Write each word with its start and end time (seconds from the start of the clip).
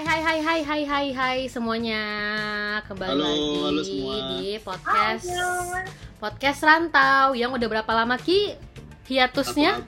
Hai 0.00 0.08
hai 0.08 0.20
hai 0.24 0.40
hai 0.40 0.60
hai 0.64 0.82
hai 0.88 1.06
hai 1.12 1.38
semuanya 1.44 2.00
kembali 2.88 3.20
Halo, 3.20 3.20
lagi 3.20 3.52
halo 3.60 3.82
semua. 3.84 4.14
di 4.16 4.56
podcast 4.56 5.28
podcast 6.16 6.60
rantau 6.64 7.36
yang 7.36 7.52
udah 7.52 7.68
berapa 7.68 7.92
lama 7.92 8.16
ki 8.16 8.56
hiatusnya? 9.12 9.84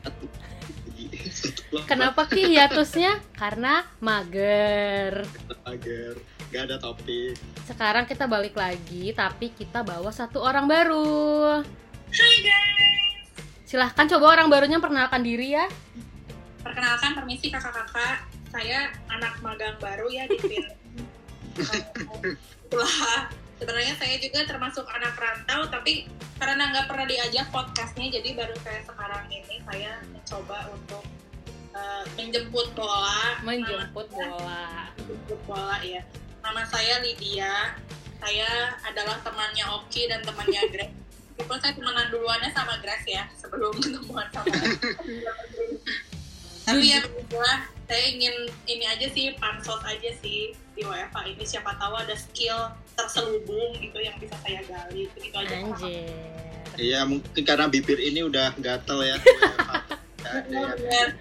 Kenapa 1.88 2.28
ki 2.28 2.44
hiatusnya? 2.44 3.24
Karena 3.32 3.88
mager. 4.04 5.24
Agar 5.64 6.20
gak 6.52 6.62
ada 6.68 6.76
topik. 6.76 7.32
Sekarang 7.64 8.04
kita 8.04 8.28
balik 8.28 8.52
lagi 8.52 9.16
tapi 9.16 9.48
kita 9.48 9.80
bawa 9.80 10.12
satu 10.12 10.44
orang 10.44 10.68
baru. 10.68 11.64
Hai 12.12 12.36
guys, 12.44 13.32
Silahkan 13.64 14.04
coba 14.12 14.36
orang 14.36 14.52
barunya 14.52 14.76
perkenalkan 14.76 15.24
diri 15.24 15.56
ya. 15.56 15.64
perkenalkan 16.60 17.16
permisi 17.16 17.48
kakak-kakak, 17.48 18.28
saya 18.52 18.92
anak 19.08 19.40
magang 19.40 19.80
baru 19.80 20.06
ya 20.12 20.28
di 20.28 20.36
film. 20.36 20.76
Itulah, 22.68 23.32
sebenarnya 23.58 23.94
saya 23.96 24.20
juga 24.20 24.44
termasuk 24.44 24.84
anak 24.92 25.16
rantau, 25.16 25.64
tapi 25.72 26.04
karena 26.36 26.68
nggak 26.68 26.86
pernah 26.92 27.06
diajak 27.08 27.48
podcastnya, 27.48 28.20
jadi 28.20 28.36
baru 28.36 28.52
saya 28.60 28.84
sekarang 28.84 29.24
ini 29.32 29.56
saya 29.64 30.04
mencoba 30.12 30.68
untuk 30.76 31.04
eh, 31.72 32.04
menjemput 32.20 32.76
bola. 32.76 33.40
Menjemput 33.40 34.06
bola. 34.12 34.92
Menjemput 35.00 35.40
bola 35.48 35.80
ya. 35.80 36.04
Nama 36.44 36.62
saya 36.68 37.00
Lydia. 37.00 37.72
Saya 38.22 38.78
adalah 38.86 39.18
temannya 39.26 39.66
Oki 39.82 40.06
dan 40.06 40.22
temannya 40.22 40.62
Grace. 40.70 40.94
Meskipun 41.34 41.58
saya 41.58 41.72
temenan 41.74 42.06
duluannya 42.12 42.54
sama 42.54 42.78
Grace 42.78 43.08
ya, 43.08 43.24
sebelum 43.34 43.74
ketemuan 43.80 44.28
sama 44.30 44.46
tapi 46.62 46.94
ya 46.94 47.02
begitulah 47.02 47.58
saya 47.92 48.08
ingin 48.08 48.48
ini 48.64 48.84
aja 48.88 49.06
sih 49.12 49.36
pansos 49.36 49.84
aja 49.84 50.10
sih 50.24 50.56
di 50.72 50.80
WFA 50.80 51.28
ini 51.28 51.44
siapa 51.44 51.76
tahu 51.76 51.92
ada 51.92 52.16
skill 52.16 52.72
terselubung 52.96 53.76
gitu 53.76 54.00
yang 54.00 54.16
bisa 54.16 54.32
saya 54.40 54.64
gali 54.64 55.12
begitu 55.12 55.36
aja 55.36 55.60
Anjir. 55.60 56.08
Iya 56.80 57.04
mungkin 57.04 57.42
karena 57.44 57.68
bibir 57.68 58.00
ini 58.00 58.24
udah 58.24 58.56
gatel 58.56 59.04
ya. 59.04 59.16
Ya. 60.48 61.12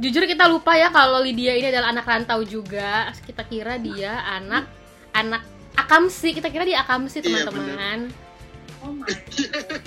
Jujur 0.00 0.24
kita 0.24 0.48
lupa 0.48 0.72
ya 0.80 0.88
kalau 0.88 1.20
Lydia 1.20 1.52
ini 1.60 1.68
adalah 1.68 1.92
anak 1.92 2.08
rantau 2.08 2.40
juga. 2.40 3.12
Kita 3.20 3.44
kira 3.44 3.76
dia 3.76 4.16
anak 4.24 4.64
anak 5.12 5.44
akamsi. 5.76 6.32
Kita 6.32 6.48
kira 6.48 6.64
dia 6.64 6.80
akamsi 6.80 7.20
Iya, 7.20 7.44
teman-teman. 7.44 8.08
oh 8.80 8.96
my 8.96 9.04
god 9.04 9.84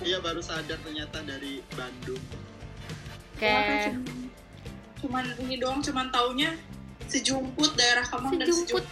Iya 0.00 0.24
baru 0.24 0.40
sadar 0.40 0.80
ternyata 0.80 1.20
dari 1.20 1.60
Bandung. 1.76 2.22
Kayak 3.36 3.92
cuman, 3.92 4.25
cuman 5.02 5.24
ini 5.44 5.60
doang 5.60 5.80
cuman 5.84 6.08
taunya 6.08 6.56
sejumput 7.06 7.76
daerah 7.78 8.02
Kemang 8.02 8.34
dan 8.40 8.48
Sejumput. 8.50 8.84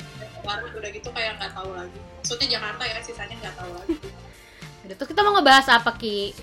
Garut 0.44 0.72
udah 0.76 0.90
gitu 0.92 1.08
kayak 1.08 1.40
nggak 1.40 1.56
tahu 1.56 1.72
lagi 1.72 1.98
maksudnya 2.20 2.46
Jakarta 2.60 2.82
ya 2.84 2.98
sisanya 3.00 3.36
nggak 3.40 3.56
tahu 3.56 3.70
lagi 3.80 3.96
Udah 4.84 4.96
tuh 5.00 5.08
kita 5.08 5.24
mau 5.24 5.32
ngebahas 5.32 5.80
apa 5.80 5.96
Ki? 5.96 6.36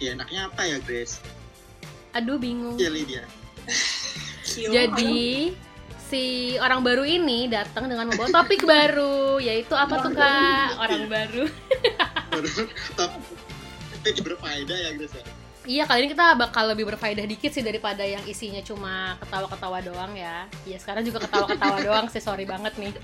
Ya 0.00 0.16
enaknya 0.16 0.48
apa 0.48 0.64
ya 0.64 0.80
Grace? 0.80 1.20
Aduh 2.16 2.40
bingung. 2.40 2.80
Iya 2.80 2.88
Lydia. 2.88 3.24
Jadi 4.72 5.52
si 6.08 6.56
orang 6.56 6.80
baru 6.80 7.04
ini 7.04 7.44
datang 7.52 7.92
dengan 7.92 8.08
membawa 8.08 8.32
topik 8.32 8.64
baru 8.72 9.36
yaitu 9.36 9.76
apa 9.76 10.00
tuh 10.00 10.16
kak 10.16 10.80
orang 10.80 11.04
baru 11.12 11.44
Baru 12.32 12.48
tapi 14.00 14.16
berfaedah 14.24 14.78
ya 14.80 14.90
Grace 14.96 15.20
ya. 15.20 15.24
Iya 15.66 15.82
kali 15.84 16.06
ini 16.06 16.08
kita 16.14 16.38
bakal 16.38 16.70
lebih 16.70 16.86
berfaedah 16.94 17.26
dikit 17.26 17.50
sih 17.50 17.60
daripada 17.60 18.06
yang 18.06 18.22
isinya 18.24 18.62
cuma 18.62 19.18
ketawa-ketawa 19.20 19.82
doang 19.82 20.14
ya. 20.14 20.46
Iya 20.62 20.78
sekarang 20.78 21.02
juga 21.02 21.26
ketawa-ketawa 21.26 21.76
doang 21.86 22.06
sih 22.06 22.22
sorry 22.22 22.46
banget 22.46 22.72
nih. 22.78 22.94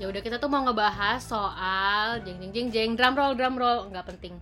Ya 0.00 0.08
udah 0.08 0.20
kita 0.24 0.40
tuh 0.40 0.48
mau 0.48 0.64
ngebahas 0.64 1.20
soal 1.20 2.24
jeng 2.24 2.40
jeng 2.40 2.52
jeng 2.52 2.68
jeng 2.72 2.90
drum 2.96 3.14
roll 3.14 3.36
drum 3.36 3.54
roll. 3.60 3.92
Nggak 3.92 4.08
penting. 4.16 4.34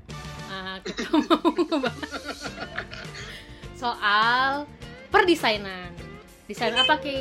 Ah, 0.49 0.79
kita 0.87 1.11
mau 1.11 1.51
ngebahas 1.51 2.39
soal 3.75 4.51
perdesainan. 5.11 5.91
Desain 6.47 6.75
apa 6.75 6.99
ki? 7.03 7.19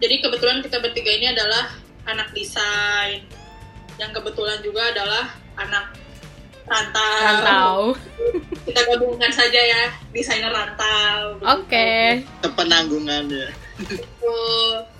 Jadi 0.00 0.14
kebetulan 0.20 0.60
kita 0.60 0.80
bertiga 0.80 1.12
ini 1.12 1.32
adalah 1.32 1.72
anak 2.08 2.32
desain. 2.32 3.24
Yang 3.96 4.20
kebetulan 4.20 4.60
juga 4.60 4.92
adalah 4.92 5.32
anak 5.56 6.05
rantau, 6.66 7.18
rantau. 7.22 7.78
Kita 8.66 8.80
gabungkan 8.90 9.30
saja 9.30 9.60
ya 9.60 9.84
desainer 10.10 10.50
rantau. 10.50 11.38
Oke. 11.42 12.22
Penanggungan 12.42 13.30
ya. 13.30 13.48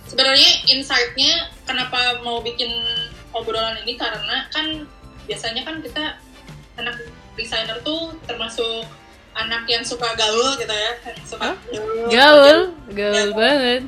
Sebenarnya 0.07 0.51
insight-nya 0.71 1.51
kenapa 1.67 2.23
mau 2.23 2.39
bikin 2.39 2.71
obrolan 3.35 3.83
ini 3.83 3.99
karena 3.99 4.47
kan 4.55 4.87
biasanya 5.27 5.67
kan 5.67 5.83
kita 5.83 6.15
anak 6.79 6.95
desainer 7.35 7.77
tuh 7.83 8.15
termasuk 8.31 8.87
anak 9.37 9.67
yang 9.67 9.83
suka 9.83 10.07
gaul 10.15 10.55
gitu 10.57 10.71
ya. 10.71 10.93
Yang 11.03 11.27
suka 11.27 11.53
Hah? 11.53 11.57
gaul. 12.09 12.59
Gaul? 12.95 13.29
Ya. 13.31 13.35
banget. 13.35 13.83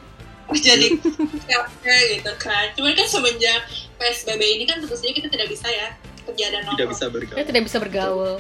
jadi 0.49 0.97
capek 1.45 2.03
gitu 2.19 2.33
kan. 2.41 2.73
Cuman 2.73 2.97
kan 2.97 3.07
semenjak 3.07 3.63
PSBB 4.01 4.43
ini 4.59 4.65
kan 4.65 4.81
tentu 4.81 4.97
saja 4.97 5.13
kita 5.13 5.29
tidak 5.29 5.53
bisa 5.53 5.69
ya 5.69 5.93
kerja 6.29 6.47
dan 6.49 6.61
Tidak 6.61 6.69
nongkrong 6.69 6.91
bisa 6.91 7.01
kita 7.01 7.15
bergaul. 7.15 7.45
tidak 7.45 7.63
bisa 7.65 7.77
bergaul. 7.79 8.35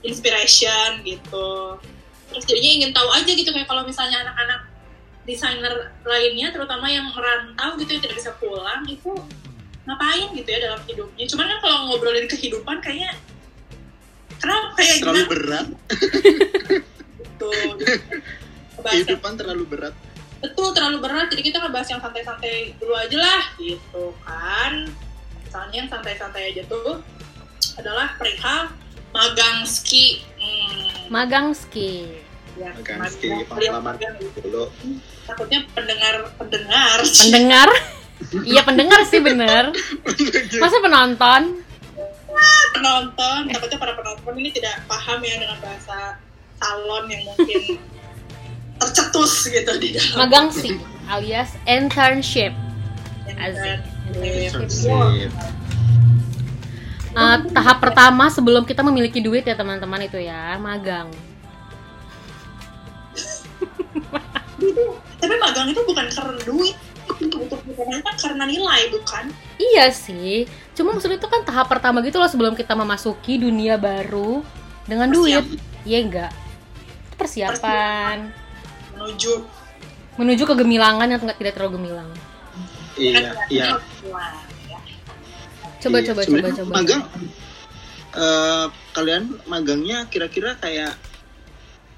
Inspiration 0.00 0.90
gitu. 1.02 1.48
Terus 2.26 2.44
jadinya 2.44 2.70
ingin 2.78 2.90
tahu 2.90 3.08
aja 3.10 3.30
gitu 3.30 3.50
kayak 3.50 3.66
kalau 3.66 3.82
misalnya 3.82 4.22
anak-anak 4.22 4.60
desainer 5.22 5.74
lainnya 6.02 6.48
terutama 6.50 6.86
yang 6.86 7.04
merantau 7.06 7.76
gitu 7.76 7.90
yang 7.90 8.02
tidak 8.02 8.16
bisa 8.16 8.30
pulang 8.36 8.82
itu 8.84 9.12
ngapain 9.82 10.28
gitu 10.32 10.48
ya 10.48 10.58
dalam 10.62 10.80
hidupnya? 10.84 11.24
Cuman 11.26 11.46
kan 11.46 11.58
kalau 11.60 11.76
ngobrolin 11.86 12.26
kehidupan 12.26 12.78
kayaknya 12.78 13.12
kenapa 14.36 14.72
kayak 14.74 14.94
Terlalu 14.98 15.18
gimana? 15.18 15.28
berat. 15.28 15.66
gitu 17.10 17.50
Kehidupan 18.80 19.32
terlalu 19.36 19.64
berat. 19.66 19.94
betul 20.40 20.72
terlalu 20.72 20.98
berat. 21.00 21.28
Jadi 21.28 21.42
kita 21.44 21.60
ngebahas 21.60 21.88
yang 21.90 22.00
santai-santai 22.00 22.72
dulu 22.80 22.96
aja 22.96 23.16
lah 23.18 23.42
gitu 23.60 24.16
kan. 24.24 24.88
Misalnya 25.40 25.76
yang 25.76 25.90
santai-santai 25.90 26.42
aja 26.48 26.62
tuh 26.64 27.04
adalah 27.76 28.14
perihal 28.16 28.72
magang 29.10 29.64
ski. 29.66 30.22
Hmm, 30.40 31.10
magang 31.12 31.52
ski. 31.52 32.08
Ya, 32.58 32.76
Magang 32.76 33.08
ski, 33.08 33.28
pengalaman 33.48 33.96
gitu. 34.20 34.38
dulu. 34.44 34.64
takutnya 35.24 35.64
pendengar 35.72 36.14
pendengar. 36.36 36.98
Pendengar? 37.02 37.70
Iya 38.44 38.60
pendengar 38.68 39.00
sih 39.08 39.16
bener. 39.16 39.72
Masa 40.60 40.76
penonton? 40.84 41.64
Penonton. 42.76 43.40
Takutnya 43.48 43.78
para 43.80 43.96
penonton 43.96 44.36
ini 44.36 44.52
tidak 44.52 44.84
paham 44.84 45.24
ya 45.24 45.40
dengan 45.40 45.56
bahasa 45.64 46.20
salon 46.60 47.08
yang 47.08 47.24
mungkin 47.24 47.80
tercetus 48.84 49.48
gitu 49.48 49.72
di 49.80 49.96
dalam. 49.96 50.16
Magang 50.20 50.52
ski 50.52 50.76
alias 51.08 51.56
internship. 51.64 52.52
Asik. 53.40 53.80
Internship. 54.20 55.32
Eh, 57.10 57.36
tahap 57.50 57.82
pertama 57.82 58.30
sebelum 58.30 58.62
kita 58.62 58.86
memiliki 58.86 59.18
duit 59.18 59.42
ya 59.42 59.58
teman-teman 59.58 60.06
itu 60.06 60.18
ya 60.22 60.54
magang. 60.62 61.10
Tapi 65.20 65.34
magang 65.42 65.66
itu 65.74 65.80
bukan 65.82 66.06
karena 66.06 66.38
duit 66.46 66.76
kan 68.06 68.14
karena 68.16 68.44
nilai 68.46 68.80
bukan? 68.94 69.34
Iya 69.58 69.90
sih 69.90 70.46
cuma 70.78 70.94
maksudnya 70.94 71.18
itu 71.18 71.28
kan 71.28 71.42
tahap 71.42 71.66
pertama 71.68 72.00
gitu 72.06 72.16
loh 72.16 72.30
sebelum 72.30 72.54
kita 72.54 72.72
memasuki 72.78 73.36
dunia 73.36 73.76
baru 73.76 74.46
dengan 74.86 75.10
duit. 75.10 75.44
Iya 75.82 75.98
enggak? 76.06 76.32
Itu 77.10 77.14
persiapan. 77.18 78.30
Menuju. 78.94 79.32
Menuju 80.16 80.42
kegemilangan 80.46 81.08
yang 81.10 81.20
tidak 81.20 81.54
terlalu 81.58 81.80
gemilang. 81.80 82.10
Iya, 82.94 83.32
iya. 83.48 83.66
Wah, 85.80 85.82
ya. 85.82 85.84
coba 85.88 85.96
Iya, 85.96 86.06
coba 86.12 86.20
coba 86.20 86.28
sebenarnya 86.28 86.54
coba 86.60 86.72
Magang 86.76 87.02
eh, 88.10 88.66
kalian 88.92 89.22
magangnya 89.48 89.98
kira-kira 90.12 90.60
kayak 90.60 90.92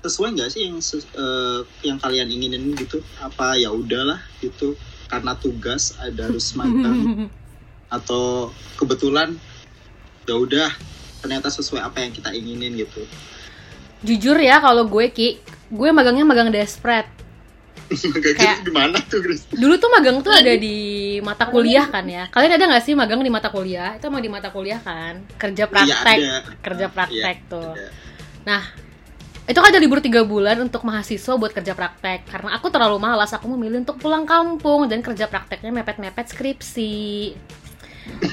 sesuai 0.03 0.35
nggak 0.39 0.51
sih 0.51 0.71
yang 0.71 0.79
eh, 0.79 1.61
yang 1.83 1.99
kalian 1.99 2.31
inginin 2.31 2.79
gitu? 2.79 3.03
Apa 3.19 3.59
ya 3.59 3.75
udahlah 3.75 4.23
gitu 4.39 4.79
karena 5.11 5.35
tugas 5.37 5.99
ada 5.99 6.31
harus 6.31 6.55
magang 6.59 7.29
atau 7.93 8.49
kebetulan 8.81 9.37
ya 10.25 10.39
udah 10.39 10.71
ternyata 11.21 11.53
sesuai 11.53 11.85
apa 11.85 12.01
yang 12.01 12.13
kita 12.15 12.33
inginin 12.33 12.73
gitu. 12.79 13.05
jujur 14.03 14.35
ya 14.41 14.59
kalau 14.59 14.89
gue 14.89 15.07
ki 15.15 15.39
gue 15.71 15.89
magangnya 15.95 16.27
magang 16.27 16.51
desperate 16.51 17.22
Kayak- 17.95 18.63
gitu 18.63 18.73
gimana 18.73 18.97
tuh, 19.05 19.21
Chris? 19.21 19.45
dulu 19.53 19.75
tuh 19.77 19.91
magang 19.93 20.19
tuh 20.21 20.33
ada 20.33 20.53
di 20.55 20.77
mata 21.21 21.45
kuliah 21.47 21.87
kan 21.87 22.05
ya? 22.05 22.27
Kalian 22.29 22.53
ada 22.57 22.65
nggak 22.69 22.83
sih 22.83 22.93
magang 22.93 23.21
di 23.21 23.29
mata 23.29 23.49
kuliah? 23.49 23.97
Itu 23.97 24.09
emang 24.09 24.23
di 24.25 24.31
mata 24.31 24.49
kuliah 24.49 24.81
kan? 24.81 25.23
Kerja 25.37 25.65
praktek 25.67 26.19
Iya, 26.19 26.33
ada. 26.41 26.57
kerja 26.61 26.87
praktek 26.89 27.37
Iya, 27.45 27.51
tuh. 27.51 27.73
ada. 27.73 27.87
nah 28.43 28.63
itu 29.43 29.59
kan 29.59 29.71
ada 29.75 29.79
libur 29.79 29.99
tiga 29.99 30.23
bulan 30.23 30.55
untuk 30.61 30.83
mahasiswa 30.83 31.35
buat 31.35 31.51
kerja 31.51 31.75
praktek. 31.75 32.31
Karena 32.31 32.55
aku 32.55 32.71
terlalu 32.71 32.99
malas 32.99 33.31
aku 33.31 33.51
memilih 33.51 33.83
untuk 33.83 33.99
pulang 33.99 34.23
kampung 34.23 34.87
dan 34.87 35.03
kerja 35.03 35.27
prakteknya 35.27 35.75
mepet-mepet 35.75 36.31
skripsi. 36.31 37.35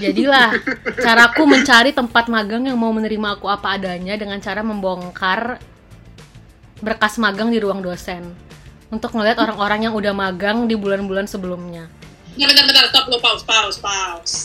Jadilah 0.01 0.53
caraku 0.97 1.45
mencari 1.45 1.93
tempat 1.93 2.25
magang 2.25 2.65
yang 2.65 2.77
mau 2.77 2.89
menerima 2.89 3.37
aku 3.37 3.45
apa 3.45 3.77
adanya 3.77 4.17
dengan 4.17 4.41
cara 4.41 4.65
membongkar 4.65 5.61
berkas 6.79 7.19
magang 7.19 7.51
di 7.51 7.59
ruang 7.59 7.83
dosen 7.83 8.33
untuk 8.89 9.13
ngeliat 9.13 9.37
orang-orang 9.37 9.85
yang 9.85 9.93
udah 9.93 10.11
magang 10.11 10.65
di 10.65 10.73
bulan-bulan 10.73 11.25
sebelumnya 11.25 11.87
Bentar, 12.33 12.55
bentar, 12.55 12.65
bentar, 12.71 12.85
stop, 12.87 13.05
lo 13.11 13.17
pause, 13.19 13.43
pause, 13.43 13.77
pause. 13.83 14.35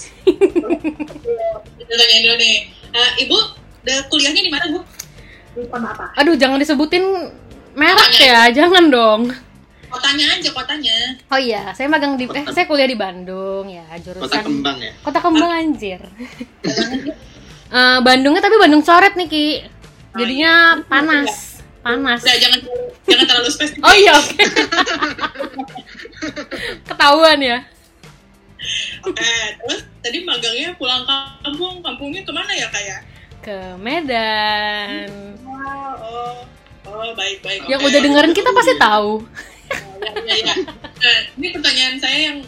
Tanyain 1.78 2.20
dulu 2.26 2.36
nih. 2.42 2.56
Eh, 2.90 3.10
Ibu, 3.22 3.38
udah 3.86 3.98
kuliahnya 4.10 4.42
di 4.42 4.50
mana, 4.50 4.64
Bu? 4.66 4.80
Di 5.54 5.68
kota 5.70 5.86
apa? 5.86 6.10
aduh 6.18 6.34
jangan 6.34 6.58
disebutin 6.58 7.30
merek 7.78 8.18
ya 8.18 8.50
jangan 8.50 8.90
dong 8.90 9.30
Kotanya 9.86 10.26
aja, 10.34 10.50
kotanya. 10.50 10.96
oh 11.30 11.38
iya 11.38 11.70
saya 11.70 11.86
magang 11.86 12.18
di 12.18 12.26
eh 12.26 12.42
saya 12.50 12.66
kuliah 12.66 12.90
di 12.90 12.98
Bandung 12.98 13.70
ya 13.70 13.86
Kota 13.86 14.02
jurusan 14.02 14.42
kembang 14.42 14.78
ya. 14.82 14.92
Kota 15.06 15.18
Kembang 15.22 15.50
anjir. 15.54 16.00
Eh, 17.74 17.98
Bandungnya 18.06 18.38
tapi 18.38 18.54
Bandung 18.54 18.82
coret 18.82 19.18
nih 19.18 19.26
Ki. 19.26 19.46
Jadinya 20.14 20.78
panas, 20.86 21.53
panas. 21.84 22.24
Udah, 22.24 22.36
jangan 22.40 22.60
jangan 23.04 23.24
terlalu 23.28 23.50
spesifik. 23.52 23.82
Oh 23.84 23.94
iya 23.94 24.12
oke. 24.16 24.42
Ketahuan 26.88 27.38
ya. 27.44 27.58
Oke, 29.04 29.32
terus 29.60 29.80
tadi 30.00 30.18
magangnya 30.24 30.72
pulang 30.80 31.04
kampung. 31.04 31.84
Kampungnya 31.84 32.24
ke 32.24 32.32
mana 32.32 32.52
ya, 32.56 32.72
kayak? 32.72 33.00
Ke 33.44 33.76
Medan. 33.76 35.12
Oh, 35.44 35.92
oh, 36.00 36.32
oh, 36.88 37.12
baik, 37.12 37.44
baik. 37.44 37.68
Yang 37.68 37.80
oke. 37.84 37.88
udah 37.92 38.00
dengerin 38.00 38.32
kita 38.32 38.50
pasti 38.56 38.74
tahu. 38.80 39.20
Ya, 40.00 40.12
ya, 40.24 40.34
ya. 40.40 40.54
Nah, 40.80 41.16
ini 41.36 41.48
pertanyaan 41.52 41.96
saya 42.00 42.18
yang 42.32 42.38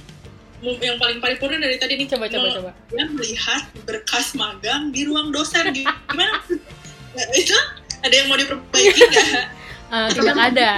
yang 0.64 0.96
paling 0.96 1.20
paripurna 1.20 1.60
dari 1.60 1.76
tadi 1.76 2.00
nih. 2.00 2.08
Coba 2.08 2.32
coba 2.32 2.48
coba. 2.56 2.70
dia 2.88 3.04
melihat 3.12 3.62
berkas 3.84 4.32
magang 4.32 4.88
di 4.88 5.04
ruang 5.04 5.28
dosen 5.28 5.68
gimana? 5.76 6.40
Nah, 7.12 7.26
itu 7.40 7.56
ada 8.06 8.14
yang 8.16 8.26
mau 8.30 8.38
diperbaiki 8.38 9.02
nggak? 9.02 9.28
Eh, 9.86 10.08
tidak 10.18 10.34
ada. 10.50 10.72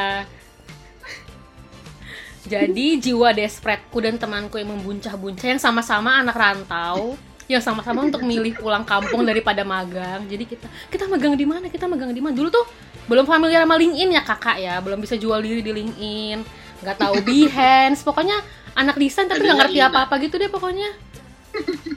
Jadi 2.45 3.01
jiwa 3.01 3.33
desperatku 3.33 4.05
dan 4.05 4.21
temanku 4.21 4.61
yang 4.61 4.77
membuncah-buncah 4.77 5.57
yang 5.57 5.57
sama-sama 5.57 6.21
anak 6.21 6.37
rantau, 6.37 7.17
yang 7.49 7.65
sama-sama 7.65 8.05
untuk 8.05 8.21
milih 8.21 8.57
pulang 8.61 8.85
kampung 8.85 9.25
daripada 9.25 9.65
magang. 9.65 10.29
Jadi 10.29 10.45
kita 10.45 10.69
kita 10.93 11.05
magang 11.09 11.37
di 11.41 11.49
mana? 11.49 11.73
Kita 11.73 11.89
magang 11.89 12.13
di 12.13 12.21
mana? 12.21 12.37
Dulu 12.37 12.49
tuh 12.53 12.69
belum 13.09 13.25
familiar 13.25 13.65
sama 13.65 13.81
LinkedIn 13.81 14.11
ya 14.13 14.23
kakak 14.25 14.57
ya, 14.61 14.77
belum 14.85 15.01
bisa 15.01 15.17
jual 15.17 15.41
diri 15.41 15.65
di 15.65 15.73
LinkedIn, 15.73 16.39
nggak 16.85 16.97
tahu 17.01 17.25
Behance, 17.25 18.05
pokoknya 18.05 18.45
anak 18.77 19.01
desain 19.01 19.25
tapi 19.25 19.41
nggak 19.41 19.73
ngerti 19.73 19.81
apa-apa 19.81 20.15
gitu 20.21 20.37
deh 20.37 20.53
pokoknya. 20.53 20.93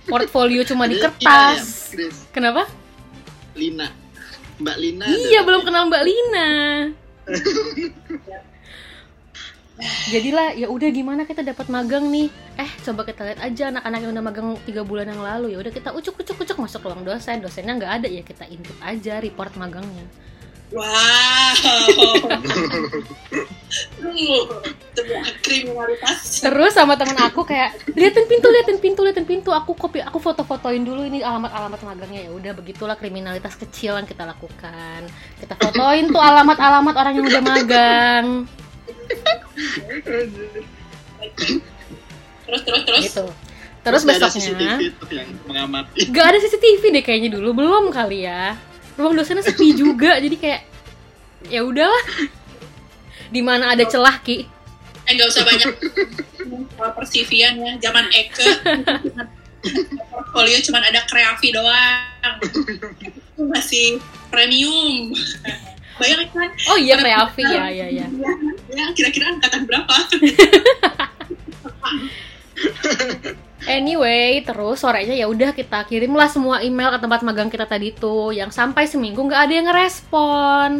Portfolio 0.07 0.63
cuma 0.63 0.87
di 0.87 0.95
kertas. 0.95 1.59
ya, 1.59 1.63
Chris. 1.91 2.15
Kenapa? 2.31 2.71
Lina. 3.51 4.00
Mbak 4.61 4.77
Lina. 4.77 5.05
Iya, 5.09 5.41
ada. 5.41 5.47
belum 5.47 5.61
kenal 5.65 5.83
Mbak 5.89 6.03
Lina. 6.05 6.49
Jadilah 10.13 10.53
ya 10.53 10.69
udah 10.69 10.89
gimana 10.93 11.25
kita 11.25 11.41
dapat 11.41 11.65
magang 11.73 12.05
nih. 12.13 12.29
Eh, 12.59 12.69
coba 12.85 13.01
kita 13.01 13.25
lihat 13.25 13.41
aja 13.41 13.73
anak-anak 13.73 13.99
yang 14.05 14.11
udah 14.13 14.25
magang 14.25 14.47
tiga 14.61 14.85
bulan 14.85 15.09
yang 15.09 15.25
lalu 15.25 15.57
ya 15.57 15.57
udah 15.57 15.73
kita 15.73 15.89
ucuk 15.89 16.21
ucuk 16.21 16.37
ucuk 16.37 16.57
masuk 16.61 16.85
ruang 16.85 17.01
dosen. 17.01 17.41
Dosennya 17.41 17.73
nggak 17.81 17.93
ada 18.01 18.07
ya 18.07 18.21
kita 18.21 18.45
intip 18.45 18.77
aja 18.77 19.17
report 19.17 19.57
magangnya. 19.57 20.05
Wow. 20.71 21.55
Kriminalitas. 25.43 26.19
Terus 26.47 26.71
sama 26.71 26.95
temen 26.95 27.19
aku 27.19 27.43
kayak 27.43 27.75
liatin 27.91 28.25
pintu, 28.27 28.47
liatin 28.47 28.79
pintu, 28.79 29.03
liatin 29.03 29.27
pintu. 29.27 29.51
Aku 29.51 29.75
kopi, 29.75 29.99
aku 29.99 30.19
foto-fotoin 30.23 30.79
dulu 30.83 31.03
ini 31.03 31.19
alamat-alamat 31.19 31.79
magangnya 31.83 32.27
ya. 32.27 32.31
Udah 32.31 32.51
begitulah 32.55 32.95
kriminalitas 32.95 33.59
kecil 33.59 33.99
yang 33.99 34.07
kita 34.07 34.23
lakukan. 34.23 35.11
Kita 35.43 35.59
fotoin 35.59 36.07
tuh 36.07 36.23
alamat-alamat 36.23 36.95
orang 36.95 37.13
yang 37.19 37.25
udah 37.27 37.43
magang. 37.43 38.25
Terus, 42.47 42.61
terus, 42.63 42.83
terus. 42.87 43.03
gitu 43.11 43.27
terus 43.81 44.05
ada 44.05 44.29
besoknya 44.29 44.41
CCTV 44.45 44.81
tuh 44.93 45.09
yang 45.09 45.29
mengamati. 45.49 46.05
gak 46.13 46.25
ada 46.33 46.37
CCTV 46.37 46.81
deh 46.93 47.03
kayaknya 47.03 47.29
dulu 47.33 47.49
belum 47.57 47.89
kali 47.89 48.29
ya 48.29 48.53
ruang 49.01 49.17
dosennya 49.17 49.41
sepi 49.41 49.73
juga 49.73 50.21
jadi 50.21 50.35
kayak 50.37 50.61
ya 51.49 51.65
udahlah 51.65 52.05
di 53.33 53.41
mana 53.41 53.73
ada 53.73 53.83
celah 53.89 54.21
ki 54.21 54.61
Eh, 55.09 55.17
nggak 55.17 55.27
usah 55.33 55.43
banyak 55.43 55.69
persivian 56.93 57.57
ya. 57.57 57.73
Zaman 57.81 58.05
Eke, 58.13 58.45
portfolio 60.13 60.57
cuma 60.61 60.77
ada 60.77 61.01
kreafi 61.09 61.49
doang. 61.49 62.37
Itu 63.01 63.41
masih 63.49 63.97
premium. 64.29 65.09
Bayangin 65.97 66.29
kan? 66.33 66.49
oh 66.73 66.77
iya 66.81 66.95
kreafi 66.97 67.45
ya 67.45 67.69
ya 67.69 67.85
ya 67.93 68.05
Ya, 68.09 68.31
ya 68.73 68.85
kira-kira 68.97 69.37
angkatan 69.37 69.69
berapa? 69.69 69.91
anyway 73.77 74.41
terus 74.41 74.81
sorenya 74.81 75.13
ya 75.13 75.29
udah 75.29 75.53
kita 75.53 75.85
kirimlah 75.85 76.29
semua 76.29 76.65
email 76.65 76.89
ke 76.93 76.99
tempat 77.01 77.21
magang 77.21 77.49
kita 77.49 77.65
tadi 77.69 77.93
tuh. 77.93 78.33
Yang 78.33 78.57
sampai 78.57 78.89
seminggu 78.89 79.21
nggak 79.21 79.41
ada 79.41 79.53
yang 79.53 79.67
ngerespon. 79.69 80.71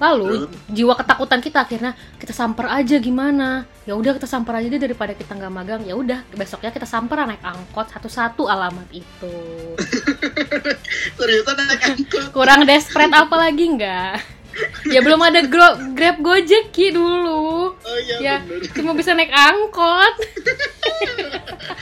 Lalu 0.00 0.48
jiwa 0.72 0.96
ketakutan 0.96 1.44
kita 1.44 1.60
akhirnya 1.60 1.92
kita 2.16 2.32
samper 2.32 2.72
aja 2.72 2.96
gimana? 2.96 3.68
Ya 3.84 3.92
udah 3.92 4.16
kita 4.16 4.24
samper 4.24 4.56
aja 4.56 4.72
deh 4.72 4.80
daripada 4.80 5.12
kita 5.12 5.36
nggak 5.36 5.52
magang. 5.52 5.82
Ya 5.84 5.92
udah 5.92 6.24
besoknya 6.32 6.72
kita 6.72 6.88
samper 6.88 7.20
naik 7.28 7.44
angkot 7.44 7.92
satu-satu 7.92 8.48
alamat 8.48 8.88
itu. 8.96 9.34
Ternyata 11.20 11.50
naik 11.52 11.82
angkot. 11.84 12.32
kurang 12.32 12.64
desperate 12.64 13.12
apa 13.12 13.36
lagi 13.36 13.64
nggak 13.76 14.39
ya 14.86 15.00
belum 15.00 15.20
ada 15.20 15.40
gro- 15.42 15.78
grab 15.92 16.16
gojek 16.18 16.70
ki 16.70 16.90
dulu 16.90 17.72
Oh 17.72 17.98
iya 17.98 18.16
ya 18.18 18.34
bener. 18.40 18.70
cuma 18.72 18.92
bisa 18.92 19.12
naik 19.12 19.30
angkot 19.30 20.14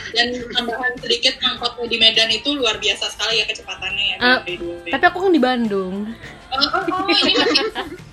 Dan 0.09 0.29
tambahan 0.51 0.93
sedikit 0.99 1.37
angkotnya 1.39 1.87
di 1.87 1.97
Medan 1.97 2.29
itu 2.29 2.51
luar 2.53 2.77
biasa 2.77 3.07
sekali 3.09 3.39
ya 3.39 3.45
kecepatannya 3.45 4.05
ya. 4.11 4.17
Dulu. 4.43 4.89
tapi 4.89 5.05
aku 5.05 5.19
kan 5.21 5.33
di 5.33 5.41
Bandung 5.41 5.95
Oh, 6.49 6.57
oh, 6.57 6.81
oh, 6.81 7.05
ini 7.05 7.37
masih, 7.37 7.61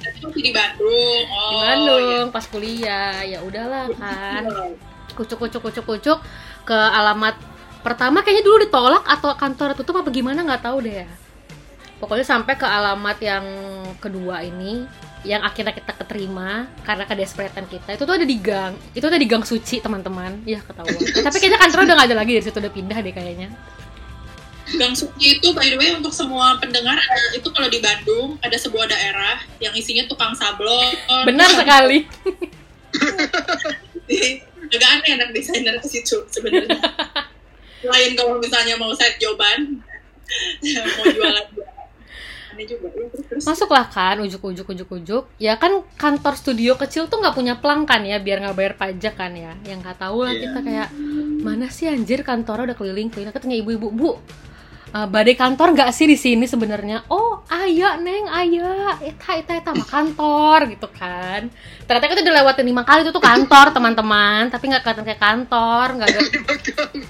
masih 0.03 0.43
di 0.43 0.51
Bandung. 0.51 1.23
Oh, 1.25 1.49
di 1.49 1.55
Bandung 1.57 2.25
pas 2.29 2.43
kuliah 2.45 3.23
ya 3.23 3.39
udahlah 3.39 3.87
kan 3.93 4.43
iya. 4.43 4.75
kucuk 5.09 5.39
kucuk 5.39 5.63
kucuk 5.63 5.85
kucuk 5.85 6.19
ke 6.61 6.75
alamat 6.75 7.39
pertama 7.79 8.19
kayaknya 8.19 8.43
dulu 8.43 8.59
ditolak 8.59 9.07
atau 9.07 9.31
kantor 9.33 9.71
tutup 9.73 9.95
apa 9.95 10.11
gimana 10.11 10.43
nggak 10.43 10.61
tahu 10.61 10.83
deh 10.83 10.99
ya 10.99 11.07
pokoknya 11.99 12.25
sampai 12.27 12.53
ke 12.59 12.67
alamat 12.67 13.17
yang 13.23 13.45
kedua 14.03 14.43
ini 14.43 14.83
yang 15.25 15.41
akhirnya 15.41 15.73
kita 15.73 15.89
keterima 15.97 16.69
karena 16.85 17.03
kedesperetan 17.09 17.65
kita. 17.65 17.97
Itu 17.97 18.05
tuh 18.05 18.15
ada 18.15 18.27
di 18.29 18.37
gang 18.37 18.77
itu 18.93 19.01
tuh 19.01 19.09
ada 19.09 19.21
di 19.21 19.29
gang 19.29 19.41
suci 19.41 19.81
teman-teman. 19.81 20.45
Ya 20.45 20.61
ketahuan. 20.61 20.93
Eh, 21.01 21.23
tapi 21.25 21.37
kayaknya 21.41 21.59
kantor 21.59 21.79
udah 21.81 21.95
nggak 21.97 22.07
ada 22.13 22.17
lagi 22.17 22.31
dari 22.37 22.45
situ 22.45 22.57
udah 22.61 22.73
pindah 22.73 22.97
deh 23.01 23.13
kayaknya. 23.13 23.49
Gang 24.65 24.97
Suci 24.97 25.37
itu 25.37 25.53
by 25.53 25.69
the 25.69 25.77
way 25.77 25.93
untuk 25.93 26.09
semua 26.09 26.57
pendengar 26.57 26.97
ada- 26.97 27.37
itu 27.37 27.45
kalau 27.53 27.69
di 27.69 27.77
Bandung 27.77 28.41
ada 28.41 28.57
sebuah 28.57 28.89
daerah 28.89 29.37
yang 29.61 29.73
isinya 29.77 30.09
tukang 30.09 30.33
sablon. 30.33 30.89
benar 31.25 31.53
sekali. 31.53 32.05
Agak 34.65 34.89
aneh 34.89 35.11
anak 35.21 35.29
desainer 35.37 35.77
ke 35.77 35.87
situ 35.87 36.25
sebenarnya. 36.33 36.81
Selain 37.85 38.17
kalau 38.17 38.41
misalnya 38.41 38.81
mau 38.81 38.89
set 38.97 39.21
jawaban, 39.21 39.77
mau 40.97 41.05
jualan 41.13 41.45
aneh 42.55 42.65
juga. 42.65 42.87
Ya, 42.87 43.11
terus, 43.11 43.25
terus. 43.27 43.43
masuklah 43.43 43.85
kan 43.85 44.15
ujuk 44.23 44.39
ujuk 44.39 44.67
ujuk 44.71 44.89
ujuk 44.95 45.23
ya 45.35 45.59
kan 45.59 45.83
kantor 45.99 46.39
studio 46.39 46.79
kecil 46.79 47.11
tuh 47.11 47.19
nggak 47.19 47.35
punya 47.35 47.59
pelang 47.59 47.83
kan 47.83 47.99
ya 48.01 48.15
biar 48.17 48.39
nggak 48.39 48.55
bayar 48.55 48.73
pajak 48.79 49.19
kan 49.19 49.35
ya. 49.35 49.51
Yang 49.67 49.83
nggak 49.83 49.97
tahu 49.99 50.23
lah 50.23 50.31
Iya. 50.31 50.41
kita 50.47 50.59
kayak 50.63 50.89
mana 51.43 51.67
sih 51.67 51.85
anjir 51.85 52.23
kantornya 52.23 52.71
udah 52.71 52.77
keliling 52.79 53.11
keliling 53.11 53.35
katanya 53.35 53.59
ibu-ibu 53.59 53.87
bu 53.91 54.11
eh, 54.95 55.07
badai 55.11 55.35
kantor 55.35 55.75
nggak 55.75 55.91
sih 55.91 56.07
di 56.07 56.15
sini 56.15 56.47
sebenarnya? 56.47 57.03
Oh 57.11 57.43
ayah 57.51 57.99
neng 57.99 58.25
ayah 58.31 58.95
eta 59.03 59.35
eta 59.35 59.53
eta 59.59 59.71
mah 59.75 59.83
kantor 59.85 60.71
gitu 60.71 60.87
kan. 60.87 61.51
Ternyata 61.83 62.07
kita 62.07 62.23
udah 62.23 62.35
lewatin 62.39 62.65
lima 62.65 62.81
kali 62.81 63.03
itu 63.03 63.11
tuh 63.11 63.19
kantor 63.19 63.75
teman-teman. 63.75 64.47
Tapi 64.47 64.63
nggak 64.71 64.81
kelihatan 64.81 65.03
kayak 65.03 65.19
kantor 65.21 65.87
nggak 65.99 66.07
ada 66.09 66.21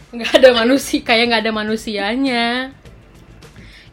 nggak 0.10 0.32
ada 0.42 0.50
manusia 0.58 1.00
kayak 1.06 1.24
nggak 1.30 1.42
ada 1.46 1.54
manusianya. 1.54 2.74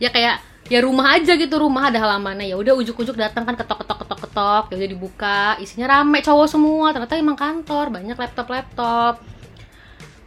Ya 0.01 0.11
kayak 0.11 0.43
ya 0.73 0.81
rumah 0.81 1.21
aja 1.21 1.37
gitu 1.37 1.61
rumah 1.61 1.93
ada 1.93 2.01
halamannya. 2.01 2.49
Ya 2.49 2.57
udah 2.57 2.73
ujuk-ujuk 2.81 3.13
datang 3.13 3.45
kan 3.45 3.53
ketok 3.53 3.85
ketok 3.85 3.99
ketok 4.09 4.21
ketok 4.25 4.65
ya 4.73 4.75
udah 4.81 4.89
dibuka. 4.89 5.41
Isinya 5.61 6.01
rame 6.01 6.25
cowok 6.25 6.49
semua. 6.49 6.97
Ternyata 6.97 7.21
emang 7.21 7.37
kantor 7.37 7.93
banyak 7.93 8.17
laptop 8.17 8.49
laptop 8.49 9.15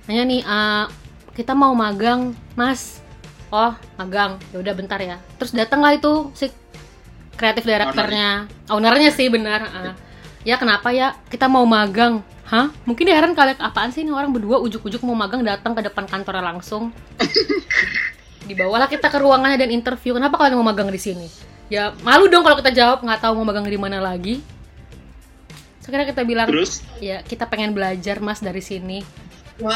nanya 0.05 0.21
nih 0.29 0.41
"Eh, 0.45 0.85
kita 1.33 1.57
mau 1.57 1.73
magang 1.73 2.37
mas. 2.53 3.01
Oh 3.49 3.73
magang. 3.97 4.37
Ya 4.53 4.61
udah 4.61 4.73
bentar 4.77 5.01
ya. 5.01 5.17
Terus 5.41 5.57
datanglah 5.57 5.97
itu 5.97 6.29
si 6.37 6.53
kreatif 7.33 7.65
direkturnya. 7.65 8.45
Ownernya. 8.69 9.09
Sih 9.09 9.33
benar 9.33 9.65
ah. 9.65 9.97
ya 10.45 10.61
kenapa 10.61 10.93
ya? 10.93 11.17
Kita 11.25 11.49
mau 11.49 11.65
magang. 11.65 12.21
Hah? 12.45 12.69
Mungkin 12.85 13.09
heran 13.09 13.33
kalian 13.33 13.57
apaan 13.57 13.89
sih 13.89 14.05
ini 14.05 14.13
orang 14.13 14.29
berdua 14.29 14.61
ujuk-ujuk 14.61 15.01
mau 15.01 15.17
magang 15.17 15.41
datang 15.41 15.73
ke 15.73 15.81
depan 15.81 16.05
kantornya 16.05 16.53
langsung. 16.53 16.93
Dibawalah 18.45 18.85
kita 18.85 19.09
ke 19.09 19.17
ruangannya 19.17 19.57
dan 19.57 19.73
interview. 19.73 20.13
Kenapa 20.13 20.37
kalian 20.37 20.61
mau 20.61 20.69
magang 20.69 20.89
di 20.93 21.01
sini? 21.01 21.27
Ya 21.65 21.93
malu 22.05 22.29
dong 22.29 22.45
kalau 22.45 22.61
kita 22.61 22.69
jawab 22.69 23.01
nggak 23.01 23.21
tahu 23.25 23.33
mau 23.41 23.45
magang 23.49 23.65
di 23.65 23.77
mana 23.77 23.97
lagi. 23.97 24.41
Sekarang 25.81 26.05
kita 26.09 26.25
bilang, 26.25 26.49
Terus? 26.49 26.81
ya 26.97 27.21
kita 27.21 27.45
pengen 27.45 27.73
belajar 27.73 28.17
mas 28.21 28.41
dari 28.41 28.61
sini. 28.61 29.05
Wah. 29.61 29.73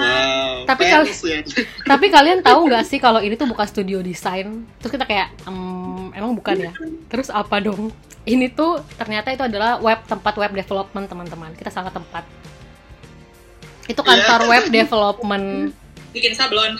Wow. 0.00 0.52
Tapi 0.64 0.82
fans 0.88 1.20
ya. 1.24 1.40
Tapi 1.92 2.06
kalian 2.08 2.40
tahu 2.40 2.68
nggak 2.68 2.84
sih 2.88 2.98
kalau 3.00 3.20
ini 3.20 3.36
tuh 3.36 3.48
bukan 3.48 3.68
studio 3.68 4.00
desain? 4.00 4.64
Terus 4.80 4.92
kita 4.92 5.04
kayak, 5.04 5.32
"Em, 5.44 6.10
emang 6.16 6.32
bukan 6.32 6.56
ya? 6.56 6.72
Terus 7.12 7.28
apa 7.28 7.60
dong? 7.60 7.92
Ini 8.24 8.52
tuh 8.52 8.80
ternyata 8.96 9.32
itu 9.32 9.44
adalah 9.44 9.80
web 9.80 10.04
tempat 10.04 10.34
web 10.36 10.52
development 10.52 11.06
teman-teman. 11.08 11.52
Kita 11.56 11.72
salah 11.72 11.92
tempat. 11.92 12.24
Itu 13.88 14.04
kantor 14.04 14.46
web 14.48 14.64
development, 14.68 15.72
Bikin 16.10 16.34
sablon. 16.34 16.74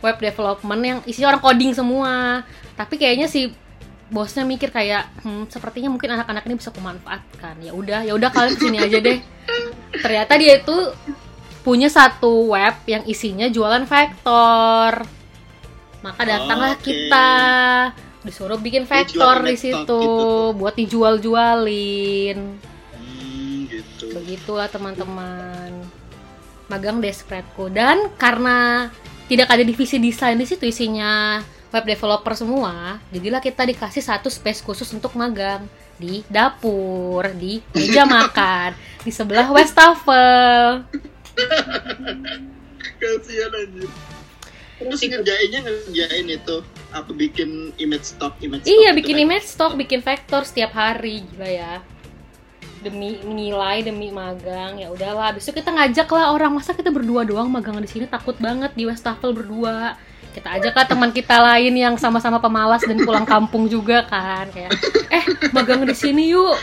Web 0.00 0.16
development 0.20 0.82
yang 0.82 0.98
isinya 1.08 1.34
orang 1.34 1.42
coding 1.42 1.72
semua. 1.72 2.44
Tapi 2.76 3.00
kayaknya 3.00 3.28
si 3.28 3.52
bosnya 4.06 4.46
mikir 4.46 4.70
kayak, 4.70 5.10
hmm, 5.24 5.50
sepertinya 5.50 5.90
mungkin 5.90 6.14
anak-anak 6.14 6.46
ini 6.46 6.54
bisa 6.58 6.70
kumanfaatkan. 6.70 7.58
Ya 7.62 7.72
udah, 7.74 8.00
ya 8.06 8.12
udah 8.14 8.30
kalian 8.30 8.54
ke 8.54 8.62
sini 8.62 8.78
aja 8.78 8.98
deh. 9.02 9.18
Ternyata 10.04 10.32
dia 10.38 10.62
itu 10.62 10.76
punya 11.66 11.90
satu 11.90 12.54
web 12.54 12.78
yang 12.86 13.02
isinya 13.10 13.50
jualan 13.50 13.82
vektor. 13.90 15.02
Maka 16.06 16.22
datanglah 16.22 16.78
Oke. 16.78 16.94
kita 16.94 17.28
disuruh 18.22 18.58
bikin 18.62 18.86
Dia 18.86 19.02
vektor 19.02 19.42
di 19.42 19.56
situ 19.58 19.82
gitu. 19.82 20.54
buat 20.54 20.78
dijual-jualin. 20.78 22.38
Hmm, 22.94 23.66
gitu. 23.66 24.14
Begitulah 24.14 24.70
teman-teman. 24.70 25.74
Magang 26.66 26.98
Desperate-ku 26.98 27.70
dan 27.70 28.10
karena 28.18 28.90
tidak 29.26 29.48
ada 29.50 29.62
divisi 29.62 29.98
desain 29.98 30.38
di 30.38 30.46
situ 30.46 30.64
isinya 30.64 31.42
web 31.70 31.84
developer 31.84 32.32
semua, 32.32 33.02
jadilah 33.10 33.42
kita 33.42 33.66
dikasih 33.66 34.00
satu 34.00 34.30
space 34.30 34.62
khusus 34.62 34.86
untuk 34.94 35.12
magang 35.18 35.66
di 35.98 36.22
dapur, 36.30 37.26
di 37.34 37.58
meja 37.74 38.06
makan, 38.16 38.72
di 39.02 39.10
sebelah 39.10 39.48
wastafel. 39.50 40.84
Kasihan 42.96 43.52
anjir. 43.52 43.90
Terus 44.76 45.00
ngerjainnya 45.00 45.60
ngerjain 45.64 46.26
itu 46.28 46.56
apa 46.92 47.10
bikin 47.12 47.72
image 47.80 48.12
stock 48.12 48.36
image 48.44 48.64
stock 48.64 48.72
Iya, 48.72 48.92
gitu 48.92 48.98
bikin 49.00 49.16
kan? 49.16 49.24
image 49.24 49.46
stock, 49.48 49.72
bikin 49.74 50.00
vektor 50.04 50.44
setiap 50.44 50.72
hari, 50.76 51.24
gila 51.32 51.48
ya. 51.48 51.74
Demi 52.86 53.18
nilai, 53.26 53.82
demi 53.82 54.14
magang, 54.14 54.78
ya 54.78 54.94
udahlah. 54.94 55.34
Besok 55.34 55.58
kita 55.58 55.74
ngajak 55.74 56.06
lah 56.06 56.30
orang 56.30 56.54
masa 56.54 56.70
kita 56.70 56.94
berdua 56.94 57.26
doang 57.26 57.50
magang 57.50 57.82
di 57.82 57.90
sini 57.90 58.06
takut 58.06 58.38
banget 58.38 58.70
di 58.78 58.86
Westafel 58.86 59.34
berdua. 59.34 59.98
Kita 60.30 60.54
ajak 60.54 60.70
lah 60.70 60.86
teman 60.86 61.10
kita 61.10 61.34
lain 61.34 61.74
yang 61.74 61.98
sama-sama 61.98 62.38
pemalas 62.38 62.86
dan 62.86 63.02
pulang 63.02 63.26
kampung 63.26 63.66
juga 63.66 64.06
kan, 64.06 64.46
kayak 64.54 64.70
eh 65.10 65.24
magang 65.50 65.82
di 65.82 65.98
sini 65.98 66.30
yuk. 66.30 66.54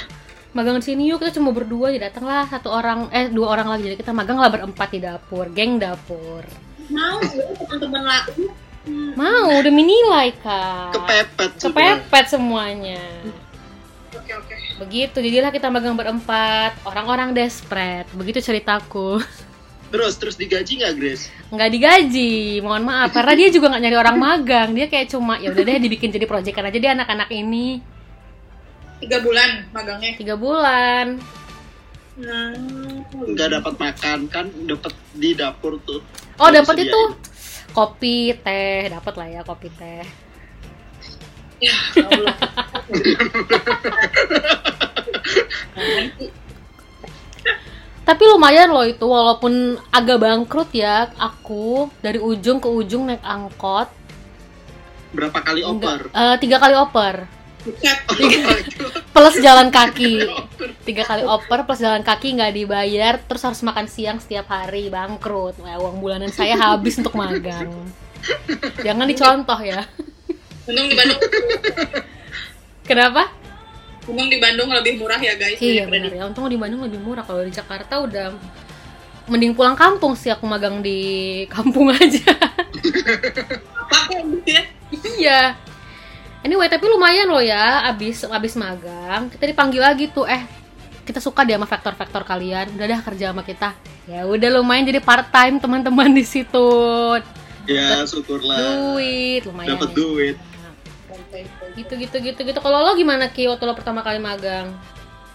Magang 0.55 0.79
di 0.79 0.85
sini 0.87 1.11
yuk 1.11 1.19
kita 1.19 1.35
cuma 1.35 1.51
berdua 1.51 1.91
ya 1.91 2.07
datanglah 2.07 2.47
satu 2.47 2.71
orang 2.71 3.11
eh 3.11 3.27
dua 3.27 3.59
orang 3.59 3.67
lagi 3.75 3.91
jadi 3.91 3.99
kita 3.99 4.15
magang 4.15 4.39
lah 4.39 4.47
berempat 4.47 4.95
di 4.95 5.03
dapur, 5.03 5.51
geng 5.51 5.75
dapur. 5.75 6.47
Mau 6.87 7.19
ya 7.19 7.51
teman-teman. 7.59 8.23
Hmm. 8.87 9.11
Mau 9.19 9.51
demi 9.59 9.83
nilai 9.83 10.31
kak. 10.39 10.95
Kepepet. 10.95 11.51
Kepepet 11.59 12.25
semuanya. 12.31 13.03
Oke 14.13 14.31
oke. 14.37 14.55
Begitu, 14.77 15.17
jadilah 15.17 15.49
kita 15.49 15.73
magang 15.73 15.97
berempat, 15.97 16.77
orang-orang 16.85 17.33
desperate. 17.33 18.05
Begitu 18.13 18.45
ceritaku. 18.45 19.17
Terus 19.93 20.17
terus 20.17 20.35
digaji 20.37 20.81
nggak 20.81 20.93
Grace? 20.97 21.29
Nggak 21.53 21.69
digaji, 21.69 22.61
mohon 22.65 22.85
maaf. 22.89 23.13
Karena 23.13 23.33
dia 23.37 23.49
juga 23.53 23.69
nggak 23.69 23.81
nyari 23.85 23.97
orang 23.97 24.17
magang. 24.17 24.69
Dia 24.73 24.89
kayak 24.89 25.13
cuma, 25.13 25.37
ya 25.37 25.53
udah 25.53 25.61
deh 25.61 25.77
dibikin 25.77 26.09
jadi 26.09 26.25
proyekan 26.25 26.65
aja 26.65 26.77
deh 26.77 26.91
anak-anak 26.97 27.29
ini. 27.29 27.77
Tiga 28.97 29.21
bulan 29.21 29.69
magangnya. 29.69 30.17
Tiga 30.17 30.33
bulan. 30.33 31.21
Nah. 32.17 32.53
Nggak 33.13 33.49
dapat 33.61 33.73
makan 33.77 34.19
kan? 34.29 34.45
Dapat 34.65 34.93
di 35.13 35.37
dapur 35.37 35.77
tuh. 35.85 36.01
Oh, 36.41 36.49
dapat 36.49 36.89
itu 36.89 37.01
kopi, 37.73 38.33
teh. 38.41 38.89
Dapat 38.89 39.13
lah 39.13 39.27
ya 39.29 39.41
kopi, 39.45 39.69
teh. 39.77 40.05
Ya 41.61 41.77
Tapi 48.13 48.29
lumayan 48.29 48.69
loh 48.69 48.85
itu, 48.85 49.01
walaupun 49.09 49.81
agak 49.89 50.21
bangkrut 50.21 50.69
ya, 50.69 51.09
aku 51.17 51.89
dari 51.97 52.21
ujung 52.21 52.61
ke 52.61 52.69
ujung 52.69 53.09
naik 53.09 53.25
angkot. 53.25 53.89
Berapa 55.17 55.41
kali 55.41 55.65
oper? 55.65 56.13
Eh, 56.13 56.35
tiga 56.37 56.61
kali 56.61 56.77
oper. 56.77 57.25
Plus 59.17 59.35
jalan 59.41 59.73
kaki 59.73 60.29
tiga 60.83 61.07
kali 61.07 61.23
oper 61.23 61.63
plus 61.63 61.79
jalan 61.79 62.03
kaki 62.03 62.35
nggak 62.35 62.51
dibayar 62.51 63.15
terus 63.23 63.47
harus 63.47 63.63
makan 63.63 63.87
siang 63.87 64.19
setiap 64.19 64.51
hari 64.51 64.91
bangkrut 64.91 65.55
Wah, 65.63 65.79
uang 65.79 66.03
bulanan 66.03 66.27
saya 66.27 66.59
habis 66.59 66.99
untuk 66.99 67.15
magang 67.15 67.71
jangan 68.83 69.07
dicontoh 69.07 69.59
ya 69.63 69.87
Untung 70.67 70.87
di 70.91 70.95
Bandung. 70.95 71.19
kenapa 72.83 73.31
Untung 74.03 74.27
di 74.27 74.35
Bandung 74.35 74.67
lebih 74.67 74.99
murah 74.99 75.15
ya 75.15 75.33
guys. 75.33 75.55
iya 75.57 75.87
benar 75.87 76.11
ya 76.11 76.23
untung 76.25 76.45
di 76.45 76.55
Bandung 76.55 76.83
lebih 76.83 76.99
murah 76.99 77.23
kalau 77.23 77.39
di 77.39 77.49
Jakarta 77.49 77.99
udah 77.99 78.35
mending 79.23 79.55
pulang 79.55 79.73
kampung 79.73 80.11
sih 80.13 80.27
aku 80.27 80.43
magang 80.43 80.83
di 80.83 80.99
kampung 81.47 81.87
aja 81.95 82.35
gitu 84.03 84.43
ya. 84.43 84.61
iya 85.15 85.41
anyway 86.43 86.67
tapi 86.67 86.83
lumayan 86.85 87.31
loh 87.31 87.39
ya 87.39 87.87
abis 87.87 88.27
abis 88.27 88.53
magang 88.53 89.31
kita 89.31 89.47
dipanggil 89.47 89.79
lagi 89.79 90.11
tuh 90.11 90.27
eh 90.27 90.43
kita 91.03 91.19
suka 91.19 91.43
deh 91.43 91.55
sama 91.55 91.63
faktor-faktor 91.63 92.23
kalian 92.23 92.75
udah 92.75 92.87
dah 92.89 92.99
kerja 93.01 93.31
sama 93.31 93.43
kita 93.43 93.71
ya 94.03 94.27
udah 94.27 94.49
lumayan 94.53 94.83
jadi 94.83 94.99
part 94.99 95.31
time 95.31 95.55
teman-teman 95.57 96.11
di 96.11 96.23
situ 96.23 96.67
Ya 97.63 98.03
syukurlah. 98.03 98.59
duit 98.59 99.47
lumayan 99.47 99.79
Dapat 99.79 99.89
ya. 99.89 99.95
duit. 99.95 100.35
Gitu 101.73 101.93
gitu 101.97 102.15
gitu 102.19 102.41
gitu. 102.43 102.59
Kalau 102.61 102.79
lo 102.85 102.93
gimana 102.93 103.29
ki 103.29 103.49
waktu 103.49 103.63
lo 103.65 103.73
pertama 103.73 104.05
kali 104.05 104.21
magang? 104.21 104.73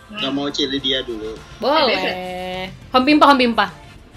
Nggak 0.08 0.32
mau 0.32 0.48
cili 0.48 0.78
dia 0.80 1.04
dulu. 1.04 1.36
boleh. 1.60 2.70
Hom 2.94 3.02
pimpa 3.04 3.24
hom 3.28 3.38
pimpa 3.38 3.66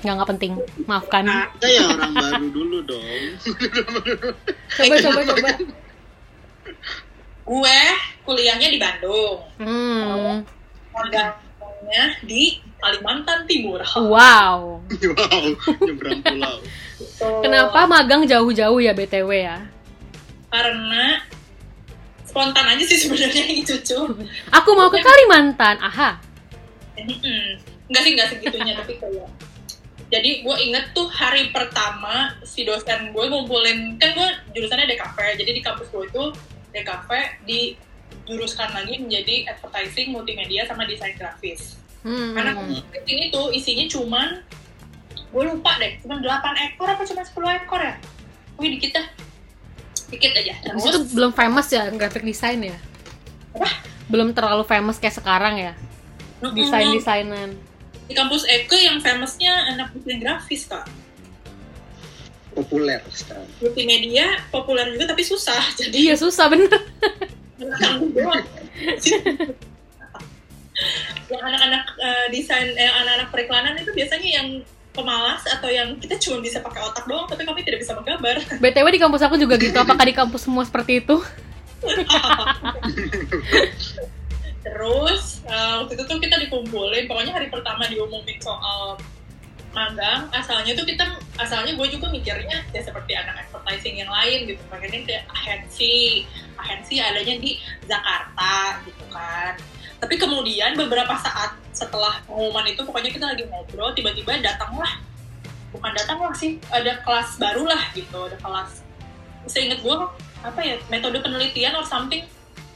nggak 0.01 0.13
nggak 0.17 0.29
penting. 0.33 0.51
Maafkan. 0.89 1.23
Nah, 1.25 1.45
Kita 1.57 1.67
ya 1.69 1.81
orang 1.93 2.11
baru 2.17 2.47
dulu 2.49 2.77
dong. 2.89 3.21
coba 4.77 4.95
coba 4.97 5.19
coba. 5.29 5.49
Gue 7.45 7.79
kuliahnya 8.25 8.67
di 8.69 8.79
Bandung. 8.81 9.37
hmm. 9.61 10.41
Magangnya 10.91 12.03
di 12.25 12.57
Kalimantan 12.81 13.45
Timur. 13.45 13.81
wow. 14.01 14.81
Wow, 14.81 15.43
nyebrang 15.85 16.21
pulau. 16.25 16.57
Kenapa 17.45 17.85
magang 17.85 18.25
jauh-jauh 18.25 18.81
ya 18.81 18.97
btw 18.97 19.29
ya? 19.37 19.57
Karena 20.49 21.21
spontan 22.31 22.63
aja 22.63 22.83
sih 22.87 22.97
sebenarnya 23.03 23.43
itu 23.51 23.75
cuy. 23.83 24.23
aku 24.55 24.69
mau 24.79 24.87
ke 24.87 25.03
Kalimantan 25.03 25.75
aha 25.83 26.31
Mm-mm. 27.01 27.57
Enggak 27.91 28.03
sih, 28.07 28.11
enggak 28.13 28.29
segitunya, 28.29 28.73
tapi 28.79 28.93
kayak 28.99 29.27
jadi 30.11 30.43
gue 30.43 30.55
inget 30.59 30.91
tuh 30.91 31.07
hari 31.07 31.55
pertama 31.55 32.35
si 32.43 32.67
dosen 32.67 33.15
gue 33.15 33.23
ngumpulin 33.31 33.95
kan 33.95 34.11
gue 34.11 34.29
jurusannya 34.51 34.91
DKV 34.91 35.17
jadi 35.39 35.51
di 35.55 35.63
kampus 35.63 35.87
gue 35.87 36.03
itu 36.03 36.23
DKV 36.75 37.09
dijuruskan 37.47 38.75
lagi 38.75 38.99
menjadi 38.99 39.55
advertising 39.55 40.11
multimedia 40.11 40.67
sama 40.67 40.83
desain 40.83 41.15
grafis 41.15 41.79
hmm. 42.03 42.35
karena 42.35 42.51
ini 43.07 43.31
tuh 43.31 43.55
isinya 43.55 43.87
cuman 43.87 44.43
gue 45.31 45.43
lupa 45.47 45.79
deh 45.79 45.95
cuman 46.03 46.19
8 46.19 46.75
ekor 46.75 46.87
apa 46.91 47.03
cuma 47.07 47.23
10 47.23 47.59
ekor 47.63 47.79
ya 47.79 47.95
wih 48.59 48.69
dikit 48.75 48.91
dah 48.99 49.07
dikit 50.11 50.31
aja. 50.35 50.53
Terus? 50.59 51.09
belum 51.15 51.31
famous 51.31 51.67
ya 51.71 51.87
graphic 51.89 52.23
design 52.27 52.69
ya? 52.69 52.77
Apa? 53.55 53.69
belum 54.11 54.35
terlalu 54.35 54.67
famous 54.67 54.99
kayak 54.99 55.15
sekarang 55.15 55.55
ya? 55.55 55.73
Mm-mm, 56.43 56.57
desain 56.57 56.91
desainan 56.91 57.51
di 58.11 58.19
kampus 58.19 58.43
Eke 58.43 58.75
yang 58.75 58.99
famousnya 58.99 59.71
anak 59.71 59.95
desain 59.95 60.19
grafis 60.19 60.67
kak. 60.67 60.83
Populer 62.51 62.99
sekarang. 63.07 63.47
multimedia 63.63 64.43
populer 64.51 64.91
juga 64.91 65.15
tapi 65.15 65.23
susah 65.23 65.63
jadi 65.79 66.11
iya 66.11 66.15
susah 66.19 66.51
bener. 66.51 66.75
Yang 71.31 71.43
anak-anak 71.47 71.83
eh, 71.95 72.25
desain 72.35 72.75
eh, 72.75 72.91
anak-anak 72.91 73.31
periklanan 73.31 73.79
itu 73.79 73.95
biasanya 73.95 74.29
yang 74.41 74.47
pemalas 74.91 75.43
atau 75.47 75.71
yang 75.71 75.95
kita 75.99 76.19
cuma 76.19 76.43
bisa 76.43 76.59
pakai 76.59 76.83
otak 76.83 77.07
doang 77.07 77.23
tapi 77.27 77.47
kami 77.47 77.63
tidak 77.63 77.79
bisa 77.83 77.95
menggambar. 77.95 78.43
Btw 78.63 78.87
di 78.91 78.99
kampus 78.99 79.21
aku 79.23 79.35
juga 79.39 79.55
gitu. 79.55 79.75
Apakah 79.79 80.05
di 80.05 80.15
kampus 80.15 80.47
semua 80.47 80.63
seperti 80.67 80.99
itu? 81.03 81.15
Terus 84.61 85.41
eh, 85.49 85.73
waktu 85.81 85.93
itu 85.97 86.03
tuh 86.05 86.19
kita 86.21 86.37
dikumpulin, 86.47 87.09
pokoknya 87.09 87.33
hari 87.33 87.49
pertama 87.49 87.89
diumumin 87.89 88.37
soal 88.37 88.99
magang, 89.71 90.27
asalnya 90.35 90.75
tuh 90.75 90.83
kita, 90.83 91.07
asalnya 91.39 91.73
gue 91.79 91.87
juga 91.87 92.11
mikirnya 92.11 92.59
ya 92.75 92.81
seperti 92.83 93.15
anak 93.15 93.47
advertising 93.47 94.03
yang 94.03 94.11
lain 94.11 94.51
gitu, 94.51 94.61
pengennya 94.67 94.99
kayak 95.07 95.23
agensi, 95.31 96.27
agensi 96.59 96.99
adanya 96.99 97.39
di 97.39 97.55
Jakarta 97.87 98.83
gitu 98.83 99.05
kan. 99.09 99.55
Tapi 100.03 100.15
kemudian 100.19 100.75
beberapa 100.75 101.15
saat 101.23 101.60
setelah 101.81 102.21
pengumuman 102.29 102.69
itu, 102.69 102.85
pokoknya 102.85 103.09
kita 103.09 103.25
lagi 103.33 103.43
ngobrol, 103.49 103.89
tiba-tiba 103.97 104.37
datanglah, 104.45 105.01
bukan 105.73 105.91
datanglah 105.97 106.29
sih, 106.37 106.61
ada 106.69 107.01
kelas 107.01 107.41
baru 107.41 107.65
lah 107.65 107.81
gitu, 107.97 108.29
ada 108.29 108.37
kelas. 108.37 108.85
Seinget 109.49 109.81
gue 109.81 109.97
apa 110.41 110.59
ya 110.61 110.77
metode 110.93 111.17
penelitian 111.21 111.73
or 111.73 111.85
something. 111.85 112.21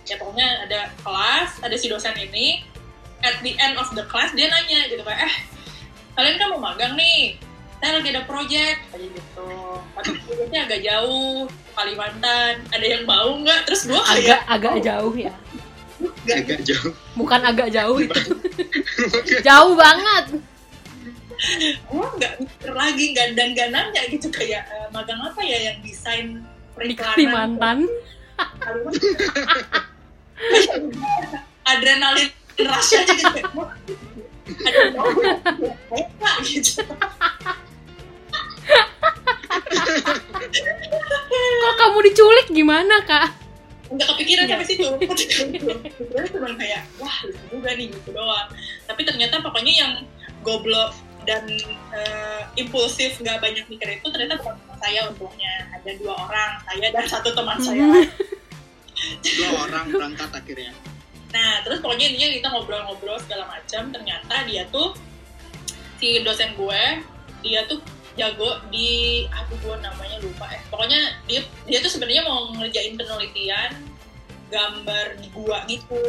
Ya 0.06 0.18
pokoknya 0.22 0.70
ada 0.70 0.94
kelas 1.02 1.66
ada 1.66 1.74
si 1.78 1.90
dosen 1.90 2.14
ini 2.14 2.62
at 3.26 3.42
the 3.42 3.58
end 3.58 3.74
of 3.74 3.90
the 3.98 4.06
class 4.06 4.30
dia 4.38 4.46
nanya 4.46 4.86
gitu 4.86 5.02
kayak 5.02 5.26
eh 5.26 5.36
kalian 6.14 6.38
kan 6.38 6.48
mau 6.54 6.62
magang 6.62 6.94
nih 6.94 7.42
saya 7.82 7.98
lagi 7.98 8.14
ada 8.14 8.22
project 8.30 8.86
kayak 8.94 9.10
gitu. 9.18 9.50
Tapi 9.98 10.10
projectnya 10.26 10.70
agak 10.70 10.82
jauh 10.86 11.50
Kalimantan 11.74 12.54
ada 12.70 12.86
yang 12.86 13.04
mau 13.10 13.34
nggak? 13.34 13.66
Terus 13.66 13.90
gue 13.90 13.98
agak 13.98 14.42
agak 14.46 14.86
jauh 14.86 15.14
ya 15.18 15.34
agak 16.28 16.60
jauh. 16.68 16.92
Bukan 17.16 17.42
agak 17.44 17.72
jauh. 17.72 17.98
Itu 18.00 18.20
jauh 19.48 19.74
banget. 19.76 20.26
Gue 21.92 22.08
nggak 22.16 22.34
mikir 22.40 22.72
lagi 22.72 23.12
nggak 23.12 23.28
dan 23.36 23.52
nggak 23.52 23.70
nanya 23.76 24.02
gitu 24.08 24.32
kayak 24.32 24.64
"Eh, 24.72 24.88
magang 24.96 25.20
apa 25.20 25.44
ya 25.44 25.58
yang 25.72 25.78
desain 25.84 26.40
di 26.40 26.44
periklanan 26.76 27.16
Kalimantan 27.16 27.80
adrenalin 31.72 32.30
rush 32.56 32.92
aja 32.96 33.14
gitu 33.16 33.36
gitu. 36.48 36.84
Kok 41.36 41.76
kamu 41.80 42.00
diculik? 42.12 42.48
Gimana 42.52 42.96
kak 43.04 43.35
kepikiran 44.26 44.46
sampai 44.50 44.66
situ 44.66 44.86
Pikirannya 45.06 46.30
cuma 46.34 46.50
kayak 46.58 46.82
wah 46.98 47.18
lucu 47.22 47.46
juga 47.54 47.70
nih 47.78 47.88
gitu 47.94 48.10
doang 48.10 48.48
tapi 48.90 49.02
ternyata 49.06 49.36
pokoknya 49.46 49.74
yang 49.78 49.94
goblok 50.42 50.98
dan 51.30 51.46
eh, 51.94 52.42
impulsif 52.58 53.22
nggak 53.22 53.38
banyak 53.42 53.66
mikir 53.70 54.02
itu 54.02 54.08
ternyata 54.10 54.42
bukan 54.42 54.58
cuma 54.66 54.76
saya 54.82 55.10
untungnya 55.10 55.54
ada 55.74 55.90
dua 56.02 56.14
orang 56.18 56.52
saya 56.66 56.88
dan 56.90 57.06
satu 57.06 57.30
teman 57.38 57.58
saya 57.62 57.86
dua 59.22 59.50
orang 59.70 59.86
berangkat 59.94 60.30
akhirnya 60.34 60.74
Nah, 61.36 61.60
terus 61.68 61.84
pokoknya 61.84 62.16
intinya 62.16 62.30
kita 62.32 62.48
ngobrol-ngobrol 62.48 63.20
segala 63.20 63.44
macam. 63.52 63.92
Ternyata 63.92 64.48
dia 64.48 64.64
tuh 64.72 64.96
si 66.00 66.24
dosen 66.24 66.56
gue, 66.56 66.84
dia 67.44 67.68
tuh 67.68 67.84
jago 68.16 68.64
di 68.72 69.28
aduh 69.28 69.60
gue 69.60 69.76
namanya 69.84 70.18
lupa 70.24 70.48
eh. 70.56 70.64
Pokoknya 70.72 71.20
dia 71.28 71.44
dia 71.68 71.84
tuh 71.84 71.92
sebenarnya 71.92 72.24
mau 72.24 72.56
ngerjain 72.56 72.96
penelitian 72.96 73.76
gambar 74.50 75.06
di 75.20 75.28
gua 75.34 75.58
gitu 75.66 76.04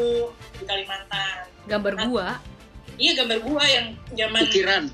di 0.61 0.65
Kalimantan. 0.65 1.49
gambar 1.67 1.95
gua 2.09 2.29
Iya 2.97 3.13
gambar 3.23 3.39
gua 3.45 3.65
yang 3.65 3.87
zaman 4.17 4.41
ukiran 4.49 4.85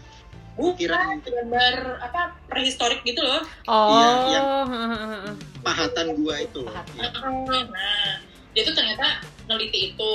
bukan 0.52 0.74
ukiran 0.76 1.16
gambar 1.24 1.74
apa 2.04 2.22
prehistorik 2.50 3.00
gitu 3.08 3.24
loh. 3.24 3.40
oh 3.70 4.28
Iya, 4.28 4.42
hehehe. 4.68 5.32
pahatan 5.66 6.06
gua 6.20 6.34
itu 6.42 6.60
Pahatan. 6.66 6.98
Ya. 6.98 7.60
Nah, 7.72 8.10
dia 8.52 8.62
tuh 8.66 8.74
ternyata 8.76 9.22
neliti 9.48 9.94
itu. 9.94 10.14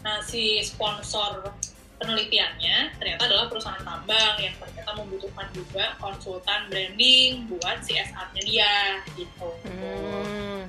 Nah, 0.00 0.20
si 0.24 0.60
sponsor 0.64 1.52
penelitiannya 2.00 2.96
ternyata 2.96 3.28
adalah 3.28 3.46
perusahaan 3.52 3.84
tambang 3.84 4.36
yang 4.40 4.56
ternyata 4.56 4.90
membutuhkan 4.96 5.48
juga 5.52 5.92
konsultan 6.00 6.64
branding 6.72 7.44
buat 7.52 7.84
CSR-nya 7.84 8.42
dia 8.48 8.74
gitu. 9.20 9.48
Hmm. 9.68 10.64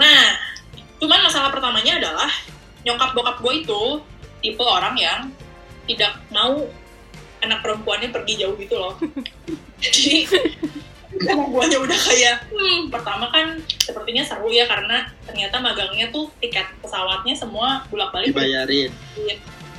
Nah, 0.00 0.24
cuman 1.02 1.18
masalah 1.26 1.50
pertamanya 1.50 1.98
adalah 1.98 2.30
nyokap 2.86 3.10
bokap 3.10 3.36
gue 3.42 3.66
itu 3.66 3.82
tipe 4.38 4.62
orang 4.62 4.94
yang 4.94 5.20
tidak 5.90 6.14
mau 6.30 6.62
anak 7.42 7.58
perempuannya 7.58 8.14
pergi 8.14 8.38
jauh 8.38 8.54
gitu 8.54 8.78
loh. 8.78 8.94
Jadi 9.82 10.30
sama 11.26 11.44
guanya 11.50 11.78
udah 11.82 11.98
kayak, 11.98 12.36
hmm, 12.48 12.88
pertama 12.88 13.28
kan 13.34 13.60
sepertinya 13.82 14.22
seru 14.24 14.48
ya 14.48 14.64
karena 14.64 15.10
ternyata 15.26 15.60
magangnya 15.60 16.08
tuh 16.08 16.30
tiket 16.40 16.64
pesawatnya 16.80 17.36
semua 17.36 17.84
bolak-balik 17.92 18.32
dibayarin 18.32 18.88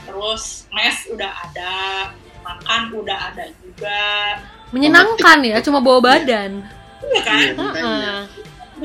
terus 0.03 0.69
mes 0.69 0.97
udah 1.09 1.31
ada, 1.31 1.73
makan 2.45 2.93
udah 3.01 3.17
ada 3.33 3.49
juga, 3.65 4.03
menyenangkan 4.69 5.41
ya 5.41 5.57
cuma 5.63 5.81
bawa 5.81 5.99
badan 6.03 6.61
iya 7.07 7.21
kan? 7.25 7.39
Iya, 7.39 7.53
makanya. 7.57 8.15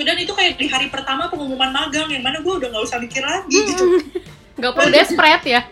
Dan 0.04 0.16
itu 0.18 0.32
kayak 0.34 0.58
di 0.58 0.66
hari 0.70 0.86
pertama 0.90 1.26
pengumuman 1.30 1.70
magang 1.70 2.08
yang 2.10 2.22
mana 2.22 2.38
gue 2.42 2.54
udah 2.54 2.68
nggak 2.70 2.84
usah 2.84 2.98
mikir 3.02 3.22
lagi 3.22 3.58
gitu. 3.74 3.84
nggak 4.58 4.72
perlu 4.74 4.90
desperate 4.90 5.46
ya 5.46 5.62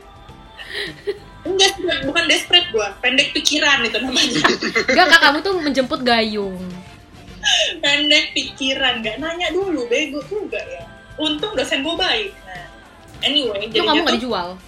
Enggak, 1.46 1.78
bukan 2.10 2.24
desperate 2.26 2.68
gue, 2.74 2.86
pendek 2.98 3.30
pikiran 3.30 3.86
itu 3.86 4.02
namanya. 4.02 4.42
Enggak 4.90 5.06
kak 5.14 5.20
kamu 5.22 5.38
tuh 5.46 5.54
menjemput 5.62 6.00
gayung 6.02 6.58
pendek 7.82 8.34
pikiran, 8.34 8.98
nggak 8.98 9.22
nanya 9.22 9.54
dulu, 9.54 9.86
bego 9.86 10.18
juga 10.26 10.58
ya. 10.58 10.82
Untung 11.16 11.54
dosen 11.54 11.86
gue 11.86 11.94
baik. 11.94 12.34
Nah, 12.34 12.66
anyway, 13.22 13.70
itu 13.70 13.78
kamu 13.78 14.02
nggak 14.02 14.18
dijual 14.18 14.58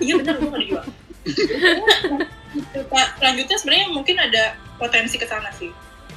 iya 0.00 0.14
benar 0.20 0.34
gue 0.38 0.48
nggak 0.48 0.62
dijual. 0.62 0.86
Pak, 2.88 3.08
selanjutnya 3.18 3.56
sebenarnya 3.58 3.88
mungkin 3.90 4.16
ada 4.16 4.56
potensi 4.78 5.18
ke 5.18 5.26
sana 5.26 5.50
sih, 5.56 5.68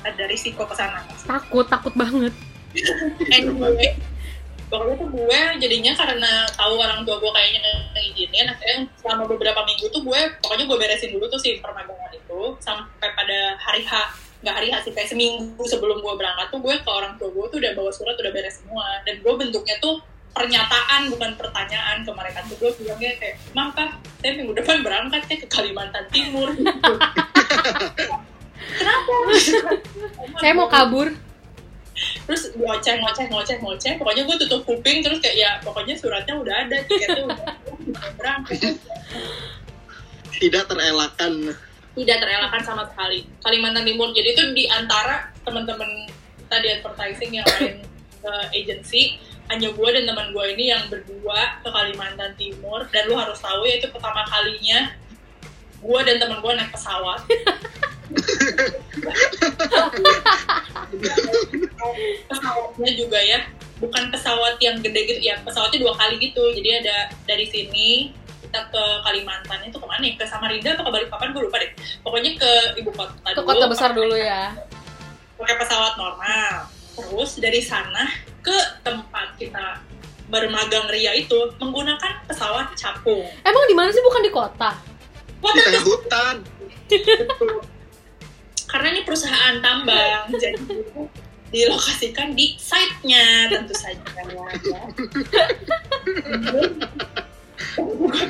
ada 0.06 0.24
risiko 0.30 0.64
ke 0.64 0.76
sana. 0.76 1.04
takut 1.28 1.66
takut 1.68 1.94
banget 1.96 2.34
Anyway, 3.36 3.98
pokoknya 4.70 4.96
tuh 5.02 5.10
gue 5.10 5.40
jadinya 5.58 5.94
karena 5.98 6.46
tahu 6.54 6.74
orang 6.78 7.02
tua 7.02 7.18
gue 7.18 7.32
kayaknya 7.34 7.62
ngizinin, 7.98 8.46
akhirnya 8.46 8.78
selama 9.02 9.26
beberapa 9.26 9.66
minggu 9.66 9.90
tuh 9.90 10.02
gue 10.06 10.22
pokoknya 10.46 10.66
gue 10.70 10.78
beresin 10.78 11.10
dulu 11.18 11.26
tuh 11.28 11.42
si 11.42 11.58
permagangan 11.58 12.14
itu 12.14 12.42
sampai 12.62 13.10
pada 13.18 13.58
hari 13.58 13.82
H 13.82 14.14
nggak 14.46 14.56
hari 14.56 14.68
H 14.72 14.88
sih 14.88 14.94
kayak 14.96 15.10
seminggu 15.10 15.64
sebelum 15.68 16.00
gue 16.00 16.14
berangkat 16.16 16.48
tuh 16.54 16.62
gue 16.62 16.76
ke 16.78 16.90
orang 16.90 17.18
tua 17.18 17.34
gue 17.34 17.46
tuh 17.50 17.58
udah 17.60 17.72
bawa 17.76 17.92
surat 17.92 18.16
udah 18.16 18.32
beres 18.32 18.62
semua 18.62 19.02
dan 19.04 19.20
gue 19.20 19.34
bentuknya 19.36 19.76
tuh 19.82 20.00
pernyataan 20.30 21.10
bukan 21.12 21.32
pertanyaan 21.36 22.06
ke 22.06 22.12
mereka 22.14 22.40
tuh 22.48 22.56
gue 22.62 22.72
bilangnya 22.80 23.12
kayak 23.18 23.36
mam 23.58 23.74
kak 23.74 23.98
saya 24.22 24.32
minggu 24.38 24.54
depan 24.54 24.86
berangkat 24.86 25.26
ya 25.26 25.36
ke 25.42 25.48
Kalimantan 25.50 26.06
Timur 26.14 26.54
gitu. 26.54 26.94
kenapa? 28.80 29.14
Saya 30.42 30.54
mau 30.56 30.72
kabur. 30.72 31.12
Terus 32.00 32.56
ngoceh 32.56 32.96
ngoceh 33.04 33.26
ngoceh 33.28 33.58
ngoceh. 33.60 33.94
Pokoknya 34.00 34.24
gue 34.24 34.36
tutup 34.48 34.62
kuping 34.64 35.04
terus 35.04 35.20
kayak 35.20 35.36
ya 35.36 35.50
pokoknya 35.60 36.00
suratnya 36.00 36.36
udah 36.40 36.56
ada 36.66 36.78
tiketnya 36.88 37.24
udah 37.28 37.40
berangkat. 38.16 38.80
Tidak 40.40 40.64
terelakkan. 40.64 41.34
Tidak 42.00 42.18
terelakkan 42.24 42.64
sama 42.64 42.88
sekali. 42.88 43.28
Kalimantan 43.44 43.84
Timur. 43.84 44.16
Jadi 44.16 44.30
itu 44.32 44.44
di 44.56 44.66
antara 44.72 45.36
teman-teman 45.44 46.08
tadi 46.48 46.68
advertising 46.80 47.32
yang 47.36 47.48
lain 47.60 47.84
ke 48.20 48.34
agency 48.56 49.20
hanya 49.50 49.74
gue 49.74 49.90
dan 49.90 50.06
teman 50.06 50.30
gue 50.32 50.46
ini 50.56 50.72
yang 50.72 50.88
berdua 50.88 51.60
ke 51.60 51.68
Kalimantan 51.68 52.32
Timur. 52.40 52.88
Dan 52.88 53.12
lu 53.12 53.20
harus 53.20 53.36
tahu 53.44 53.68
ya 53.68 53.84
itu 53.84 53.92
pertama 53.92 54.24
kalinya 54.24 54.96
gue 55.80 56.00
dan 56.04 56.16
teman 56.20 56.40
gue 56.44 56.52
naik 56.56 56.72
pesawat 56.76 57.24
pesawatnya 62.30 62.92
juga 62.98 63.20
ya. 63.22 63.40
Bukan 63.80 64.12
pesawat 64.12 64.60
yang 64.60 64.84
gede 64.84 65.02
gitu 65.08 65.22
ya 65.24 65.40
pesawatnya 65.46 65.80
dua 65.88 65.94
kali 65.96 66.20
gitu. 66.20 66.44
Jadi 66.52 66.70
ada 66.84 67.10
dari 67.24 67.46
sini 67.48 68.12
kita 68.44 68.60
ke 68.74 68.84
Kalimantan. 69.06 69.60
Itu 69.70 69.78
ke 69.80 69.88
mana 69.88 70.04
ya? 70.04 70.14
Ke 70.18 70.26
Samarinda 70.26 70.76
atau 70.76 70.84
ke 70.88 70.92
Balikpapan? 70.92 71.32
Gue 71.32 71.44
lupa 71.48 71.58
deh. 71.62 71.72
Pokoknya 72.02 72.32
ke 72.36 72.52
ibu 72.82 72.92
kota 72.92 73.14
ke 73.30 73.40
dulu, 73.40 73.48
kota 73.48 73.66
besar 73.70 73.90
dulu 73.94 74.16
ya. 74.18 74.58
Pakai 75.40 75.56
pesawat 75.62 75.94
normal. 75.96 76.68
Terus 77.00 77.40
dari 77.40 77.62
sana 77.64 78.10
ke 78.44 78.58
tempat 78.84 79.40
kita 79.40 79.80
bermagang 80.30 80.86
ria 80.94 81.16
itu 81.18 81.38
menggunakan 81.58 82.22
pesawat 82.30 82.76
capung. 82.78 83.26
Emang 83.42 83.66
di 83.66 83.76
mana 83.78 83.90
sih? 83.90 84.04
Bukan 84.04 84.22
di 84.22 84.32
kota? 84.34 84.78
Di 85.42 85.62
tengah 85.64 85.86
hutan. 85.88 86.36
Karena 88.70 88.88
ini 88.94 89.02
perusahaan 89.02 89.58
tambang, 89.60 90.30
jadi 90.42 90.62
dilokasikan 91.50 92.38
di 92.38 92.54
site-nya 92.62 93.50
tentu 93.50 93.74
saja. 93.74 94.06
Ya. 94.06 94.82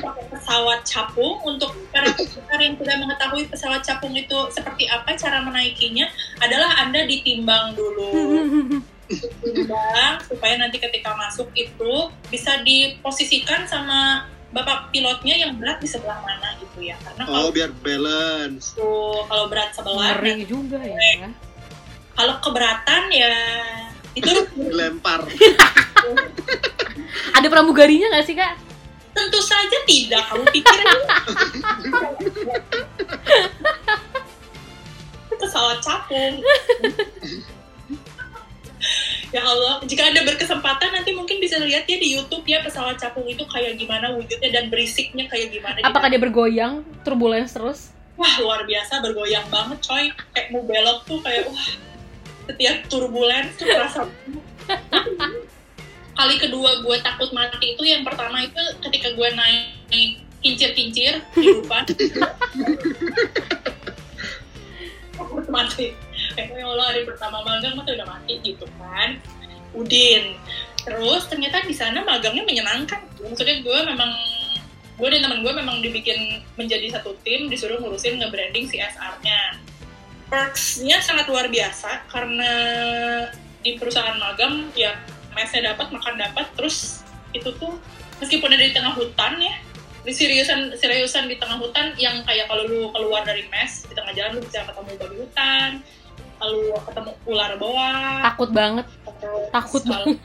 Pakai 0.00 0.24
pesawat 0.32 0.80
capung 0.88 1.36
untuk 1.44 1.76
para 1.92 2.10
pendengar 2.16 2.58
yang 2.58 2.74
tidak 2.80 2.96
mengetahui 2.96 3.44
pesawat 3.52 3.84
capung 3.84 4.16
itu 4.16 4.38
seperti 4.50 4.88
apa 4.88 5.14
cara 5.14 5.44
menaikinya 5.44 6.08
adalah 6.40 6.80
anda 6.80 7.04
ditimbang 7.04 7.76
dulu 7.76 8.40
timbang 9.42 10.14
supaya 10.22 10.54
nanti 10.58 10.78
ketika 10.78 11.14
masuk 11.18 11.50
itu 11.58 12.10
bisa 12.30 12.62
diposisikan 12.62 13.66
sama 13.66 14.30
bapak 14.50 14.90
pilotnya 14.94 15.34
yang 15.34 15.58
berat 15.58 15.78
di 15.82 15.88
sebelah 15.90 16.18
mana 16.22 16.49
gitu 16.80 16.88
ya 16.88 16.96
karena 17.04 17.22
kalau 17.28 17.44
Oh, 17.44 17.52
biar 17.52 17.70
balance. 17.76 18.72
tuh 18.72 19.20
kalau 19.28 19.44
berat 19.46 19.70
sebelah 19.76 20.16
Ngeri 20.16 20.48
juga 20.48 20.80
ya. 20.80 21.28
kalau 22.16 22.34
keberatan 22.40 23.02
ya 23.12 23.34
itu 24.12 24.26
Dilempar. 24.58 25.22
Ada 27.30 27.46
pramugarinya 27.46 28.10
nggak 28.10 28.26
sih 28.26 28.34
kak? 28.34 28.56
tentu 29.10 29.42
saja 29.42 29.78
tidak 29.84 30.22
kamu 30.30 30.46
pikir 30.54 30.80
pesawat 35.34 35.78
capung 35.82 36.38
ya 39.30 39.42
Allah 39.46 39.78
jika 39.86 40.10
anda 40.10 40.26
berkesempatan 40.26 40.90
nanti 40.90 41.14
mungkin 41.14 41.38
bisa 41.38 41.62
lihat 41.62 41.86
ya 41.86 41.96
di 42.02 42.18
YouTube 42.18 42.42
ya 42.46 42.62
pesawat 42.66 42.98
capung 42.98 43.26
itu 43.30 43.46
kayak 43.46 43.78
gimana 43.78 44.10
wujudnya 44.14 44.50
dan 44.50 44.66
berisiknya 44.66 45.30
kayak 45.30 45.54
gimana 45.54 45.78
di 45.78 45.86
Apakah 45.86 46.10
dia 46.10 46.18
bergoyang, 46.18 46.82
turbulence 47.06 47.54
terus? 47.54 47.94
wah 48.20 48.34
luar 48.36 48.68
biasa 48.68 49.00
bergoyang 49.00 49.48
banget 49.48 49.80
coy. 49.80 50.12
Kayak 50.36 50.46
mau 50.52 50.60
belok 50.68 51.08
tuh 51.08 51.24
kayak 51.24 51.48
wah 51.48 51.68
setiap 52.50 52.76
turbulence 52.92 53.56
tuh 53.56 53.64
terasa 53.64 54.04
kali 56.20 56.36
kedua 56.36 56.84
gue 56.84 56.96
takut 57.00 57.32
mati 57.32 57.72
itu 57.72 57.80
yang 57.86 58.04
pertama 58.04 58.44
itu 58.44 58.60
ketika 58.84 59.16
gue 59.16 59.28
naik 59.32 60.20
kincir-kincir 60.44 61.22
kehidupan. 61.32 61.88
Takut 65.16 65.46
mati 65.52 65.92
kayak 66.34 66.56
ya 66.56 66.66
Allah 66.66 66.86
hari 66.92 67.02
pertama 67.06 67.42
magang 67.42 67.74
mah 67.76 67.84
tuh 67.84 67.94
udah 67.96 68.08
mati 68.08 68.34
gitu 68.42 68.66
kan? 68.78 69.18
Udin. 69.76 70.36
Terus 70.82 71.28
ternyata 71.28 71.62
di 71.66 71.74
sana 71.76 72.02
magangnya 72.02 72.42
menyenangkan. 72.42 73.00
Maksudnya 73.20 73.62
gue 73.62 73.78
memang 73.86 74.10
gue 75.00 75.08
dan 75.08 75.24
teman 75.24 75.40
gue 75.40 75.52
memang 75.56 75.76
dibikin 75.80 76.44
menjadi 76.60 77.00
satu 77.00 77.16
tim 77.24 77.48
disuruh 77.48 77.80
ngurusin 77.80 78.20
nge-branding 78.20 78.68
CSR-nya 78.68 79.56
perks-nya 80.28 81.00
sangat 81.00 81.26
luar 81.26 81.48
biasa 81.48 82.06
karena 82.12 82.52
di 83.64 83.80
perusahaan 83.80 84.14
magang 84.20 84.68
ya 84.76 84.94
mesnya 85.32 85.74
dapat 85.74 85.88
makan 85.90 86.20
dapat 86.20 86.46
terus 86.54 87.00
itu 87.32 87.48
tuh 87.56 87.80
meskipun 88.20 88.52
ada 88.52 88.62
di 88.62 88.76
tengah 88.76 88.92
hutan 88.94 89.40
ya 89.40 89.56
di 90.00 90.12
seriusan 90.12 90.76
seriusan 90.80 91.28
di 91.28 91.36
tengah 91.36 91.60
hutan 91.60 91.92
yang 92.00 92.24
kayak 92.24 92.48
kalau 92.48 92.64
lu 92.64 92.88
keluar 92.92 93.20
dari 93.24 93.44
mes 93.52 93.84
di 93.84 93.92
tengah 93.92 94.12
jalan 94.16 94.40
lu 94.40 94.42
bisa 94.44 94.64
ketemu 94.64 94.90
babi 94.96 95.16
hutan 95.20 95.70
lalu 96.40 96.58
ketemu 96.82 97.10
ular 97.24 97.52
boa 97.56 97.90
Takut 98.24 98.50
banget. 98.50 98.86
terus 99.20 99.46
Takut 99.50 99.82
banget. 99.84 100.16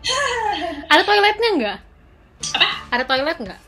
Ada 0.92 1.02
toiletnya 1.02 1.48
nggak? 1.52 1.78
Apa? 2.54 2.68
Ada 2.90 3.04
toilet 3.04 3.38
nggak? 3.38 3.60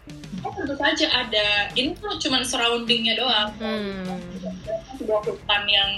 Oh, 0.43 0.51
tentu 0.51 0.75
saja 0.75 1.07
ada 1.13 1.47
ini 1.73 1.95
tuh 1.95 2.19
cuman 2.19 2.43
surroundingnya 2.43 3.15
doang 3.15 3.51
Hmm. 3.59 4.03
sebuah 4.97 5.23
hutan 5.23 5.63
yang 5.67 5.91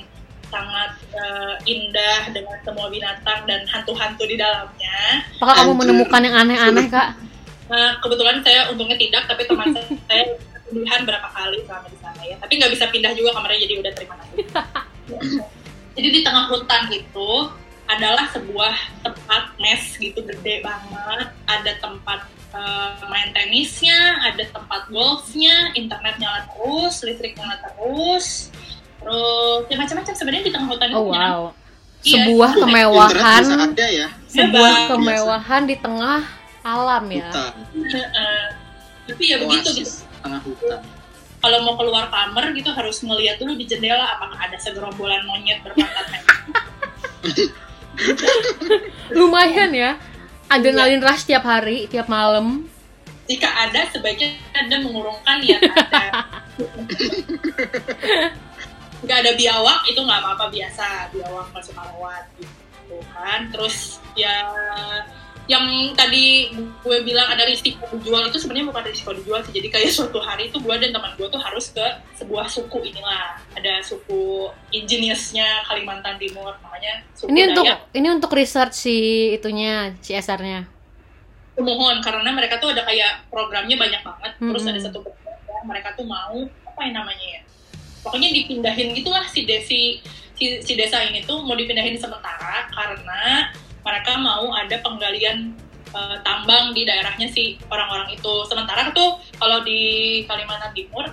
sangat 0.46 0.90
eh, 1.10 1.54
indah 1.66 2.28
dengan 2.28 2.58
semua 2.60 2.86
binatang 2.88 3.42
dan 3.44 3.64
hantu-hantu 3.64 4.22
di 4.22 4.36
dalamnya. 4.36 5.24
Apakah 5.38 5.54
kamu 5.58 5.72
menemukan 5.76 6.20
yang 6.20 6.36
aneh-aneh 6.36 6.86
kak? 6.86 7.16
Nah, 7.64 7.96
kebetulan 7.98 8.44
saya 8.44 8.68
untungnya 8.68 8.94
tidak, 8.94 9.24
tapi 9.24 9.42
teman 9.44 9.72
saya 10.08 10.24
pilihan 10.64 11.00
berapa 11.02 11.28
kali 11.28 11.58
selama 11.64 11.86
di 11.88 11.98
sana 11.98 12.20
ya. 12.22 12.36
Tapi 12.36 12.52
nggak 12.54 12.72
bisa 12.72 12.84
pindah 12.86 13.12
juga 13.14 13.32
kamarnya, 13.32 13.60
jadi 13.62 13.74
udah 13.80 13.92
terima 13.94 14.14
kasih. 14.18 14.44
jadi 15.94 16.08
di 16.10 16.20
tengah 16.26 16.50
hutan 16.50 16.90
itu 16.90 17.30
adalah 17.84 18.26
sebuah 18.32 18.74
tempat 19.04 19.42
mes 19.60 19.82
gitu 20.00 20.24
gede 20.24 20.64
banget. 20.64 21.28
Ada 21.46 21.72
tempat 21.78 22.26
eh, 22.56 23.04
main 23.06 23.30
tenisnya, 23.30 24.18
ada 24.30 24.44
tempat 24.50 24.88
golfnya, 24.90 25.70
internet 25.76 26.16
nyala 26.18 26.48
terus, 26.50 27.04
listrik 27.04 27.36
nyala 27.38 27.60
terus. 27.60 28.50
Terus 28.98 29.62
ya 29.68 29.76
macam-macam 29.76 30.14
sebenarnya 30.16 30.44
di 30.48 30.52
tengah 30.52 30.68
hutan 30.72 30.88
itu 30.90 30.96
Oh 30.96 31.06
wow. 31.12 31.42
Iya. 32.04 32.28
Sebuah 32.28 32.50
Internet 32.52 32.68
kemewahan, 32.68 33.42
bisa 33.44 33.56
ada 33.64 33.86
ya. 33.88 34.08
sebuah 34.28 34.72
Biasa. 34.76 34.88
kemewahan 34.92 35.62
di 35.64 35.76
tengah 35.80 36.20
alam 36.60 37.04
ya. 37.08 37.28
Hutan. 37.32 37.52
Heeh. 37.72 38.42
tapi 39.04 39.22
ya 39.28 39.36
begitu 39.36 39.68
gitu 39.84 39.92
tengah 40.24 40.40
hutan. 40.40 40.80
Kalau 41.44 41.60
mau 41.60 41.76
keluar 41.76 42.08
kamar 42.08 42.56
gitu 42.56 42.72
harus 42.72 43.04
ngeliat 43.04 43.36
dulu 43.36 43.52
di 43.52 43.68
jendela 43.68 44.16
apakah 44.16 44.40
ada 44.40 44.56
segerombolan 44.56 45.28
monyet 45.28 45.60
berpangkat 45.60 46.06
merah. 46.08 46.40
Lumayan 49.20 49.76
ya. 49.76 50.00
Adrenalin 50.48 51.04
rush 51.04 51.28
tiap 51.28 51.44
hari, 51.44 51.84
tiap 51.92 52.08
malam. 52.08 52.64
jika 53.24 53.48
ada 53.48 53.88
sebaiknya 53.88 54.36
anda 54.52 54.84
mengurungkan 54.84 55.40
niat 55.40 55.64
anda 55.64 56.28
nggak 59.04 59.18
ada 59.20 59.32
biawak 59.36 59.80
itu 59.88 60.00
nggak 60.00 60.20
apa-apa 60.20 60.44
biasa 60.52 61.08
biawak 61.12 61.48
masuk 61.52 61.76
lewat 61.76 62.24
gitu 62.40 62.96
kan 63.16 63.48
terus 63.48 64.00
ya 64.12 64.44
yang 65.44 65.92
tadi 65.92 66.48
gue 66.56 66.96
bilang 67.04 67.28
ada 67.28 67.44
risiko 67.44 67.84
dijual 67.92 68.24
itu 68.32 68.40
sebenarnya 68.40 68.72
bukan 68.72 68.82
risiko 68.88 69.10
dijual 69.12 69.44
sih. 69.44 69.52
Jadi 69.52 69.68
kayak 69.68 69.92
suatu 69.92 70.16
hari 70.24 70.48
itu 70.48 70.56
gue 70.56 70.74
dan 70.80 70.88
teman 70.88 71.12
gue 71.20 71.28
tuh 71.28 71.36
harus 71.36 71.68
ke 71.68 71.84
sebuah 72.16 72.48
suku 72.48 72.80
inilah. 72.80 73.36
Ada 73.52 73.84
suku 73.84 74.48
ingeniusnya 74.72 75.68
Kalimantan 75.68 76.16
Timur. 76.16 76.56
Namanya 76.64 77.04
suku 77.12 77.28
Ini 77.28 77.52
untuk 77.52 77.64
Dayak. 77.68 77.78
ini 77.92 78.08
untuk 78.08 78.30
research 78.32 78.74
si 78.74 78.96
itunya, 79.36 79.92
CSR-nya. 80.00 80.72
mohon 81.54 82.02
karena 82.02 82.34
mereka 82.34 82.58
tuh 82.58 82.74
ada 82.74 82.82
kayak 82.82 83.30
programnya 83.30 83.78
banyak 83.78 84.02
banget. 84.02 84.32
Terus 84.40 84.62
Mm-mm. 84.64 84.72
ada 84.74 84.80
satu 84.80 84.98
program 85.06 85.62
mereka 85.68 85.94
tuh 85.94 86.02
mau 86.08 86.34
apa 86.66 86.80
yang 86.82 87.04
namanya 87.04 87.26
ya? 87.38 87.40
Pokoknya 88.02 88.32
dipindahin 88.32 88.96
gitulah 88.96 89.24
si 89.28 89.46
desi 89.46 89.82
si, 90.38 90.60
si 90.62 90.72
desa 90.74 91.02
ini 91.06 91.22
tuh 91.24 91.42
mau 91.42 91.54
dipindahin 91.54 91.98
sementara 91.98 92.66
karena 92.70 93.50
mereka 93.84 94.12
mau 94.18 94.50
ada 94.54 94.76
penggalian 94.80 95.54
eh, 95.92 96.16
tambang 96.24 96.72
di 96.72 96.82
daerahnya 96.86 97.28
si 97.30 97.60
orang-orang 97.70 98.14
itu. 98.16 98.34
Sementara 98.48 98.90
tuh 98.90 99.20
kalau 99.38 99.62
di 99.62 100.22
Kalimantan 100.26 100.74
Timur 100.74 101.06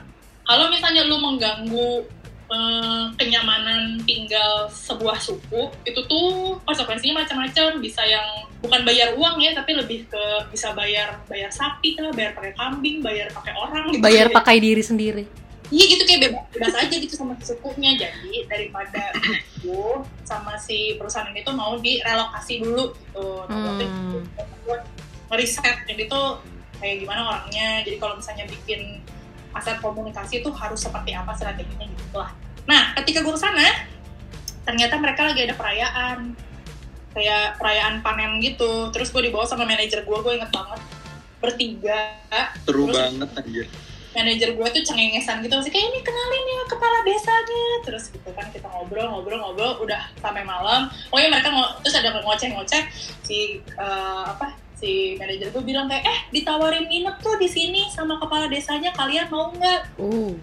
kalau 0.48 0.68
misalnya 0.74 1.06
lu 1.06 1.22
mengganggu 1.22 2.04
eh, 2.52 3.04
kenyamanan 3.20 4.02
tinggal 4.08 4.68
sebuah 4.72 5.20
suku 5.22 5.70
itu 5.86 6.02
tuh 6.08 6.58
konsekuensinya 6.66 7.22
macam-macam. 7.22 7.78
Bisa 7.84 8.02
yang 8.08 8.26
bukan 8.62 8.82
bayar 8.86 9.18
uang 9.18 9.42
ya 9.42 9.58
tapi 9.58 9.74
lebih 9.74 10.06
ke 10.10 10.24
bisa 10.54 10.74
bayar 10.78 11.18
bayar 11.26 11.50
sapi 11.50 11.98
lah 11.98 12.14
bayar 12.14 12.38
pakai 12.38 12.54
kambing 12.54 13.02
bayar 13.02 13.28
pakai 13.34 13.54
orang 13.58 13.94
gitu. 13.94 14.02
Bayar 14.02 14.28
pakai 14.32 14.58
diri 14.62 14.84
sendiri. 14.86 15.41
Iya 15.72 15.86
gitu 15.88 16.04
kayak 16.04 16.22
bebas, 16.28 16.44
bebas 16.52 16.76
aja 16.78 16.96
gitu 17.00 17.14
sama 17.16 17.34
si 17.40 17.44
sukunya 17.48 17.96
jadi 17.96 18.32
daripada 18.46 19.16
itu 19.24 20.04
sama 20.28 20.60
si 20.60 21.00
perusahaan 21.00 21.32
ini 21.32 21.42
tuh 21.42 21.56
mau 21.56 21.80
direlokasi 21.80 22.60
dulu 22.60 22.92
gitu. 22.92 23.26
Nah, 23.48 23.80
Hmm. 23.80 24.20
ngeriset 25.32 25.88
jadi 25.88 26.12
tuh 26.12 26.44
kayak 26.78 27.02
gimana 27.02 27.24
orangnya. 27.24 27.88
Jadi 27.88 27.98
kalau 27.98 28.20
misalnya 28.20 28.44
bikin 28.46 29.00
aset 29.52 29.80
komunikasi 29.80 30.44
itu 30.44 30.50
harus 30.52 30.80
seperti 30.80 31.16
apa 31.16 31.32
strateginya 31.34 31.88
gitu 31.88 32.16
lah. 32.16 32.32
Nah 32.68 32.92
ketika 33.00 33.24
gue 33.24 33.32
ke 33.32 33.40
sana 33.40 33.88
ternyata 34.62 35.00
mereka 35.00 35.32
lagi 35.32 35.48
ada 35.48 35.56
perayaan. 35.56 36.36
Kayak 37.12 37.60
perayaan 37.60 38.00
panen 38.00 38.40
gitu. 38.40 38.88
Terus 38.92 39.12
gue 39.12 39.28
dibawa 39.28 39.44
sama 39.44 39.68
manajer 39.68 40.04
gue 40.04 40.18
gue 40.20 40.34
inget 40.36 40.52
banget. 40.52 40.80
Bertiga. 41.44 42.00
Seru 42.64 42.88
Terus- 42.88 42.96
banget 42.96 43.30
anjir. 43.36 43.68
Manajer 44.12 44.54
gue 44.54 44.68
tuh 44.70 44.84
cengengesan 44.84 45.40
gitu 45.40 45.56
masih 45.56 45.72
kayak 45.72 45.88
ini 45.88 46.00
kenalin 46.02 46.46
ya 46.46 46.62
kepala 46.68 46.98
desanya. 47.04 47.64
Terus 47.84 48.04
gitu 48.12 48.30
kan 48.32 48.48
kita 48.52 48.68
ngobrol 48.68 49.08
ngobrol 49.08 49.40
ngobrol 49.40 49.72
udah 49.82 50.12
sampai 50.20 50.44
malam. 50.44 50.92
Pokoknya 51.08 51.30
mereka 51.32 51.50
ngo- 51.50 51.74
terus 51.82 51.96
ada 51.96 52.10
ngoceh 52.20 52.50
ngoceh 52.52 52.84
si 53.24 53.40
eh, 53.64 54.24
apa 54.28 54.56
si 54.76 55.14
manajer 55.16 55.54
gue 55.54 55.62
bilang 55.62 55.86
kayak 55.86 56.04
eh 56.04 56.20
ditawarin 56.34 56.90
nginep 56.90 57.22
tuh 57.22 57.38
di 57.38 57.46
sini 57.46 57.86
sama 57.88 58.18
kepala 58.18 58.50
desanya 58.50 58.90
kalian 58.92 59.30
mau 59.30 59.54
nggak? 59.54 59.94
Uh. 60.02 60.34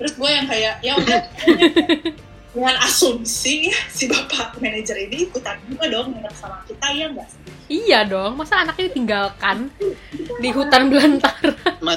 terus 0.00 0.16
gue 0.16 0.26
yang 0.26 0.48
kayak 0.48 0.80
ya 0.82 0.96
udah 0.98 1.20
dengan 2.52 2.76
asumsi 2.84 3.72
si 3.88 4.04
bapak 4.12 4.60
manajer 4.60 5.08
ini 5.08 5.24
ikutan 5.24 5.56
juga 5.64 5.88
dong 5.88 6.12
nginep 6.12 6.34
sama 6.36 6.60
kita 6.68 6.86
ya 6.92 7.08
nggak 7.08 7.28
sih 7.28 7.40
Iya 7.72 8.04
dong, 8.04 8.36
masa 8.36 8.60
anaknya 8.60 8.92
ditinggalkan 8.92 9.72
di 10.44 10.52
hutan 10.52 10.92
belantara? 10.92 11.56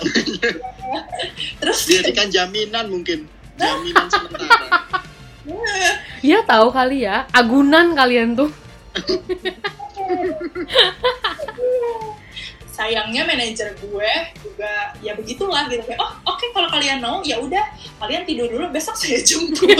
Terus 1.60 1.80
dijadikan 1.84 2.32
jaminan 2.32 2.88
mungkin. 2.88 3.28
Jaminan 3.60 4.08
sementara. 4.08 4.56
Ya 6.26 6.42
tahu 6.42 6.74
kali 6.74 7.06
ya, 7.06 7.30
agunan 7.30 7.94
kalian 7.94 8.34
tuh. 8.34 8.50
sayangnya 12.76 13.24
manajer 13.24 13.72
gue 13.80 14.12
juga 14.44 14.92
ya 15.00 15.16
begitulah 15.16 15.72
gitu 15.72 15.88
kayak 15.88 16.04
oh 16.04 16.12
oke 16.28 16.46
kalau 16.52 16.68
kalian 16.68 17.00
mau 17.00 17.24
ya 17.24 17.40
udah 17.40 17.64
kalian 18.04 18.28
tidur 18.28 18.52
dulu 18.52 18.68
besok 18.76 19.00
saya 19.00 19.24
jemput. 19.24 19.80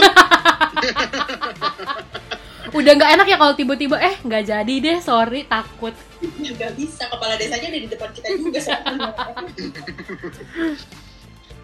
Udah 2.74 2.92
nggak 2.98 3.10
enak 3.14 3.26
ya 3.30 3.38
kalau 3.38 3.54
tiba-tiba 3.54 3.96
eh 4.02 4.18
nggak 4.26 4.42
jadi 4.52 4.74
deh, 4.82 4.98
sorry, 4.98 5.46
takut. 5.46 5.94
ya 6.42 6.50
nggak 6.50 6.74
bisa 6.74 7.06
kepala 7.06 7.38
desanya 7.38 7.70
ada 7.70 7.78
di 7.78 7.88
depan 7.88 8.10
kita 8.10 8.28
juga 8.36 8.58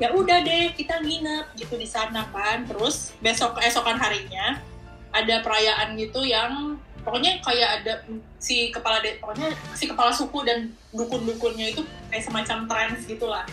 ya 0.02 0.08
udah 0.14 0.38
deh 0.40 0.72
kita 0.78 1.02
nginep 1.02 1.58
gitu 1.58 1.74
di 1.74 1.90
sana 1.90 2.30
kan. 2.30 2.64
Terus 2.64 3.12
besok 3.18 3.58
keesokan 3.58 3.98
harinya 3.98 4.62
ada 5.10 5.42
perayaan 5.42 5.98
gitu 5.98 6.22
yang 6.22 6.78
pokoknya 7.02 7.42
kayak 7.42 7.82
ada 7.82 7.92
si 8.38 8.70
kepala 8.70 9.02
de 9.02 9.18
pokoknya 9.18 9.50
si 9.74 9.90
kepala 9.90 10.14
suku 10.14 10.42
dan 10.46 10.70
dukun-dukunnya 10.94 11.74
itu 11.74 11.82
kayak 12.10 12.24
semacam 12.24 12.58
trans 12.70 13.02
gitulah. 13.06 13.44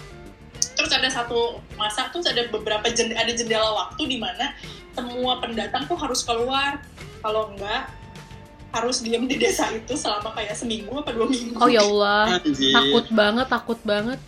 Terus 0.77 0.91
ada 0.95 1.09
satu 1.11 1.59
masa 1.75 2.07
tuh 2.13 2.23
ada 2.23 2.47
beberapa 2.47 2.87
jend 2.93 3.11
ada 3.11 3.31
jendela 3.33 3.73
waktu 3.75 4.07
di 4.07 4.17
mana 4.21 4.55
semua 4.95 5.41
pendatang 5.43 5.83
tuh 5.89 5.97
harus 5.99 6.23
keluar. 6.23 6.79
Kalau 7.19 7.51
enggak 7.51 7.91
harus 8.69 9.01
diem 9.01 9.25
di 9.25 9.35
desa 9.41 9.65
itu 9.73 9.97
selama 9.97 10.29
kayak 10.37 10.53
seminggu 10.53 10.93
apa 11.01 11.09
dua 11.11 11.25
minggu. 11.25 11.57
Oh 11.57 11.65
ya 11.67 11.81
Allah, 11.81 12.37
Anjir. 12.37 12.69
takut 12.69 13.05
banget, 13.09 13.47
takut 13.49 13.79
banget. 13.81 14.19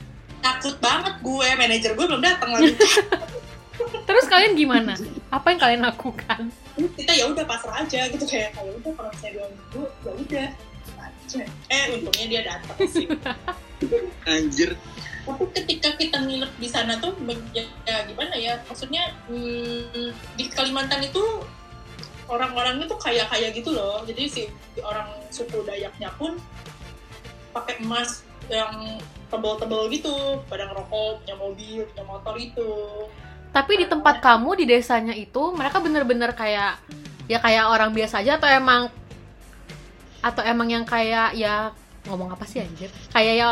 takut 0.41 0.73
banget 0.81 1.13
gue 1.21 1.47
manajer 1.53 1.93
gue 1.93 2.01
belum 2.01 2.17
datang 2.17 2.49
lagi 2.57 2.73
Terus 4.07 4.25
kalian 4.27 4.53
gimana? 4.57 4.93
Apa 5.29 5.53
yang 5.53 5.59
kalian 5.59 5.81
lakukan? 5.85 6.51
Kita 6.75 7.11
ya 7.13 7.25
udah 7.29 7.45
pasrah 7.45 7.83
aja 7.83 8.07
gitu 8.09 8.25
kayak 8.25 8.55
kalau 8.55 8.71
udah 8.77 8.91
kalau 8.95 9.09
misalnya 9.13 9.33
dua 9.37 9.47
minggu 9.49 9.81
ya 9.85 10.11
udah 10.17 10.47
aja 11.01 11.41
eh 11.71 11.83
untungnya 11.95 12.25
dia 12.27 12.41
datang 12.43 12.77
sih 12.87 13.07
Anjir. 14.29 14.75
tapi 15.21 15.45
ketika 15.53 15.89
kita 16.01 16.17
nginep 16.17 16.51
di 16.57 16.65
sana 16.69 16.97
tuh 16.97 17.13
ya, 17.53 17.61
ya 17.85 17.97
gimana 18.09 18.33
ya 18.33 18.57
maksudnya 18.65 19.13
hmm, 19.29 20.11
di 20.33 20.45
Kalimantan 20.49 21.05
itu 21.05 21.45
orang-orangnya 22.25 22.89
tuh 22.89 22.97
kayak 22.97 23.29
kayak 23.29 23.53
gitu 23.53 23.69
loh 23.69 24.01
jadi 24.01 24.25
si 24.25 24.41
orang 24.81 25.13
suku 25.29 25.61
Dayaknya 25.61 26.09
pun 26.17 26.41
pakai 27.53 27.85
emas 27.85 28.25
yang 28.49 28.97
tebel-tebel 29.29 29.93
gitu 29.93 30.41
pada 30.49 30.67
ngerokok 30.67 31.21
punya 31.23 31.35
mobil 31.37 31.79
punya 31.93 32.03
motor 32.03 32.35
itu 32.41 32.71
Tapi 33.51 33.73
di 33.75 33.85
tempat 33.85 34.19
kamu 34.19 34.55
di 34.55 34.65
desanya 34.65 35.11
itu 35.11 35.51
mereka 35.51 35.77
bener-bener 35.77 36.31
kayak 36.31 36.79
ya 37.27 37.37
kayak 37.37 37.67
orang 37.67 37.91
biasa 37.91 38.23
aja 38.23 38.35
atau 38.35 38.47
emang 38.47 38.87
atau 40.21 40.41
emang 40.41 40.67
yang 40.67 40.85
kayak 40.85 41.33
ya 41.33 41.75
ngomong 42.05 42.31
apa 42.31 42.45
sih 42.45 42.61
anjir? 42.61 42.87
Kayak 43.09 43.33
ya 43.37 43.49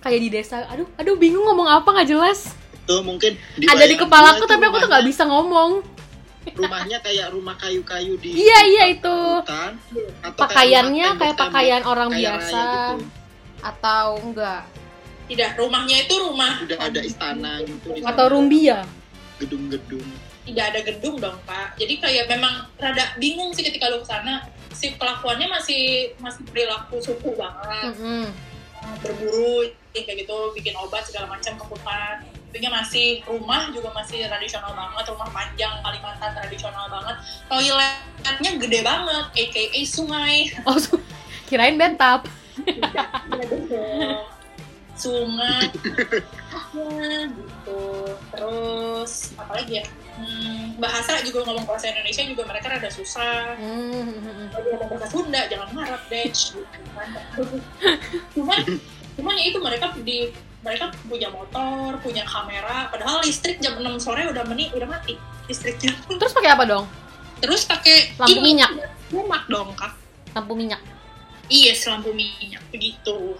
kayak 0.00 0.20
di 0.20 0.28
desa. 0.28 0.66
Aduh, 0.66 0.88
aduh 0.96 1.14
bingung 1.14 1.44
ngomong 1.44 1.70
apa 1.70 1.86
nggak 1.86 2.08
jelas. 2.08 2.50
Itu 2.74 2.98
mungkin 3.00 3.38
Ada 3.56 3.84
di 3.86 3.94
kepala 3.94 4.34
aku 4.34 4.44
tapi 4.44 4.64
aku 4.64 4.76
tuh 4.76 4.90
nggak 4.90 4.98
rumahnya- 4.98 5.06
bisa 5.06 5.22
ngomong. 5.24 5.70
Rumahnya 6.42 6.98
kayak 6.98 7.30
rumah 7.30 7.54
kayu-kayu 7.54 8.18
di 8.18 8.34
Iya, 8.34 8.60
iya, 8.66 8.84
itu. 8.90 9.18
hutan, 9.38 9.78
atau 10.18 10.42
Pakaiannya 10.42 11.14
kayak 11.14 11.38
tembok-tembok 11.38 11.54
pakaian 11.54 11.82
orang 11.86 12.10
biasa 12.10 12.58
gitu. 12.58 13.06
atau 13.62 14.06
enggak? 14.18 14.62
tidak 15.22 15.54
rumahnya 15.54 15.96
itu 16.02 16.14
rumah 16.18 16.60
Udah 16.60 16.78
ada 16.82 17.00
istana 17.00 17.62
gitu 17.62 17.94
di 17.94 18.02
Atau 18.02 18.26
rumbia? 18.28 18.82
Gedung-gedung. 19.42 20.06
tidak 20.42 20.64
ada 20.74 20.80
gedung 20.82 21.16
dong 21.22 21.38
pak. 21.46 21.78
Jadi 21.78 22.02
kayak 22.02 22.26
memang 22.26 22.66
rada 22.74 23.14
bingung 23.22 23.54
sih 23.54 23.62
ketika 23.62 23.86
lu 23.94 24.02
ke 24.02 24.10
sana 24.10 24.42
si 24.74 24.90
pelakuannya 24.98 25.46
masih 25.46 26.14
masih 26.18 26.42
perilaku 26.50 26.98
suku 26.98 27.38
banget. 27.38 27.94
Mm-mm. 27.94 28.26
berburu 28.98 29.70
kayak 29.94 30.26
gitu 30.26 30.36
bikin 30.58 30.74
obat 30.74 31.06
segala 31.06 31.30
macam 31.30 31.54
ke 31.54 31.64
hutan 31.70 32.26
itunya 32.50 32.68
masih 32.68 33.22
rumah 33.24 33.70
juga 33.70 33.94
masih 33.96 34.26
tradisional 34.28 34.74
banget 34.76 35.08
rumah 35.08 35.30
panjang 35.32 35.72
Kalimantan 35.80 36.30
tradisional 36.36 36.90
banget. 36.90 37.16
Toiletnya 37.48 38.50
gede 38.60 38.80
banget 38.84 39.26
aka 39.32 39.80
sungai. 39.88 40.50
Oh, 40.66 40.76
su- 40.76 41.00
kirain 41.48 41.78
bathtub. 41.78 42.26
Sungai 45.02 45.66
ya, 46.72 47.26
gitu 47.26 47.80
terus 48.30 49.12
apalagi 49.34 49.72
ya 49.78 49.86
hmm, 50.14 50.78
bahasa 50.78 51.18
juga 51.20 51.42
ngomong 51.42 51.64
bahasa 51.64 51.88
Indonesia 51.88 52.22
juga 52.24 52.42
mereka 52.46 52.66
rada 52.70 52.86
susah 52.88 53.58
Hmm. 53.58 54.48
kalau 54.48 54.64
dia 54.64 54.76
bahasa 54.80 55.06
Sunda 55.08 55.40
jangan 55.44 55.68
ngarap 55.72 56.02
deh 56.06 56.26
gitu 56.26 56.62
kan. 56.94 57.08
cuman 58.32 58.60
cuman 59.12 59.34
ya 59.34 59.44
itu 59.44 59.58
mereka 59.58 59.86
di 59.98 60.18
mereka 60.62 60.84
punya 61.02 61.28
motor 61.28 61.98
punya 61.98 62.22
kamera 62.22 62.86
padahal 62.88 63.20
listrik 63.20 63.58
jam 63.58 63.74
6 63.74 63.98
sore 63.98 64.24
udah 64.24 64.46
meni 64.46 64.70
udah 64.70 64.86
mati 64.86 65.18
listriknya 65.44 65.90
Terus 66.08 66.32
pakai 66.32 66.50
apa 66.50 66.64
dong? 66.64 66.86
terus 67.42 67.66
pakai 67.66 68.14
Lampu 68.16 68.38
ini, 68.38 68.54
minyak. 68.54 68.70
lemak 69.10 69.44
dong 69.46 69.74
kak 69.74 69.98
Lampu 70.32 70.54
minyak. 70.54 70.78
iya 71.48 71.74
lampu 71.90 72.14
minyak 72.14 72.62
begitu 72.70 73.34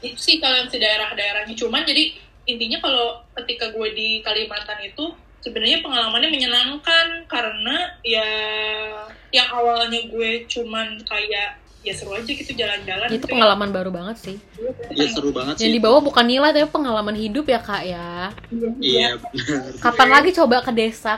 itu 0.00 0.16
sih 0.16 0.36
kalau 0.40 0.56
yang 0.56 0.68
di 0.72 0.78
daerah-daerahnya 0.80 1.54
cuman 1.56 1.84
jadi 1.84 2.04
intinya 2.48 2.78
kalau 2.80 3.06
ketika 3.36 3.70
gue 3.70 3.88
di 3.92 4.08
Kalimantan 4.24 4.80
itu 4.82 5.12
sebenarnya 5.40 5.80
pengalamannya 5.80 6.28
menyenangkan 6.28 7.24
karena 7.24 7.96
ya 8.04 8.28
yang 9.32 9.48
awalnya 9.52 10.00
gue 10.08 10.44
cuman 10.48 11.00
kayak 11.04 11.60
ya 11.80 11.96
seru 11.96 12.12
aja 12.12 12.28
gitu 12.28 12.52
jalan-jalan 12.52 13.08
Itu 13.08 13.24
gitu 13.24 13.26
ya. 13.28 13.32
pengalaman 13.40 13.72
baru 13.72 13.88
banget 13.88 14.16
sih. 14.20 14.36
Iya 14.92 15.16
seru 15.16 15.32
banget 15.32 15.64
Yang 15.64 15.70
sih. 15.72 15.76
dibawa 15.80 15.98
bukan 16.04 16.24
nilai 16.28 16.52
tapi 16.52 16.68
pengalaman 16.68 17.16
hidup 17.16 17.48
ya 17.48 17.60
kak 17.60 17.88
ya. 17.88 18.36
Iya 18.84 19.16
benar. 19.16 19.80
Kapan 19.80 20.08
lagi 20.12 20.30
coba 20.36 20.60
ke 20.60 20.72
desa 20.76 21.16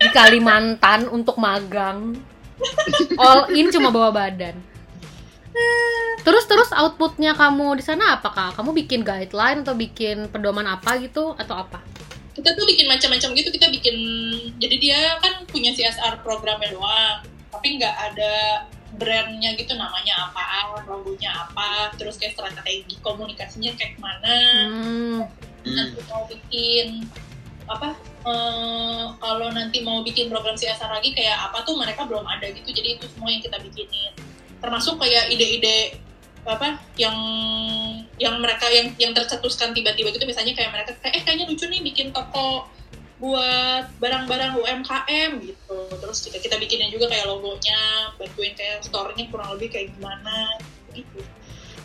di 0.00 0.08
Kalimantan 0.08 1.12
untuk 1.12 1.36
magang? 1.36 2.16
All 3.20 3.52
in 3.52 3.68
cuma 3.68 3.92
bawa 3.92 4.08
badan. 4.08 4.56
Terus 6.24 6.44
terus 6.48 6.70
outputnya 6.72 7.36
kamu 7.36 7.78
di 7.78 7.84
sana 7.84 8.18
apa 8.18 8.32
kak? 8.32 8.58
Kamu 8.58 8.74
bikin 8.74 9.04
guideline 9.04 9.62
atau 9.62 9.76
bikin 9.76 10.26
pedoman 10.32 10.66
apa 10.66 10.98
gitu 10.98 11.36
atau 11.36 11.62
apa? 11.62 11.78
kita 12.34 12.50
tuh 12.58 12.66
bikin 12.66 12.90
macam-macam 12.90 13.30
gitu 13.38 13.48
kita 13.54 13.70
bikin 13.70 13.96
jadi 14.58 14.76
dia 14.82 15.00
kan 15.22 15.46
punya 15.46 15.70
CSR 15.70 16.18
programnya 16.26 16.74
doang 16.74 17.22
tapi 17.54 17.78
nggak 17.78 17.94
ada 17.94 18.66
brandnya 18.98 19.54
gitu 19.54 19.74
namanya 19.78 20.30
apa 20.30 20.82
logonya 20.86 21.30
apa 21.30 21.94
terus 21.94 22.18
kayak 22.18 22.34
strategi 22.34 22.98
komunikasinya 23.02 23.72
kayak 23.78 23.98
mana 24.02 24.36
Hmm. 24.66 25.22
Nanti 25.64 25.96
mau 26.12 26.28
bikin 26.28 27.08
apa 27.64 27.96
eh, 28.28 29.04
kalau 29.16 29.48
nanti 29.54 29.80
mau 29.80 30.04
bikin 30.04 30.28
program 30.28 30.58
CSR 30.58 30.90
lagi 30.92 31.16
kayak 31.16 31.48
apa 31.48 31.64
tuh 31.64 31.80
mereka 31.80 32.04
belum 32.04 32.26
ada 32.28 32.52
gitu 32.52 32.68
jadi 32.68 33.00
itu 33.00 33.08
semua 33.08 33.32
yang 33.32 33.40
kita 33.40 33.56
bikinin 33.62 34.12
termasuk 34.64 34.96
kayak 34.96 35.28
ide-ide 35.28 36.00
apa 36.44 36.80
yang 36.96 37.16
yang 38.20 38.36
mereka 38.40 38.68
yang 38.68 38.92
yang 38.96 39.12
tercetuskan 39.12 39.72
tiba-tiba 39.76 40.12
gitu 40.12 40.24
misalnya 40.24 40.52
kayak 40.56 40.72
mereka 40.72 40.92
kayak 41.00 41.20
eh 41.20 41.22
kayaknya 41.24 41.46
lucu 41.48 41.64
nih 41.68 41.80
bikin 41.80 42.12
toko 42.12 42.68
buat 43.16 43.88
barang-barang 44.02 44.58
UMKM 44.60 45.30
gitu 45.40 45.78
terus 46.00 46.18
kita 46.20 46.36
kita 46.42 46.56
bikinin 46.60 46.92
juga 46.92 47.08
kayak 47.08 47.30
logonya 47.30 48.12
bantuin 48.20 48.52
kayak 48.52 48.84
store-nya 48.84 49.24
kurang 49.32 49.56
lebih 49.56 49.72
kayak 49.72 49.88
gimana 49.96 50.60
gitu 50.92 51.20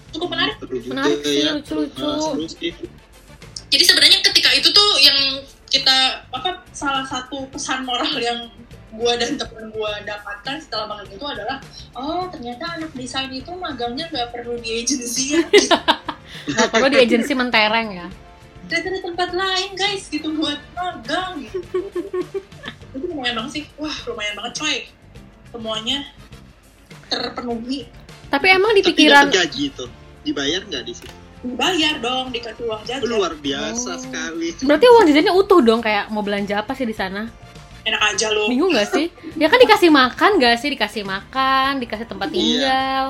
cukup 0.10 0.28
menarik 0.34 0.56
juga 0.60 0.90
Menarik 0.90 1.22
sih, 1.22 1.46
ya. 1.46 1.54
lucu-lucu. 1.54 2.02
Nah, 2.02 2.18
seru 2.18 2.46
sih. 2.50 2.74
jadi 3.70 3.84
sebenarnya 3.86 4.20
ketika 4.26 4.50
itu 4.58 4.70
tuh 4.74 4.90
yang 5.00 5.20
kita 5.70 6.26
apa 6.34 6.66
salah 6.74 7.06
satu 7.06 7.46
pesan 7.54 7.86
moral 7.86 8.10
yang 8.18 8.50
gua 9.00 9.16
dan 9.16 9.34
temen 9.34 9.72
gua 9.72 10.04
dapatkan 10.04 10.60
setelah 10.60 10.86
magang 10.90 11.10
itu 11.10 11.24
adalah 11.24 11.58
oh 11.94 12.28
ternyata 12.28 12.76
anak 12.76 12.92
desain 12.94 13.32
itu 13.32 13.48
magangnya 13.54 14.06
nggak 14.08 14.30
perlu 14.30 14.60
di 14.60 14.84
agensi 14.84 15.24
ya 15.34 15.42
Nggak 16.46 16.68
perlu 16.70 16.88
di 16.90 17.00
agensi 17.00 17.32
mentereng 17.34 17.90
ya. 17.96 18.08
ada 18.70 19.00
tempat 19.02 19.30
lain 19.32 19.70
guys 19.74 20.06
gitu 20.06 20.30
buat 20.32 20.60
magang 20.74 21.42
gitu 21.42 21.58
itu 22.92 23.06
lumayan 23.08 23.40
banget 23.40 23.52
sih 23.52 23.64
wah 23.76 23.96
lumayan 24.06 24.34
banget 24.36 24.54
coy 24.56 24.78
semuanya 25.50 25.98
terpenuhi 27.08 27.90
Tapi 28.30 28.46
emang 28.48 28.72
di 28.72 28.86
pikiran 28.86 29.26
gaji 29.28 29.74
itu. 29.74 29.86
Dibayar 30.22 30.62
nggak 30.62 30.84
di 30.84 30.94
situ? 30.94 31.16
dibayar 31.40 31.96
dong 31.98 32.30
dikasih 32.30 32.68
uang 32.68 32.84
jajan 32.84 33.08
Luar 33.08 33.32
biasa 33.34 33.90
Oh. 33.90 33.98
sekali. 33.98 34.52
berarti 34.60 34.86
uang 34.86 35.04
jajannya 35.08 35.34
utuh 35.34 35.64
dong 35.64 35.80
kayak 35.80 36.12
mau 36.12 36.20
belanja 36.20 36.60
apa 36.60 36.76
sih 36.76 36.84
di 36.84 36.92
sana? 36.92 37.32
Enak 37.90 38.02
aja 38.06 38.28
loh 38.30 38.48
Bingung 38.48 38.72
gak 38.72 38.90
sih? 38.90 39.10
Ya 39.36 39.48
kan 39.48 39.58
dikasih 39.58 39.90
makan 39.90 40.38
gak 40.38 40.58
sih? 40.58 40.70
Dikasih 40.70 41.04
makan, 41.04 41.78
dikasih 41.78 42.06
tempat 42.06 42.30
Iya. 42.30 42.38
tinggal. 42.38 43.06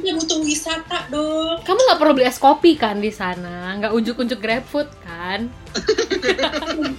ya 0.00 0.12
butuh 0.12 0.38
wisata 0.40 0.98
dong 1.08 1.56
Kamu 1.62 1.80
nggak 1.80 1.98
perlu 1.98 2.12
beli 2.12 2.26
es 2.26 2.36
kopi 2.36 2.74
kan 2.74 2.98
di 2.98 3.08
sana? 3.08 3.72
Nggak 3.74 3.92
ujuk-ujuk 3.92 4.36
GrabFood 4.36 4.88
kan? 5.00 5.48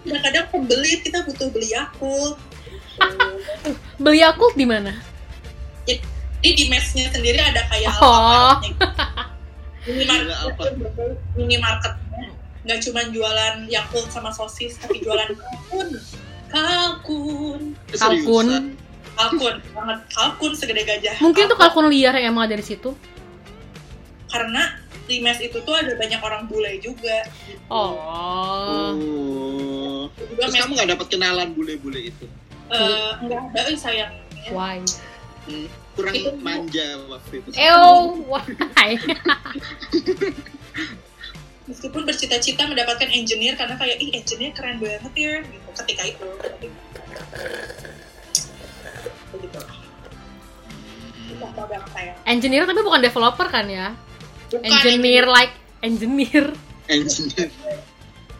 kadang-kadang 0.00 0.46
pembelit 0.50 1.00
kita 1.00 1.22
butuh 1.24 1.48
beli 1.48 1.70
Yakult 1.70 2.36
Beli 4.02 4.20
Yakult 4.20 4.54
di 4.54 4.64
mana? 4.64 4.92
Jadi 5.84 6.04
di 6.40 6.64
mesnya 6.68 7.08
sendiri 7.08 7.36
ada 7.36 7.64
kayak 7.66 7.90
Oh. 7.96 8.56
Gitu. 8.60 8.76
minimarket 9.80 10.36
apa? 10.36 10.62
minimarketnya 11.34 12.24
nggak 12.60 12.78
cuma 12.84 13.00
jualan 13.08 13.64
Yakult 13.66 14.12
sama 14.12 14.28
sosis 14.28 14.76
tapi 14.76 15.00
jualan 15.00 15.32
kalkun 16.50 17.60
Eh, 17.88 17.96
Kalkun. 17.96 18.46
kalkun 19.14 19.54
banget 19.70 19.98
kalkun 20.10 20.50
segede 20.52 20.82
gajah 20.82 21.14
Mungkin 21.18 21.46
tuh 21.46 21.54
Kalkun. 21.54 21.86
kalkun 21.86 21.88
liar 21.88 22.14
yang 22.14 22.30
emang 22.30 22.46
ada 22.46 22.54
di 22.54 22.62
situ. 22.64 22.90
karena 24.26 24.74
di 25.04 25.18
mes 25.18 25.36
itu 25.38 25.58
tuh 25.60 25.74
ada 25.74 25.92
banyak 25.92 26.18
orang 26.18 26.46
bule 26.46 26.70
juga 26.78 27.26
gitu. 27.44 27.58
Oh. 27.66 28.94
Oh. 28.94 30.00
juga 30.14 30.38
Terus 30.38 30.50
mes 30.52 30.60
kamu 30.60 30.70
nggak 30.72 30.88
dapat 30.94 31.06
kenalan 31.08 31.48
bule-bule 31.50 31.98
itu? 32.06 32.24
eh, 32.70 33.10
nggak 33.20 33.50
ada 33.50 33.60
eh, 33.66 33.74
sayangnya 33.74 34.22
Why? 34.48 34.78
Hmm, 35.44 35.66
kurang 35.92 36.12
Itu- 36.14 36.36
manja 36.38 36.86
waktu 37.08 37.32
itu. 37.42 37.48
Ew, 37.52 38.24
why? 38.24 38.88
meskipun 41.70 42.02
bercita-cita 42.02 42.66
mendapatkan 42.66 43.06
engineer 43.06 43.54
karena 43.54 43.78
kayak 43.78 44.02
ih 44.02 44.10
engineer 44.18 44.50
keren 44.50 44.82
banget 44.82 45.14
ya 45.14 45.34
gitu 45.46 45.68
ketika 45.86 46.02
itu 46.10 46.26
begitu 49.30 49.58
Engineer 52.28 52.68
tapi 52.68 52.84
bukan 52.84 53.00
developer 53.00 53.48
kan 53.48 53.64
ya? 53.70 53.96
bukan 54.52 54.66
Engineer 54.66 55.24
like 55.24 55.54
engineer. 55.80 56.52
Engineer. 56.90 57.48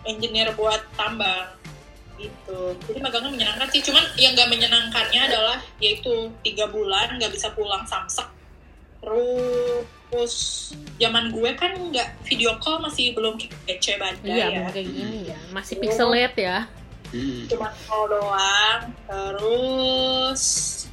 engineer 0.05 0.49
buat 0.59 0.83
tambang 0.99 1.55
gitu 2.21 2.77
jadi 2.88 2.99
magangnya 3.01 3.31
menyenangkan 3.33 3.69
sih 3.73 3.81
cuman 3.81 4.05
yang 4.21 4.37
nggak 4.37 4.49
menyenangkannya 4.53 5.21
adalah 5.25 5.59
yaitu 5.81 6.29
tiga 6.45 6.69
bulan 6.69 7.16
nggak 7.16 7.33
bisa 7.33 7.49
pulang 7.57 7.85
samsek 7.88 8.29
terus 9.01 9.88
zaman 10.99 11.31
gue 11.31 11.51
kan 11.55 11.73
nggak 11.75 12.09
video 12.27 12.59
call 12.59 12.83
masih 12.83 13.14
belum 13.14 13.38
kece 13.64 13.96
banget 13.96 14.18
Iya, 14.27 14.35
ya 14.35 14.46
belum 14.51 14.66
kayak 14.75 14.88
gini 14.90 15.18
ya. 15.31 15.38
Masih 15.55 15.75
pixelate 15.79 16.38
ya. 16.38 16.59
Hmm. 17.11 17.42
cuma 17.51 17.75
call 17.90 18.07
doang 18.07 18.94
terus 19.11 20.42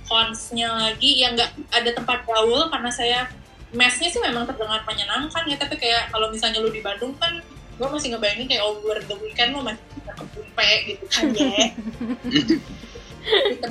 consnya 0.09 0.65
lagi 0.73 1.21
yang 1.21 1.37
nggak 1.37 1.53
ada 1.69 1.93
tempat 1.93 2.25
gaul 2.25 2.65
karena 2.73 2.89
saya 2.89 3.29
mesnya 3.69 4.09
sih 4.09 4.17
memang 4.25 4.49
terdengar 4.49 4.81
menyenangkan 4.89 5.45
ya 5.45 5.61
tapi 5.61 5.77
kayak 5.77 6.09
kalau 6.09 6.33
misalnya 6.33 6.57
lu 6.57 6.73
di 6.73 6.81
Bandung 6.81 7.13
kan 7.21 7.37
gue 7.77 7.85
masih 7.85 8.17
ngebayangin 8.17 8.49
kayak 8.49 8.65
over 8.65 8.97
the 9.05 9.13
weekend 9.21 9.53
lu 9.53 9.61
masih 9.61 9.77
bisa 9.93 10.11
ke 10.17 10.25
Pumpe 10.33 10.69
gitu 10.89 11.05
kan 11.05 11.25
ya 11.37 11.69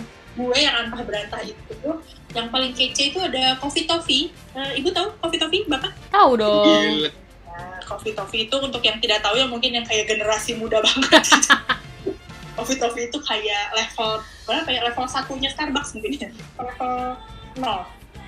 gue 0.37 0.57
yang 0.59 0.77
antah 0.79 1.01
berantah 1.01 1.41
itu 1.41 1.89
yang 2.31 2.47
paling 2.47 2.71
kece 2.71 3.09
itu 3.09 3.19
ada 3.19 3.57
Coffee 3.57 3.85
Toffee 3.85 4.29
Eh, 4.53 4.77
ibu 4.77 4.89
tahu 4.89 5.09
Coffee 5.19 5.37
Toffee 5.37 5.63
bapak 5.65 5.93
Tahu 6.09 6.31
dong. 6.35 6.65
Gila. 6.65 7.09
Nah, 7.47 7.81
Coffee 7.83 8.13
Toffee 8.13 8.45
itu 8.45 8.57
untuk 8.57 8.81
yang 8.81 8.97
tidak 8.97 9.21
tahu 9.21 9.35
ya 9.35 9.45
mungkin 9.45 9.73
yang 9.73 9.85
kayak 9.85 10.05
generasi 10.07 10.53
muda 10.55 10.81
banget. 10.87 11.25
Coffee 12.53 12.77
Toffee 12.77 13.05
itu 13.07 13.19
kayak 13.19 13.73
level 13.73 14.21
berapa 14.45 14.65
ya? 14.67 14.81
Level 14.85 15.05
satunya 15.07 15.49
Starbucks 15.49 15.93
mungkin 15.93 16.13
ya. 16.19 16.31
Level 16.57 17.17
nol. 17.57 17.81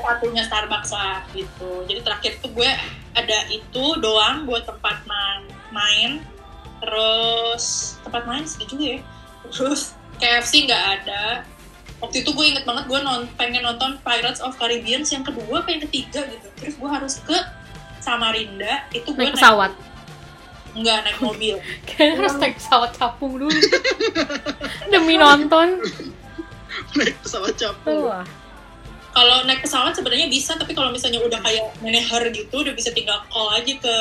satunya 0.00 0.42
Starbucks 0.44 0.90
lah 0.90 1.22
gitu. 1.30 1.86
Jadi 1.86 2.00
terakhir 2.00 2.32
tuh 2.38 2.50
gue 2.50 2.70
ada 3.12 3.38
itu 3.48 3.84
doang 3.98 4.42
buat 4.44 4.62
tempat 4.62 5.02
ma- 5.04 5.46
main. 5.70 6.22
Terus 6.78 7.64
tempat 8.02 8.22
main 8.24 8.44
sedih 8.44 8.68
juga 8.68 8.84
ya. 8.84 9.00
Terus 9.54 9.94
KFC 10.18 10.66
nggak 10.66 10.84
ada. 11.00 11.46
Waktu 12.02 12.26
itu 12.26 12.30
gue 12.34 12.44
inget 12.44 12.64
banget 12.66 12.84
gue 12.90 13.00
non 13.00 13.24
pengen 13.38 13.64
nonton 13.64 13.96
Pirates 14.02 14.42
of 14.42 14.58
Caribbean 14.58 15.06
yang 15.06 15.24
kedua 15.24 15.62
apa 15.62 15.70
yang 15.70 15.82
ketiga 15.88 16.26
gitu. 16.26 16.48
Terus 16.58 16.74
gue 16.76 16.90
harus 16.90 17.14
ke 17.22 17.38
Samarinda. 18.02 18.90
Itu 18.90 19.14
gue 19.14 19.30
Naik 19.30 19.38
pesawat. 19.38 19.72
Enggak 20.74 21.06
naik 21.06 21.18
mobil. 21.22 21.54
Kayaknya 21.88 22.14
harus 22.18 22.34
naik 22.42 22.54
pesawat 22.58 22.90
capung 22.98 23.38
dulu. 23.38 23.54
Demi 24.92 25.14
nonton. 25.14 25.78
Naik 26.98 27.14
pesawat 27.22 27.54
capung. 27.54 28.10
Wah. 28.10 28.26
Kalau 29.14 29.46
naik 29.46 29.62
pesawat 29.62 29.94
sebenarnya 29.94 30.26
bisa, 30.26 30.58
tapi 30.58 30.74
kalau 30.74 30.90
misalnya 30.90 31.22
udah 31.22 31.38
kayak 31.38 31.70
manajer 31.78 32.34
gitu, 32.34 32.66
udah 32.66 32.74
bisa 32.74 32.90
tinggal 32.90 33.22
call 33.30 33.54
aja 33.54 33.70
ke 33.78 33.94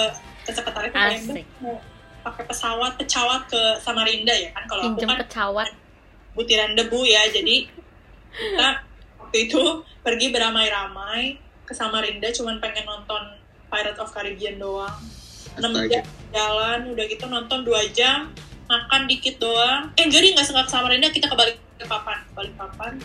ke 0.43 0.51
sekretariat 0.51 0.91
Asik. 0.91 1.47
mau 1.63 1.79
pakai 2.23 2.43
pesawat 2.47 2.95
pecawat 2.95 3.51
ke 3.51 3.61
Samarinda 3.83 4.31
ya 4.31 4.49
kan. 4.55 4.63
Kalau 4.65 4.95
aku 4.95 5.03
kan 5.03 5.19
pesawat. 5.27 5.69
butiran 6.33 6.73
debu 6.73 7.05
ya, 7.05 7.29
jadi 7.29 7.69
kita 8.33 8.67
waktu 9.21 9.37
itu 9.45 9.61
pergi 10.01 10.33
beramai-ramai 10.33 11.37
ke 11.61 11.73
Samarinda, 11.77 12.33
cuman 12.33 12.57
pengen 12.57 12.89
nonton 12.89 13.37
Pirates 13.69 14.01
of 14.01 14.09
Caribbean 14.09 14.57
doang. 14.57 14.97
6 15.53 15.61
Astaga. 15.61 15.85
jam 15.85 16.05
jalan, 16.33 16.79
udah 16.97 17.05
gitu 17.05 17.25
nonton 17.29 17.61
2 17.61 17.93
jam, 17.93 18.33
makan 18.65 19.05
dikit 19.05 19.37
doang. 19.37 19.93
Eh 19.93 20.09
enggak 20.09 20.25
deh, 20.25 20.31
nggak 20.33 20.45
sengaja 20.49 20.65
ke 20.65 20.71
Samarinda, 20.73 21.07
kita 21.13 21.29
ke 21.29 21.35
Balikpapan. 21.37 22.17
Balikpapan. 22.33 22.97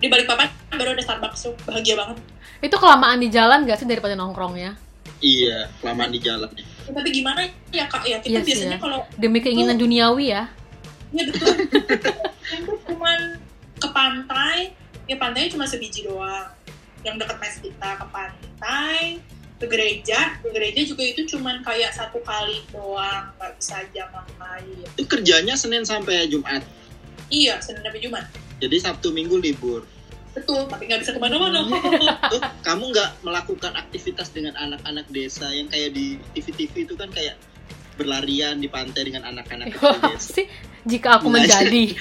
Di 0.00 0.06
Balikpapan 0.12 0.48
baru 0.76 0.92
ada 0.92 1.04
Starbucks 1.04 1.40
tuh, 1.48 1.54
bahagia 1.64 1.96
banget. 1.96 2.20
Itu 2.60 2.76
kelamaan 2.76 3.20
di 3.20 3.32
jalan 3.32 3.64
gak 3.64 3.80
sih 3.80 3.88
daripada 3.88 4.12
nongkrongnya? 4.12 4.76
Iya, 5.20 5.72
kelamaan 5.80 6.12
di 6.12 6.20
jalan. 6.20 6.48
Ya, 6.52 6.64
tapi 6.92 7.08
gimana 7.10 7.40
ya 7.70 7.84
kak 7.86 8.02
ya 8.04 8.18
kita 8.18 8.30
Iya 8.30 8.40
sih 8.40 8.46
biasanya 8.48 8.76
ya. 8.76 8.80
kalau 8.80 8.98
Demi 9.16 9.38
keinginan 9.38 9.76
duniawi 9.76 10.30
ya. 10.30 10.42
ya 11.10 11.22
betul 11.26 11.54
itu 12.50 12.72
cuman 12.86 13.18
ke 13.76 13.88
pantai 13.90 14.70
ya 15.04 15.16
pantainya 15.16 15.50
cuma 15.50 15.66
sebiji 15.66 16.06
doang 16.06 16.46
yang 17.02 17.16
dekat 17.16 17.36
mes 17.38 17.56
kita 17.58 17.90
ke 17.96 18.06
pantai 18.06 19.18
ke 19.56 19.66
gereja 19.66 20.38
ke 20.38 20.48
gereja 20.50 20.80
juga 20.84 21.02
itu 21.02 21.26
cuman 21.28 21.60
kayak 21.60 21.90
satu 21.90 22.20
kali 22.20 22.62
doang 22.70 23.28
nggak 23.34 23.52
bisa 23.56 23.82
jam 23.90 24.08
lain 24.38 24.86
Itu 24.94 25.04
kerjanya 25.04 25.52
Senin 25.52 25.82
sampai 25.82 26.24
Jumat. 26.26 26.62
iya 27.28 27.58
senin 27.58 27.80
sampai 27.80 28.00
jumat 28.00 28.24
Jadi 28.60 28.76
Sabtu 28.76 29.08
Minggu 29.10 29.40
libur. 29.40 29.82
Betul 30.30 30.62
tapi 30.66 30.86
nggak 30.86 31.00
bisa 31.00 31.12
ke 31.12 31.20
mana-mana. 31.20 31.66
Tuh, 32.32 32.40
kamu 32.62 32.84
nggak 32.90 33.10
melakukan 33.20 33.72
aktivitas 33.74 34.30
dengan 34.30 34.54
anak-anak 34.54 35.06
desa 35.08 35.50
yang 35.50 35.66
kayak 35.66 35.90
di 35.90 36.16
TV-TV 36.32 36.86
itu 36.86 36.94
kan 36.94 37.10
kayak 37.10 37.34
berlarian 37.94 38.56
di 38.56 38.66
pantai 38.66 39.04
dengan 39.04 39.26
anak-anak 39.26 39.74
Wah, 39.76 39.98
desa. 40.08 40.40
sih? 40.40 40.46
Jika 40.82 41.18
aku 41.18 41.28
Nah, 41.28 41.42
menjadi. 41.42 41.84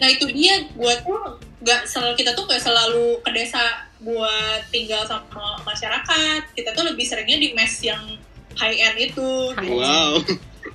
Nah 0.00 0.08
itu 0.08 0.32
dia 0.32 0.64
buat 0.72 1.04
tuh 1.04 1.36
nggak 1.60 1.84
selalu 1.84 2.16
kita 2.16 2.32
tuh 2.32 2.48
nggak 2.48 2.62
selalu 2.64 3.20
ke 3.20 3.30
desa 3.36 3.60
buat 4.00 4.64
tinggal 4.72 5.04
sama 5.04 5.28
masyarakat. 5.60 6.56
Kita 6.56 6.72
tuh 6.72 6.88
lebih 6.88 7.04
seringnya 7.04 7.36
di 7.36 7.52
mes 7.52 7.68
yang 7.84 8.00
high 8.56 8.80
end 8.80 8.96
itu. 8.96 9.52
High 9.52 9.68
Wow. 9.68 10.24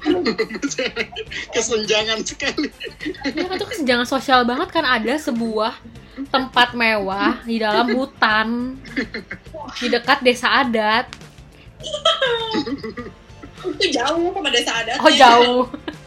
Kesenjangan 1.50 2.22
sekali. 2.22 2.70
ya 3.26 3.44
kan 3.44 3.56
itu 3.56 3.66
kesenjangan 3.66 4.06
sosial 4.06 4.46
banget 4.46 4.70
kan 4.70 4.86
ada 4.86 5.18
sebuah 5.18 5.74
tempat 6.32 6.72
mewah 6.72 7.44
di 7.44 7.60
dalam 7.60 7.92
hutan. 7.92 8.80
Di 9.80 9.88
dekat 9.92 10.24
desa 10.24 10.64
adat. 10.64 11.12
Itu 13.66 13.86
jauh 13.92 14.32
sama 14.32 14.50
desa 14.50 14.72
adat. 14.80 14.98
Oh 15.04 15.12
jauh. 15.12 15.64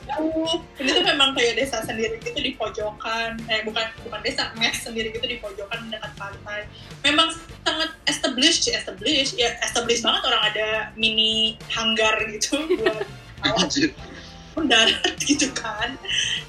Jauh. 0.09 0.57
Ini 0.81 0.91
tuh 0.99 1.05
memang 1.05 1.37
kayak 1.37 1.61
desa 1.61 1.85
sendiri 1.85 2.17
gitu 2.25 2.41
di 2.41 2.57
pojokan. 2.57 3.37
Eh 3.47 3.61
bukan 3.63 3.85
bukan 4.09 4.21
desa 4.25 4.51
mes 4.57 4.77
sendiri 4.81 5.13
gitu 5.13 5.27
di 5.29 5.37
pojokan 5.39 5.93
dekat 5.93 6.13
pantai. 6.17 6.65
Memang 7.05 7.29
sangat 7.63 7.93
established 8.09 8.67
established. 8.73 9.37
Ya 9.37 9.61
established 9.61 10.01
banget 10.01 10.23
orang 10.25 10.43
ada 10.49 10.69
mini 10.97 11.61
hanggar 11.69 12.17
gitu 12.33 12.57
buat 12.81 13.05
mendarat 14.57 15.15
gitu 15.23 15.53
kan. 15.55 15.95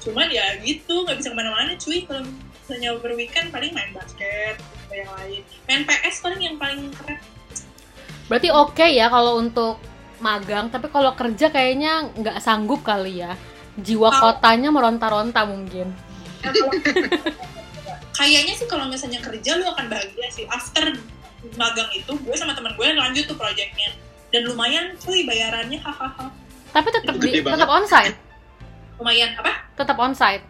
Cuman 0.02 0.26
ya 0.32 0.58
gitu 0.64 1.06
nggak 1.06 1.20
bisa 1.20 1.30
ke 1.30 1.36
mana-mana 1.36 1.76
cuy 1.78 2.02
kalau 2.08 2.26
misalnya 2.70 2.94
berweekend 3.02 3.50
paling 3.50 3.74
main 3.74 3.90
basket 3.90 4.54
atau 4.62 4.94
yang 4.94 5.10
lain. 5.18 5.42
Main 5.66 5.82
PS 5.82 6.22
paling 6.22 6.38
yang 6.38 6.54
paling 6.54 6.94
keren. 6.94 7.18
Berarti 8.30 8.48
oke 8.54 8.86
ya 8.86 9.10
kalau 9.10 9.42
untuk 9.42 9.82
magang 10.22 10.70
tapi 10.70 10.86
kalau 10.86 11.10
kerja 11.18 11.50
kayaknya 11.50 12.14
nggak 12.14 12.38
sanggup 12.38 12.86
kali 12.86 13.26
ya. 13.26 13.34
Jiwa 13.74 14.14
Kalau- 14.14 14.38
kotanya 14.38 14.70
meronta-ronta 14.70 15.42
mungkin. 15.50 15.90
Nah, 16.46 16.54
kalau- 16.54 16.78
kayaknya 18.22 18.54
sih 18.54 18.70
kalau 18.70 18.86
misalnya 18.86 19.18
kerja 19.18 19.58
lu 19.58 19.66
akan 19.66 19.90
bahagia 19.90 20.30
sih. 20.30 20.46
After 20.46 20.94
magang 21.58 21.90
itu 21.90 22.12
gue 22.22 22.36
sama 22.38 22.54
teman 22.54 22.78
gue 22.78 22.86
lanjut 22.86 23.26
tuh 23.26 23.34
proyeknya 23.34 23.90
dan 24.30 24.46
lumayan 24.46 24.94
cuy 25.02 25.26
bayarannya 25.26 25.82
hahaha. 25.82 26.30
Tapi 26.70 26.88
tetap 26.94 27.18
di, 27.18 27.42
tetap 27.42 27.66
onsite 27.66 28.14
lumayan 28.94 29.34
apa? 29.42 29.66
Tetap 29.74 29.98
onsite 29.98 30.44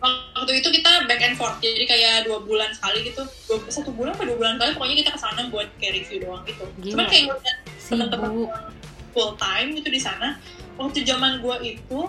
waktu 0.00 0.52
itu 0.64 0.68
kita 0.72 1.04
back 1.04 1.20
and 1.20 1.36
forth 1.36 1.60
jadi 1.60 1.84
kayak 1.84 2.14
dua 2.24 2.40
bulan 2.40 2.72
sekali 2.72 3.04
gitu. 3.12 3.22
Dua, 3.48 3.58
satu 3.68 3.92
bulan 3.92 4.16
atau 4.16 4.24
dua 4.32 4.36
bulan 4.40 4.52
sekali 4.56 4.70
pokoknya 4.76 4.96
kita 5.04 5.10
ke 5.12 5.20
sana 5.20 5.40
buat 5.52 5.68
kayak 5.76 5.92
review 6.00 6.18
doang 6.24 6.42
gitu. 6.48 6.64
Gila. 6.80 6.92
cuman 6.96 7.06
kayak 7.08 7.24
ngeliat 7.28 7.58
teman-teman 7.90 8.30
full 9.10 9.30
time 9.36 9.68
gitu 9.76 9.88
di 9.90 10.00
sana 10.00 10.38
waktu 10.80 11.04
zaman 11.04 11.44
gue 11.44 11.56
itu 11.76 12.00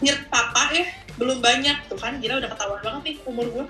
nyirt 0.00 0.22
papa 0.32 0.72
ya 0.72 0.84
belum 1.20 1.44
banyak. 1.44 1.76
Tuh 1.92 1.98
kan 2.00 2.16
gila 2.20 2.40
udah 2.40 2.50
ketahuan 2.52 2.80
banget 2.80 3.02
nih 3.04 3.16
umur 3.28 3.46
gue 3.48 3.64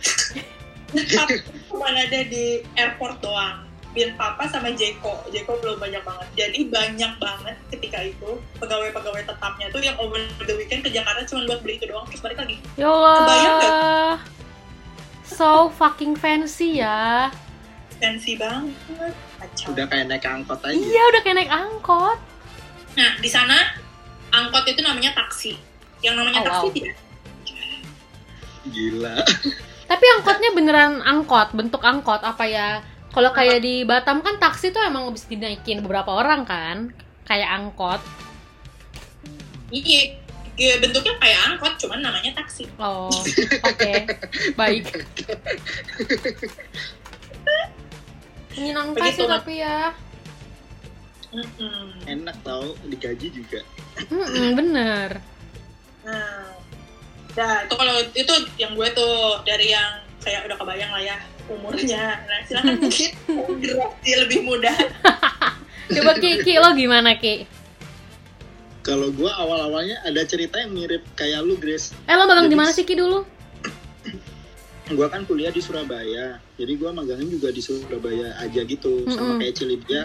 nyirt 0.95 1.11
papa 1.15 1.35
cuma 1.71 1.87
ada 1.91 2.21
di 2.27 2.63
airport 2.79 3.19
doang 3.23 3.70
Bin 3.91 4.15
Papa 4.15 4.47
sama 4.47 4.71
Jeko. 4.71 5.19
Jeko 5.29 5.59
belum 5.59 5.83
banyak 5.83 6.03
banget. 6.03 6.29
Jadi 6.39 6.71
banyak 6.71 7.13
banget 7.19 7.57
ketika 7.69 7.99
itu 8.01 8.39
pegawai-pegawai 8.57 9.27
tetapnya 9.27 9.67
tuh 9.69 9.83
yang 9.83 9.99
over 9.99 10.19
the 10.41 10.55
weekend 10.55 10.87
ke 10.87 10.91
Jakarta 10.91 11.27
cuma 11.27 11.43
buat 11.45 11.59
beli 11.61 11.75
itu 11.75 11.91
doang 11.91 12.07
terus 12.07 12.23
balik 12.23 12.39
lagi. 12.39 12.57
Ya 12.79 12.87
Kebayang? 12.87 13.57
Allah. 13.59 14.15
So 15.27 15.75
fucking 15.75 16.15
fancy 16.15 16.79
ya. 16.79 17.35
Fancy 17.99 18.39
banget. 18.39 19.15
Kacau. 19.37 19.75
Udah 19.75 19.85
kayak 19.87 20.07
naik 20.07 20.23
angkot 20.23 20.61
aja. 20.63 20.73
Iya 20.73 21.03
udah 21.11 21.21
kayak 21.21 21.37
naik 21.37 21.53
angkot. 21.53 22.19
Nah, 22.95 23.11
di 23.19 23.31
sana 23.31 23.59
angkot 24.31 24.67
itu 24.67 24.81
namanya 24.81 25.15
taksi. 25.15 25.59
Yang 26.01 26.15
namanya 26.15 26.41
Oh, 26.41 26.47
taksi 26.47 26.67
wow. 26.67 26.75
tidak. 26.75 26.97
Gila. 28.71 29.17
Tapi 29.91 30.05
angkotnya 30.19 30.51
beneran 30.55 30.93
angkot, 31.03 31.51
bentuk 31.53 31.83
angkot 31.83 32.23
apa 32.23 32.45
ya? 32.47 32.69
Kalau 33.11 33.31
kayak 33.35 33.59
di 33.67 33.83
Batam 33.83 34.23
kan 34.23 34.39
taksi 34.39 34.71
tuh 34.71 34.87
emang 34.87 35.11
bisa 35.11 35.27
dinaikin 35.27 35.83
beberapa 35.83 36.15
orang 36.15 36.47
kan, 36.47 36.95
kayak 37.27 37.51
angkot. 37.51 37.99
Iya, 39.75 40.15
iya, 40.55 40.79
bentuknya 40.79 41.19
kayak 41.19 41.39
angkot, 41.51 41.75
cuman 41.83 42.07
namanya 42.07 42.39
taksi. 42.39 42.71
Oh, 42.79 43.11
oke, 43.67 43.93
baik. 44.55 44.87
Menyenangkan 48.55 49.11
sih 49.15 49.27
tapi 49.27 49.63
ya, 49.63 49.95
Mm-mm. 51.31 52.11
Enak 52.11 52.43
tau, 52.43 52.75
digaji 52.91 53.31
juga. 53.31 53.63
Mm-mm, 54.11 54.59
bener. 54.59 55.23
Nah, 56.03 56.51
nah 57.39 57.55
itu 57.63 57.75
kalau 57.79 57.97
itu 58.03 58.35
yang 58.59 58.75
gue 58.75 58.89
tuh 58.91 59.39
dari 59.47 59.71
yang 59.71 60.03
kayak 60.19 60.51
udah 60.51 60.59
kebayang 60.59 60.91
lah 60.91 61.03
ya 61.03 61.17
umurnya. 61.51 62.23
Nah, 62.23 62.41
silakan 62.47 62.75
mungkin 62.79 63.11
generasi 63.59 64.11
lebih 64.27 64.41
muda. 64.47 64.73
Coba 65.95 66.13
Ki, 66.23 66.47
Ki 66.47 66.55
lo 66.63 66.71
gimana 66.79 67.19
Ki? 67.19 67.47
Kalau 68.81 69.13
gua 69.13 69.35
awal-awalnya 69.37 70.01
ada 70.07 70.23
cerita 70.25 70.57
yang 70.63 70.73
mirip 70.73 71.03
kayak 71.19 71.45
lu, 71.45 71.59
Grace. 71.59 71.93
Eh 72.09 72.17
lo 72.17 72.25
magang 72.25 72.49
di 72.49 72.57
mana 72.57 72.71
sih 72.73 72.87
Ki 72.87 72.97
dulu? 72.97 73.27
Gua 74.97 75.07
kan 75.07 75.23
kuliah 75.23 75.55
di 75.55 75.63
Surabaya, 75.63 76.43
jadi 76.59 76.75
gua 76.75 76.91
magangnya 76.91 77.31
juga 77.31 77.55
di 77.55 77.63
Surabaya 77.63 78.35
aja 78.43 78.67
gitu. 78.67 79.07
Sama 79.07 79.23
Mm-mm. 79.23 79.39
kayak 79.39 79.55
Cilidia, 79.55 80.03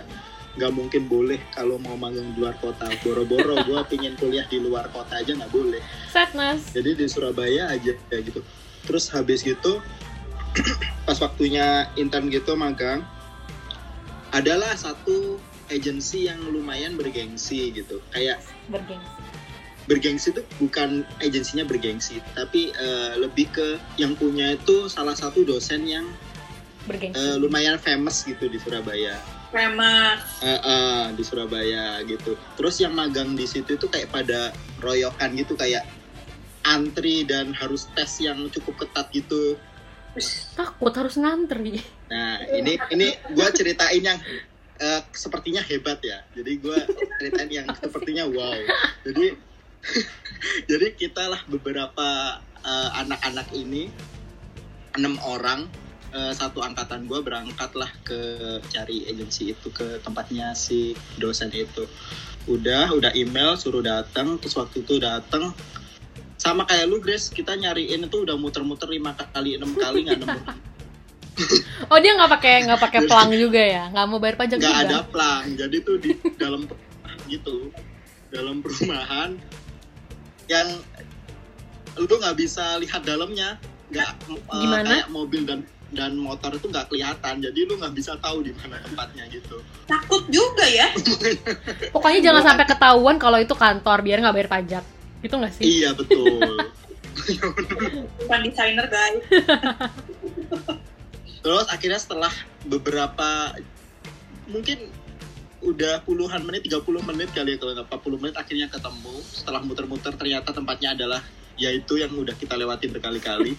nggak 0.61 0.71
mungkin 0.77 1.09
boleh 1.09 1.41
kalau 1.57 1.81
mau 1.81 1.97
magang 1.97 2.37
di 2.37 2.37
luar 2.37 2.53
kota. 2.61 2.85
Boro-boro 3.01 3.57
gua 3.69 3.81
pingin 3.89 4.13
kuliah 4.13 4.45
di 4.45 4.61
luar 4.61 4.85
kota 4.93 5.17
aja 5.17 5.33
nggak 5.33 5.49
boleh. 5.49 5.81
Sadness. 6.13 6.69
Jadi 6.77 7.01
di 7.01 7.05
Surabaya 7.09 7.73
aja 7.73 7.97
kayak 8.13 8.29
gitu. 8.29 8.45
Terus 8.85 9.09
habis 9.09 9.41
gitu, 9.41 9.81
pas 11.07 11.17
waktunya 11.17 11.65
intern 11.95 12.27
gitu 12.27 12.55
magang, 12.55 13.03
adalah 14.31 14.75
satu 14.75 15.39
agensi 15.67 16.27
yang 16.27 16.39
lumayan 16.45 16.95
bergengsi 16.95 17.71
gitu. 17.71 18.01
Kayak 18.11 18.43
Bergengsi. 18.67 19.13
bergengsi 19.85 20.27
itu 20.33 20.41
bukan 20.57 21.05
agensinya 21.19 21.61
bergengsi, 21.61 22.17
tapi 22.33 22.73
eh, 22.73 23.13
lebih 23.15 23.47
ke 23.49 23.67
yang 23.95 24.17
punya 24.17 24.53
itu 24.53 24.89
salah 24.89 25.13
satu 25.13 25.45
dosen 25.45 25.85
yang 25.85 26.05
Bergengsi. 26.85 27.17
eh, 27.17 27.37
lumayan 27.37 27.77
famous 27.77 28.25
gitu 28.25 28.45
di 28.45 28.57
Surabaya. 28.57 29.17
Famous. 29.49 30.21
Eh, 30.41 30.57
eh, 30.57 31.05
di 31.13 31.23
Surabaya 31.23 32.01
gitu. 32.03 32.33
Terus 32.57 32.75
yang 32.77 32.91
magang 32.91 33.33
di 33.33 33.45
situ 33.45 33.73
itu 33.73 33.87
kayak 33.87 34.09
pada 34.09 34.49
royokan 34.81 35.31
gitu 35.33 35.55
kayak 35.55 35.85
antri 36.61 37.21
dan 37.23 37.53
harus 37.53 37.85
tes 37.93 38.19
yang 38.19 38.49
cukup 38.49 38.85
ketat 38.85 39.07
gitu. 39.13 39.55
Takut 40.55 40.93
harus 40.95 41.15
ngantri. 41.19 41.83
Nah 42.07 42.39
ini 42.55 42.79
ini 42.95 43.07
gue 43.35 43.47
ceritain 43.51 43.99
yang 43.99 44.19
eh, 44.79 45.01
sepertinya 45.11 45.59
hebat 45.63 45.99
ya. 45.99 46.23
Jadi 46.31 46.51
gue 46.59 46.77
ceritain 47.19 47.51
yang 47.51 47.67
sepertinya 47.75 48.23
wow. 48.27 48.55
Jadi 49.03 49.35
jadi 50.71 50.87
kita 50.95 51.27
lah 51.27 51.41
beberapa 51.51 52.39
eh, 52.63 52.89
anak-anak 53.03 53.51
ini 53.51 53.91
enam 54.95 55.19
orang 55.27 55.67
eh, 56.15 56.31
satu 56.31 56.63
angkatan 56.63 57.11
gue 57.11 57.19
berangkat 57.19 57.75
lah 57.75 57.91
ke 58.07 58.19
cari 58.71 59.11
agensi 59.11 59.51
itu 59.51 59.67
ke 59.75 59.99
tempatnya 59.99 60.55
si 60.55 60.95
dosen 61.19 61.51
itu. 61.51 61.83
Udah 62.47 62.95
udah 62.95 63.11
email 63.17 63.59
suruh 63.59 63.83
datang 63.83 64.39
terus 64.39 64.55
waktu 64.55 64.87
itu 64.87 64.95
datang 65.01 65.51
sama 66.45 66.61
kayak 66.69 66.85
lu 66.85 67.01
Grace 67.01 67.33
kita 67.33 67.57
nyariin 67.57 68.05
itu 68.05 68.17
udah 68.21 68.37
muter-muter 68.37 68.85
lima 68.85 69.17
kali 69.17 69.57
enam 69.57 69.73
kali 69.73 70.05
nggak 70.05 70.21
nemu 70.21 70.39
Oh 71.91 71.99
dia 71.99 72.15
nggak 72.15 72.31
pakai 72.31 72.63
nggak 72.63 72.79
pakai 72.79 72.99
pelang 73.11 73.27
juga 73.35 73.59
ya? 73.59 73.91
Nggak 73.91 74.05
mau 74.07 74.23
bayar 74.23 74.39
pajak 74.39 74.55
nggak 74.55 74.71
juga? 74.71 74.87
ada 74.87 74.99
plang 75.03 75.43
jadi 75.59 75.77
tuh 75.83 75.97
di 75.99 76.11
dalam 76.39 76.61
gitu 77.33 77.73
dalam 78.31 78.63
perumahan 78.63 79.35
yang 80.45 80.69
lu 81.97 82.07
nggak 82.07 82.37
bisa 82.37 82.77
lihat 82.79 83.01
dalamnya 83.03 83.57
nggak 83.89 84.11
eh, 84.31 84.59
Gimana? 84.61 84.87
kayak 84.87 85.07
mobil 85.11 85.41
dan 85.43 85.59
dan 85.95 86.15
motor 86.19 86.51
itu 86.51 86.67
nggak 86.67 86.91
kelihatan 86.91 87.39
jadi 87.39 87.59
lu 87.67 87.79
nggak 87.79 87.93
bisa 87.95 88.19
tahu 88.19 88.43
di 88.43 88.51
mana 88.55 88.79
tempatnya 88.83 89.25
gitu 89.31 89.59
Takut 89.85 90.25
juga 90.33 90.65
ya. 90.65 90.89
Pokoknya 91.95 92.19
jangan 92.31 92.43
sampai 92.53 92.65
ketahuan 92.65 93.17
kalau 93.21 93.37
itu 93.37 93.53
kantor 93.53 94.01
biar 94.01 94.17
nggak 94.23 94.35
bayar 94.35 94.49
pajak. 94.49 94.83
Itu 95.25 95.41
nggak 95.41 95.53
sih? 95.57 95.63
iya 95.65 95.89
betul 95.97 96.37
Bukan 98.21 98.39
desainer 98.45 98.85
guys. 98.85 99.25
terus 101.45 101.65
akhirnya 101.69 102.01
setelah 102.01 102.33
beberapa 102.65 103.53
mungkin 104.49 104.89
udah 105.61 106.01
puluhan 106.05 106.45
menit 106.45 106.65
30 106.69 106.85
menit 107.05 107.29
kali 107.33 107.53
ya 107.53 107.57
kalau 107.57 107.73
nggak 107.77 107.89
40 108.01 108.21
menit 108.21 108.35
akhirnya 108.37 108.67
ketemu 108.69 109.15
setelah 109.29 109.61
muter-muter 109.61 110.13
ternyata 110.13 110.53
tempatnya 110.53 110.97
adalah 110.97 111.21
yaitu 111.57 112.01
yang 112.01 112.13
udah 112.13 112.33
kita 112.37 112.57
lewatin 112.57 112.93
berkali-kali 112.93 113.57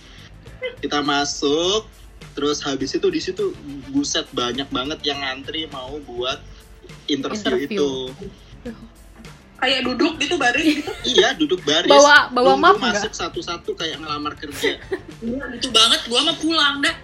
kita 0.82 1.02
masuk 1.02 1.86
terus 2.34 2.62
habis 2.62 2.94
itu 2.94 3.06
di 3.10 3.20
situ 3.22 3.54
buset 3.90 4.26
banyak 4.34 4.66
banget 4.70 4.98
yang 5.06 5.18
ngantri 5.22 5.66
mau 5.70 5.98
buat 6.06 6.42
interview, 7.06 7.66
Interview. 7.66 7.70
itu 7.70 7.90
Kayak 9.56 9.80
duduk 9.84 10.12
gitu 10.16 10.36
baris 10.36 10.64
gitu. 10.76 10.92
iya 11.14 11.32
duduk 11.32 11.64
baris 11.64 11.88
Bawa 11.88 12.28
bawa 12.28 12.52
nunggu 12.52 12.60
map 12.60 12.76
nggak? 12.76 12.92
masuk 12.98 13.12
satu-satu 13.12 13.72
kayak 13.72 13.96
ngelamar 13.98 14.34
kerja 14.34 14.76
Gila, 15.16 15.44
gitu 15.54 15.68
banget. 15.70 16.00
Gua 16.06 16.20
mah 16.22 16.36
pulang 16.36 16.74
dah. 16.78 16.94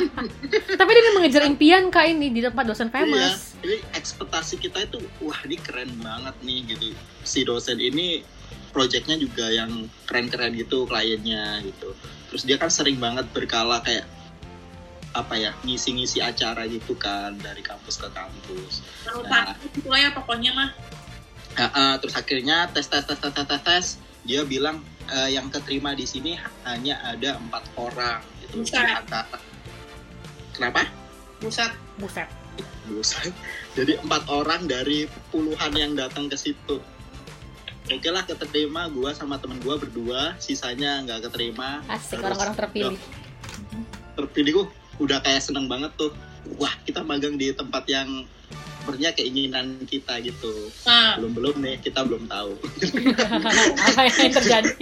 Tapi 0.80 0.90
dia 0.92 1.12
mengejar 1.12 1.42
impian 1.42 1.88
kak 1.88 2.06
ini 2.06 2.28
di 2.28 2.40
tempat 2.40 2.64
dosen 2.64 2.88
Iya, 2.88 2.94
famous. 3.00 3.56
jadi 3.58 3.76
ekspektasi 3.94 4.54
kita 4.58 4.78
itu 4.82 4.98
wah 5.18 5.40
ini 5.42 5.56
keren 5.56 5.90
banget 5.98 6.36
nih 6.40 6.58
gitu. 6.68 6.92
Si 7.22 7.42
dosen 7.42 7.76
ini 7.76 8.22
projectnya 8.70 9.16
juga 9.16 9.48
yang 9.48 9.70
keren-keren 10.04 10.52
gitu 10.54 10.84
kliennya 10.84 11.64
gitu. 11.64 11.96
Terus 12.28 12.42
dia 12.44 12.56
kan 12.56 12.68
sering 12.68 12.96
banget 12.96 13.24
berkala 13.30 13.80
kayak 13.80 14.04
apa 15.10 15.34
ya 15.34 15.50
ngisi-ngisi 15.60 16.20
acara 16.20 16.64
gitu 16.64 16.94
kan 16.94 17.34
dari 17.36 17.58
kampus 17.60 17.98
ke 17.98 18.06
kampus. 18.08 18.84
Kalau 19.02 19.24
Nah. 19.24 19.50
takut 19.50 19.70
gitu 19.72 19.88
lah 19.88 19.98
ya 19.98 20.10
pokoknya 20.12 20.52
mah. 20.52 20.70
Ah, 21.58 21.70
ah, 21.74 21.94
terus 21.98 22.14
akhirnya 22.14 22.70
tes 22.70 22.86
tes 22.86 23.02
tes 23.02 23.18
tes 23.18 23.32
tes 23.34 23.46
tes, 23.46 23.60
tes 23.62 23.86
dia 24.22 24.46
bilang 24.46 24.84
eh, 25.10 25.34
yang 25.34 25.50
keterima 25.50 25.96
di 25.96 26.06
sini 26.06 26.38
hanya 26.68 27.00
ada 27.02 27.40
empat 27.40 27.64
orang 27.74 28.22
gitu. 28.46 28.62
Buset. 28.62 28.78
Di 28.78 28.94
antara 28.94 29.38
Kenapa? 30.54 30.82
Buset. 31.40 31.72
Buset. 31.96 32.28
Buset. 32.90 33.32
Jadi 33.72 33.96
empat 34.02 34.28
orang 34.28 34.68
dari 34.68 35.08
puluhan 35.32 35.72
yang 35.72 35.96
datang 35.96 36.28
ke 36.28 36.36
situ. 36.36 36.78
Oke 37.90 38.08
lah 38.12 38.22
keterima 38.22 38.86
gua 38.92 39.10
sama 39.10 39.40
temen 39.40 39.58
gua 39.64 39.74
berdua, 39.74 40.38
sisanya 40.38 41.02
nggak 41.02 41.30
keterima. 41.30 41.82
Asik 41.90 42.22
orang-orang 42.22 42.54
terpilih. 42.54 42.98
Terpilih 44.14 44.52
gua 44.52 44.66
udah 45.00 45.18
kayak 45.24 45.42
seneng 45.42 45.66
banget 45.66 45.90
tuh. 45.96 46.12
Wah 46.60 46.70
kita 46.86 47.02
magang 47.02 47.34
di 47.40 47.50
tempat 47.50 47.88
yang 47.88 48.28
sebenarnya 48.80 49.10
keinginan 49.12 49.66
kita 49.84 50.18
gitu. 50.20 50.72
Nah, 50.82 51.16
Belum 51.16 51.32
belum 51.32 51.54
nih 51.60 51.76
kita 51.78 52.00
belum 52.02 52.24
tahu. 52.26 52.56
Apa 53.86 54.00
yang 54.08 54.32
terjadi? 54.32 54.72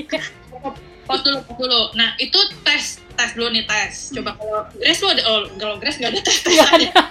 pause 1.04 1.22
dulu, 1.22 1.38
pause 1.42 1.58
dulu. 1.58 1.80
Nah, 1.94 2.12
itu 2.16 2.36
tes, 2.62 2.84
tes 3.12 3.30
dulu 3.32 3.48
nih 3.50 3.64
tes. 3.64 4.12
Coba 4.12 4.36
kalau 4.36 4.60
Grace 4.74 5.00
lu 5.00 5.08
ada, 5.08 5.22
oh, 5.26 5.40
kalau 5.56 5.74
Grace 5.76 5.96
nggak 5.96 6.12
ada 6.12 6.20
tes 6.20 6.38
ada. 6.44 6.88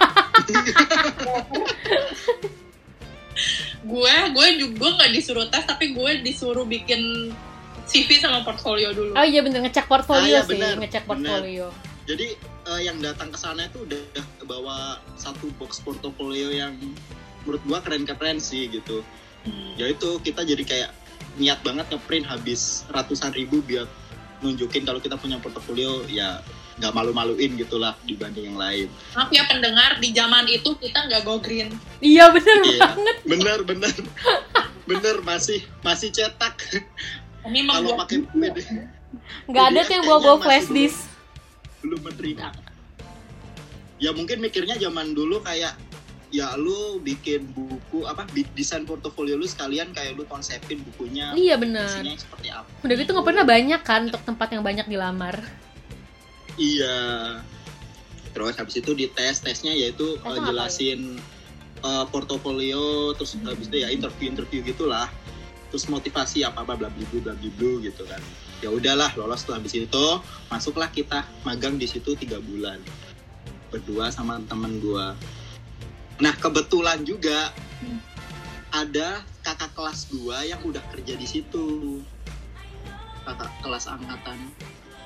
gue, 3.84 4.14
gue 4.34 4.46
juga 4.58 4.86
nggak 4.96 5.10
disuruh 5.12 5.46
tes, 5.48 5.64
tapi 5.64 5.94
gue 5.94 6.10
disuruh 6.22 6.64
bikin 6.64 7.32
CV 7.88 8.18
sama 8.18 8.42
portfolio 8.42 8.92
dulu. 8.92 9.12
Oh 9.14 9.24
iya 9.24 9.40
bener 9.40 9.64
ngecek 9.64 9.86
portfolio 9.86 10.20
Ah, 10.20 10.28
iya, 10.28 10.40
sih, 10.44 10.52
bener. 10.54 10.76
ngecek 10.78 11.04
Bener. 11.04 11.40
portfolio. 11.40 11.66
Jadi 12.04 12.26
eh, 12.68 12.80
yang 12.82 12.96
datang 12.98 13.28
ke 13.28 13.38
sana 13.38 13.64
itu 13.64 13.82
udah 13.82 14.24
bawa 14.48 14.76
satu 15.14 15.52
box 15.54 15.78
portofolio 15.78 16.48
yang 16.48 16.74
menurut 17.44 17.60
gua 17.62 17.78
keren-keren 17.78 18.40
sih 18.40 18.66
gitu. 18.68 19.04
Hmm. 19.38 19.72
ya 19.76 19.86
itu 19.86 20.18
kita 20.18 20.42
jadi 20.42 20.60
kayak 20.60 20.90
niat 21.36 21.62
banget 21.62 21.86
ngeprint 21.88 22.26
habis 22.26 22.82
ratusan 22.90 23.30
ribu 23.30 23.62
biar 23.62 23.86
nunjukin 24.40 24.82
kalau 24.82 24.98
kita 24.98 25.14
punya 25.14 25.38
portofolio 25.38 26.02
ya 26.06 26.42
nggak 26.76 26.92
malu-maluin 26.92 27.54
gitulah 27.54 27.94
dibanding 28.02 28.50
yang 28.50 28.58
lain 28.58 28.86
Maaf 29.12 29.30
ya 29.30 29.46
pendengar, 29.46 29.98
di 29.98 30.10
zaman 30.10 30.46
itu 30.46 30.74
kita 30.74 31.06
nggak 31.06 31.22
go 31.22 31.38
green. 31.38 31.70
Iya 31.98 32.30
bener 32.30 32.58
Iya. 32.62 32.80
banget. 32.88 33.16
bener 33.24 33.58
bener 33.62 33.94
bener 34.84 35.16
masih 35.22 35.62
masih 35.80 36.10
cetak 36.10 36.54
Ini 37.44 37.62
kalau 37.64 37.94
pakai 37.96 38.18
PD 38.26 38.56
Nggak 39.46 39.64
ada 39.64 39.80
tuh 39.80 39.92
yang 39.92 40.04
bawa-bawa 40.04 40.36
Kayaknya 40.36 40.44
flash 40.44 40.68
disk. 40.70 41.00
belum 41.78 42.00
menerima 42.02 42.46
ya 43.98 44.14
mungkin 44.14 44.38
mikirnya 44.38 44.78
zaman 44.78 45.12
dulu 45.12 45.42
kayak 45.42 45.74
ya 46.28 46.52
lu 46.60 47.00
bikin 47.00 47.48
buku 47.56 48.04
apa 48.04 48.28
desain 48.52 48.84
portofolio 48.84 49.40
lu 49.40 49.48
sekalian 49.48 49.90
kayak 49.96 50.16
lu 50.16 50.24
konsepin 50.28 50.80
bukunya. 50.84 51.32
Iya 51.32 51.56
isinya 51.56 52.14
seperti 52.14 52.48
apa 52.52 52.68
Udah 52.84 52.94
gitu 52.94 53.10
nggak 53.16 53.26
pernah 53.26 53.44
banyak 53.48 53.80
kan 53.82 54.00
untuk 54.12 54.22
tempat 54.24 54.48
yang 54.52 54.62
banyak 54.64 54.86
dilamar. 54.86 55.40
iya. 56.60 56.98
Terus 58.36 58.54
habis 58.60 58.76
itu 58.78 58.92
di 58.92 59.08
tes 59.10 59.40
tesnya 59.40 59.72
yaitu 59.72 60.14
Tesnya 60.20 60.28
uh, 60.28 60.34
ngapain? 60.36 60.48
jelasin 60.52 61.00
uh, 61.82 62.04
portofolio 62.12 63.16
terus 63.16 63.34
habis 63.40 63.66
itu 63.72 63.82
ya 63.82 63.88
interview 63.88 64.28
interview 64.28 64.60
gitulah. 64.62 65.08
Terus 65.72 65.88
motivasi 65.88 66.44
apa 66.44 66.60
apa 66.64 66.76
bla 66.76 66.88
bla 66.92 67.04
bla 67.08 67.32
bla 67.32 67.50
bla 67.56 67.72
gitu 67.82 68.04
kan. 68.04 68.20
Ya 68.60 68.68
udahlah 68.68 69.16
lolos 69.16 69.48
tuh 69.48 69.56
habis 69.56 69.72
itu 69.72 70.06
masuklah 70.52 70.92
kita 70.92 71.24
magang 71.46 71.80
di 71.80 71.88
situ 71.88 72.12
tiga 72.18 72.36
bulan 72.42 72.82
berdua 73.68 74.10
sama 74.10 74.40
teman 74.46 74.80
gua 74.80 75.14
nah 76.18 76.34
kebetulan 76.34 77.02
juga 77.06 77.52
Hmm. 77.78 78.02
ada 78.74 79.22
kakak 79.46 79.70
kelas 79.78 80.10
gua 80.10 80.42
yang 80.42 80.58
udah 80.66 80.82
kerja 80.90 81.14
di 81.14 81.22
situ 81.22 82.02
kakak 83.22 83.54
kelas 83.62 83.86
angkatan 83.86 84.50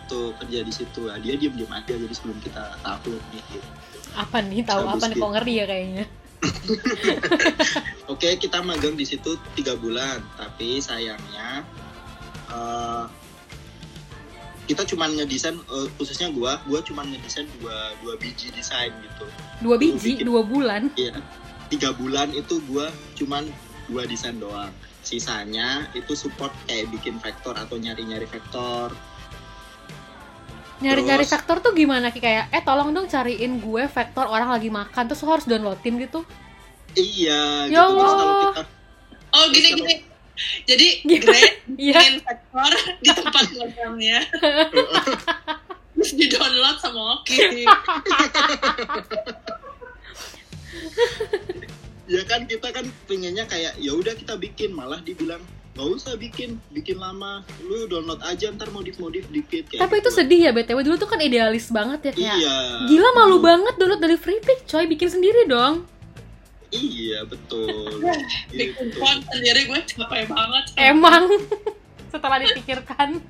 tuh 0.08 0.32
kerja 0.40 0.64
di 0.64 0.72
situ 0.72 1.08
ya 1.08 1.16
dia 1.20 1.34
diem 1.36 1.52
diem 1.52 1.68
aja 1.68 1.92
jadi 1.92 2.14
sebelum 2.16 2.38
kita 2.40 2.80
tahu 2.80 3.12
nih 3.32 3.42
gitu. 3.52 3.68
Apa 4.12 4.44
nih? 4.44 4.60
Tahu 4.64 4.84
apa 4.84 5.04
nih? 5.08 5.16
gitu. 5.16 5.22
Kok 5.24 5.30
ngeri 5.36 5.54
ya 5.56 5.64
kayaknya. 5.64 6.04
Oke, 8.12 8.28
kita 8.36 8.60
magang 8.60 8.98
di 8.98 9.06
situ 9.08 9.38
tiga 9.54 9.72
bulan, 9.78 10.20
tapi 10.36 10.82
sayangnya 10.82 11.64
eh, 12.52 13.04
kita 14.70 14.86
cuma 14.86 15.10
ngedesain 15.10 15.58
eh, 15.58 15.88
khususnya 15.98 16.30
gua, 16.30 16.62
gua 16.70 16.80
cuma 16.86 17.02
ngedesain 17.02 17.46
dua 17.58 17.92
dua 18.02 18.14
biji 18.18 18.54
desain 18.54 18.94
gitu. 19.02 19.26
Dua 19.58 19.76
biji, 19.76 20.22
bikin. 20.22 20.24
dua 20.26 20.42
bulan. 20.46 20.88
Iya, 20.94 21.18
tiga 21.68 21.90
bulan 21.94 22.30
itu 22.30 22.62
gua 22.70 22.90
cuman 23.18 23.50
dua 23.90 24.06
desain 24.06 24.38
doang. 24.38 24.70
Sisanya 25.02 25.90
itu 25.98 26.14
support 26.14 26.54
kayak 26.70 26.94
bikin 26.94 27.18
vektor 27.18 27.58
atau 27.58 27.74
nyari-nyari 27.74 28.26
vektor. 28.30 28.94
Nyari-nyari 30.82 31.26
vektor 31.26 31.62
tuh 31.62 31.74
gimana 31.74 32.10
Ki? 32.10 32.18
Kayak, 32.18 32.50
eh 32.50 32.62
tolong 32.62 32.90
dong 32.90 33.06
cariin 33.06 33.62
gue 33.62 33.86
vektor 33.86 34.26
orang 34.26 34.50
lagi 34.50 34.66
makan, 34.66 35.06
terus 35.06 35.22
lo 35.22 35.30
harus 35.30 35.46
downloadin 35.46 35.94
gitu. 35.94 36.26
Iya, 36.98 37.70
Ya 37.70 37.86
gitu. 37.86 37.98
Terus 37.98 38.14
kalau 38.14 38.34
Allah. 38.34 38.50
kita 38.50 38.62
Oh 39.32 39.44
gini 39.48 39.68
Terus 39.72 39.80
gini. 39.80 39.94
Jadi 40.64 40.86
grade 41.16 41.55
Iya. 41.78 41.95
bikin 41.97 42.14
vektor 42.20 42.72
di 42.99 43.11
tempat 43.11 43.45
programnya. 43.49 44.18
Terus 45.93 46.11
di 46.12 46.26
download 46.28 46.76
sama 46.78 47.01
Oki. 47.16 47.62
ya 52.05 52.22
kan 52.26 52.45
kita 52.45 52.68
kan 52.68 52.84
pengennya 53.07 53.47
kayak 53.47 53.78
ya 53.78 53.93
udah 53.93 54.12
kita 54.12 54.34
bikin 54.36 54.70
malah 54.70 55.01
dibilang 55.01 55.40
nggak 55.72 55.88
usah 55.90 56.12
bikin 56.14 56.61
bikin 56.68 57.01
lama 57.01 57.40
lu 57.62 57.88
download 57.88 58.20
aja 58.20 58.53
ntar 58.53 58.68
modif 58.68 58.99
modif 58.99 59.24
dikit 59.26 59.64
kayak 59.66 59.80
Tapi 59.80 59.95
itu 59.97 60.05
gitu. 60.05 60.18
sedih 60.18 60.40
ya 60.43 60.53
BTW 60.53 60.78
dulu 60.82 60.97
tuh 60.99 61.09
kan 61.09 61.16
idealis 61.18 61.72
banget 61.72 62.01
ya 62.03 62.12
kayak. 62.12 62.36
iya 62.36 62.57
Gila 62.84 63.11
malu 63.14 63.40
banget 63.40 63.74
download 63.74 63.97
dari 63.99 64.16
free 64.16 64.36
pick, 64.38 64.66
coy 64.66 64.84
bikin 64.84 65.09
sendiri 65.11 65.47
dong. 65.47 65.88
Iya 66.72 67.22
betul 67.28 68.00
Bikin 68.50 68.88
gitu. 68.90 68.98
font 68.98 69.20
sendiri 69.30 69.68
gue 69.68 69.80
capek 69.86 70.26
banget. 70.28 70.64
Emang 70.80 71.28
setelah 72.12 72.40
dipikirkan. 72.40 73.20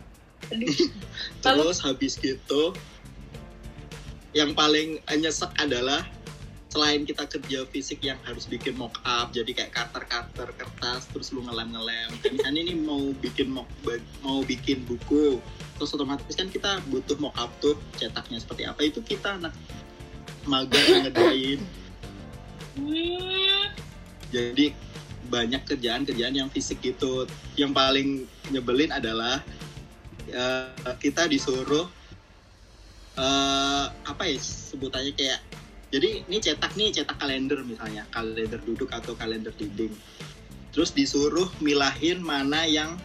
terus 1.41 1.81
habis 1.81 2.21
gitu 2.21 2.77
yang 4.37 4.53
paling 4.53 5.01
nyesek 5.09 5.49
adalah 5.57 6.05
selain 6.69 7.09
kita 7.09 7.25
kerja 7.25 7.65
fisik 7.73 8.05
yang 8.05 8.21
harus 8.29 8.45
bikin 8.45 8.77
mock 8.77 9.01
up 9.05 9.33
jadi 9.33 9.49
kayak 9.49 9.73
cutter 9.73 10.05
cutter 10.05 10.49
kertas 10.57 11.09
terus 11.09 11.33
lu 11.33 11.41
ngelem 11.45 11.73
ngelem 11.73 12.11
kayak 12.21 12.37
misalnya 12.37 12.61
ini 12.69 12.75
mau 12.85 13.01
bikin 13.17 13.49
mock 13.49 13.69
mau 14.21 14.45
bikin 14.45 14.85
buku 14.85 15.41
terus 15.81 15.93
otomatis 15.97 16.37
kan 16.37 16.53
kita 16.53 16.85
butuh 16.93 17.17
mock 17.17 17.37
up 17.41 17.49
tuh 17.65 17.77
cetaknya 17.97 18.41
seperti 18.41 18.69
apa 18.69 18.81
itu 18.85 19.01
kita 19.01 19.41
anak 19.41 19.57
magang 20.47 21.07
ngedain. 21.07 21.61
Jadi 24.33 24.73
banyak 25.29 25.63
kerjaan-kerjaan 25.69 26.35
yang 26.35 26.49
fisik 26.49 26.81
gitu. 26.81 27.29
Yang 27.57 27.73
paling 27.73 28.09
nyebelin 28.49 28.93
adalah 28.93 29.41
eh, 30.29 30.93
kita 30.99 31.29
disuruh 31.29 31.87
eh, 33.17 33.87
apa 33.93 34.23
ya 34.25 34.41
sebutannya 34.41 35.13
kayak 35.17 35.41
jadi 35.93 36.25
ini 36.25 36.41
cetak 36.41 36.73
nih 36.73 36.89
cetak 36.97 37.21
kalender 37.21 37.61
misalnya 37.61 38.09
kalender 38.09 38.61
duduk 38.65 38.89
atau 38.93 39.13
kalender 39.17 39.53
dinding. 39.53 39.93
Terus 40.73 40.97
disuruh 40.97 41.53
milahin 41.61 42.25
mana 42.25 42.65
yang 42.65 42.97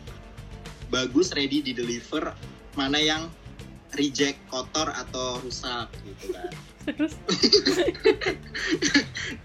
bagus 0.88 1.36
ready 1.36 1.60
di 1.60 1.76
deliver 1.76 2.32
mana 2.80 2.96
yang 2.96 3.28
reject 4.00 4.40
kotor 4.48 4.88
atau 4.88 5.44
rusak 5.44 5.92
gitu 6.08 6.32
kan 6.32 6.52
Terus 6.88 7.20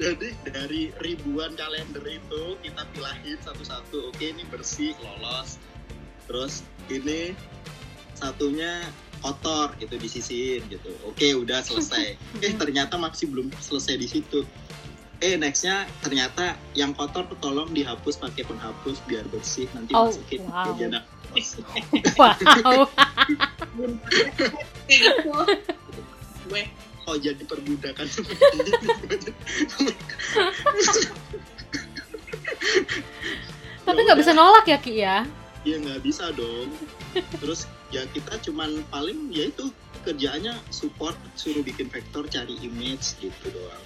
jadi 0.00 0.28
dari 0.46 0.94
ribuan 1.02 1.58
kalender 1.58 2.06
itu 2.06 2.42
kita 2.62 2.86
pilahin 2.94 3.38
satu-satu 3.42 4.14
oke 4.14 4.22
ini 4.22 4.46
bersih 4.46 4.94
lolos 5.02 5.58
terus 6.30 6.62
ini 6.86 7.34
satunya 8.14 8.86
kotor 9.18 9.74
itu 9.82 9.98
disisihin 9.98 10.62
gitu 10.70 10.94
oke 11.02 11.26
udah 11.42 11.66
selesai 11.66 12.14
eh 12.46 12.54
ternyata 12.54 12.94
masih 12.94 13.26
belum 13.30 13.50
selesai 13.58 13.98
di 13.98 14.06
situ 14.06 14.46
eh 15.22 15.38
nextnya 15.38 15.86
ternyata 16.02 16.58
yang 16.74 16.90
kotor 16.94 17.26
tolong 17.38 17.70
dihapus 17.70 18.18
pakai 18.18 18.42
penghapus 18.46 18.98
biar 19.06 19.22
bersih 19.30 19.70
nanti 19.74 19.94
Oh, 19.94 20.10
masukin 20.10 20.42
wow. 20.50 20.74
ke 20.74 21.00
kos. 21.32 21.48
wow. 22.18 22.34
Gitu. 24.90 25.32
Gue 26.50 26.62
oh 27.06 27.16
jadi 27.18 27.42
perbudakan. 27.44 28.06
Tapi 33.82 33.98
nggak 34.06 34.20
bisa 34.20 34.32
nolak 34.32 34.64
ya 34.70 34.78
Ki 34.78 34.94
ya. 35.02 35.26
ya 35.62 35.76
nggak 35.78 36.02
bisa 36.02 36.30
dong. 36.34 36.70
Terus 37.38 37.70
ya 37.94 38.02
kita 38.10 38.38
cuman 38.42 38.82
paling 38.90 39.30
ya 39.30 39.50
itu 39.50 39.70
kerjaannya 40.02 40.58
support 40.74 41.14
suruh 41.38 41.62
bikin 41.62 41.86
vektor 41.90 42.26
cari 42.26 42.58
image 42.62 43.18
gitu 43.22 43.46
doang. 43.54 43.84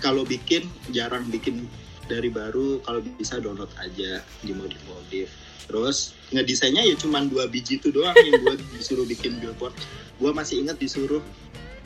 Kalau 0.00 0.24
bikin 0.24 0.68
jarang 0.92 1.28
bikin 1.28 1.68
dari 2.08 2.32
baru 2.32 2.80
kalau 2.82 3.04
bisa 3.20 3.36
download 3.36 3.68
aja 3.76 4.24
di 4.40 4.52
modif 4.56 4.80
modif 4.88 5.28
terus 5.68 6.16
ngedesainnya 6.32 6.80
ya 6.80 6.96
cuman 6.96 7.28
dua 7.28 7.44
biji 7.44 7.76
itu 7.76 7.92
doang 7.92 8.16
yang 8.16 8.40
gue 8.40 8.56
disuruh 8.80 9.04
bikin 9.04 9.36
billboard. 9.36 9.76
Gue 10.16 10.32
masih 10.32 10.64
ingat 10.64 10.80
disuruh 10.80 11.20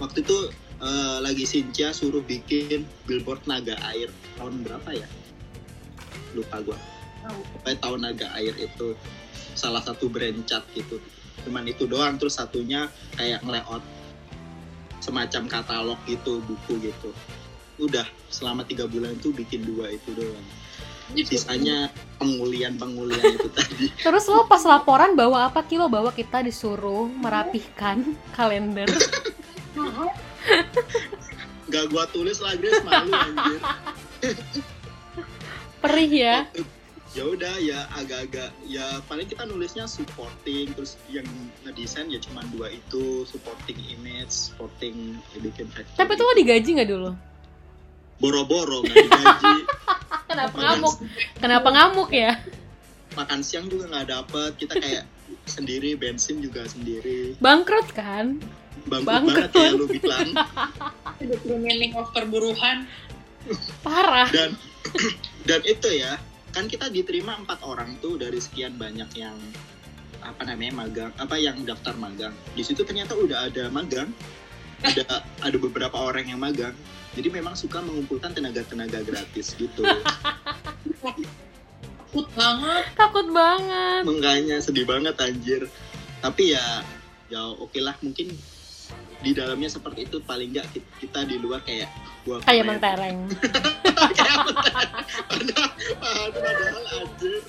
waktu 0.00 0.24
itu 0.24 0.52
eh, 0.80 1.18
lagi 1.20 1.44
Sinca 1.44 1.90
suruh 1.92 2.22
bikin 2.24 2.86
billboard 3.04 3.44
naga 3.44 3.76
air. 3.92 4.08
Tahun 4.38 4.62
berapa 4.64 4.90
ya? 4.92 5.08
Lupa 6.32 6.64
gue 6.64 6.78
pokoknya 7.30 7.78
tahun 7.78 8.00
naga 8.02 8.26
air 8.34 8.54
itu 8.58 8.98
salah 9.54 9.82
satu 9.84 10.10
brand 10.10 10.42
cat 10.48 10.66
gitu. 10.74 10.98
Cuman 11.46 11.66
itu 11.70 11.86
doang 11.86 12.18
terus 12.18 12.38
satunya 12.38 12.90
kayak 13.18 13.42
ngelayout 13.46 13.82
semacam 15.02 15.42
katalog 15.50 16.00
gitu 16.06 16.42
buku 16.46 16.90
gitu. 16.90 17.10
Udah 17.78 18.06
selama 18.30 18.66
tiga 18.66 18.86
bulan 18.86 19.18
itu 19.18 19.30
bikin 19.34 19.66
dua 19.66 19.90
itu 19.90 20.14
doang. 20.14 20.46
Sisanya 21.12 21.92
pengulian 22.16 22.80
pengulian 22.80 23.36
itu 23.36 23.48
tadi. 23.58 23.86
Terus 24.00 24.24
lo 24.30 24.48
pas 24.48 24.62
laporan 24.64 25.12
bawa 25.12 25.50
apa 25.52 25.60
Ki? 25.66 25.76
Lo 25.76 25.90
bawa 25.90 26.14
kita 26.14 26.40
disuruh 26.40 27.06
merapihkan 27.10 28.16
kalender. 28.36 28.88
Nggak 31.64 31.84
gua 31.88 32.04
tulis 32.08 32.38
lah 32.38 32.52
Grace 32.54 32.82
malu 32.82 33.10
anjir 33.10 33.60
Perih 35.78 36.10
ya. 36.12 36.36
ya 37.12 37.24
udah 37.26 37.54
ya 37.58 37.84
agak-agak 37.92 38.48
ya 38.64 38.80
paling 39.04 39.26
kita 39.26 39.44
nulisnya 39.44 39.84
supporting 39.84 40.72
terus 40.72 40.96
yang 41.06 41.28
ngedesain 41.60 42.08
ya 42.08 42.16
cuman 42.18 42.48
dua 42.48 42.68
itu 42.68 43.26
supporting 43.26 43.76
image 43.90 44.32
supporting 44.32 45.20
ya 45.30 45.38
bikin 45.38 45.68
vector 45.68 45.92
Tapi 45.94 46.10
itu 46.10 46.22
lo 46.22 46.34
digaji 46.34 46.68
nggak 46.72 46.88
dulu? 46.88 47.10
boro-boro 48.16 48.80
nggak 48.80 48.96
digaji 48.98 49.54
Kenapa 50.30 50.48
Makan- 50.50 50.64
ngamuk? 50.72 50.94
Kenapa 51.36 51.68
ngamuk 51.70 52.10
ya? 52.10 52.32
makan 53.12 53.40
siang 53.40 53.68
juga 53.68 53.92
nggak 53.92 54.08
dapet 54.08 54.50
kita 54.56 54.74
kayak 54.74 55.04
sendiri 55.44 55.92
bensin 55.92 56.40
juga 56.40 56.64
sendiri 56.64 57.36
Bangkrut 57.38 57.92
kan? 57.92 58.40
Bangkrut 58.86 59.06
Bangkrut. 59.06 59.50
banget 59.50 59.50
ya 59.54 59.68
lu 59.72 59.84
bilang 59.86 60.28
The 61.22 61.54
meaning 61.54 61.94
of 61.94 62.10
perburuhan. 62.10 62.90
Parah. 63.82 64.26
dan 64.30 64.58
dan 65.48 65.60
itu 65.62 65.88
ya 65.90 66.18
kan 66.50 66.66
kita 66.66 66.90
diterima 66.90 67.38
empat 67.38 67.62
orang 67.62 67.94
tuh 67.98 68.18
dari 68.18 68.38
sekian 68.38 68.74
banyak 68.76 69.06
yang 69.14 69.34
apa 70.22 70.42
namanya 70.46 70.86
magang 70.86 71.10
apa 71.18 71.34
yang 71.34 71.62
daftar 71.62 71.94
magang 71.98 72.30
di 72.54 72.62
situ 72.62 72.82
ternyata 72.82 73.14
udah 73.14 73.50
ada 73.50 73.66
magang 73.70 74.10
ada 74.82 75.22
ada 75.42 75.56
beberapa 75.58 75.94
orang 75.98 76.30
yang 76.30 76.38
magang 76.38 76.74
jadi 77.14 77.28
memang 77.30 77.54
suka 77.54 77.82
mengumpulkan 77.82 78.30
tenaga-tenaga 78.30 79.02
gratis 79.02 79.54
gitu 79.58 79.82
Takut 81.02 82.28
banget. 82.36 82.84
Takut 82.92 83.26
banget. 83.32 84.02
makanya 84.04 84.56
sedih 84.60 84.84
banget 84.84 85.16
anjir 85.18 85.62
tapi 86.20 86.52
ya 86.54 86.84
ya 87.26 87.40
oke 87.56 87.80
lah 87.80 87.96
mungkin 88.04 88.30
di 89.22 89.30
dalamnya 89.32 89.68
seperti 89.68 90.04
itu 90.04 90.20
paling 90.20 90.50
nggak 90.50 90.66
ki- 90.68 90.84
kita 91.00 91.24
di 91.24 91.36
luar 91.36 91.60
kayak 91.62 91.88
gua 92.22 92.38
Kayak 92.42 92.64
mentereng. 92.68 93.16
Kayak 94.12 94.36
mentereng. 94.42 94.90
padahal 95.24 95.68
padahal 96.32 96.84
anjir 96.96 97.40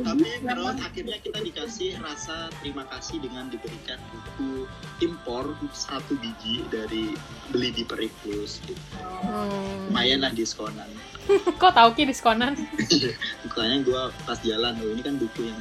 tapi 0.00 0.28
terus 0.40 0.76
akhirnya 0.80 1.16
kita 1.18 1.38
dikasih 1.42 1.88
rasa 2.00 2.48
terima 2.56 2.82
kasih 2.86 3.18
dengan 3.18 3.46
diberikan 3.46 3.98
buku 4.08 4.64
impor 5.00 5.52
satu 5.70 6.16
biji 6.16 6.64
dari 6.66 7.14
beli 7.48 7.68
di 7.70 7.82
Periplus 7.84 8.58
gitu. 8.64 8.80
Hmm. 9.20 9.88
lumayan 9.88 10.20
lah 10.20 10.30
diskonan 10.30 10.86
Kok 11.60 11.70
tahu 11.70 11.88
ki 11.92 12.08
diskonan? 12.08 12.54
makanya 13.44 13.76
gue 13.82 14.00
pas 14.24 14.38
jalan 14.40 14.72
oh 14.78 14.88
ini 14.90 15.00
kan 15.00 15.14
buku 15.14 15.40
yang 15.44 15.58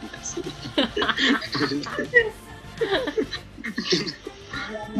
dikasih 0.00 0.42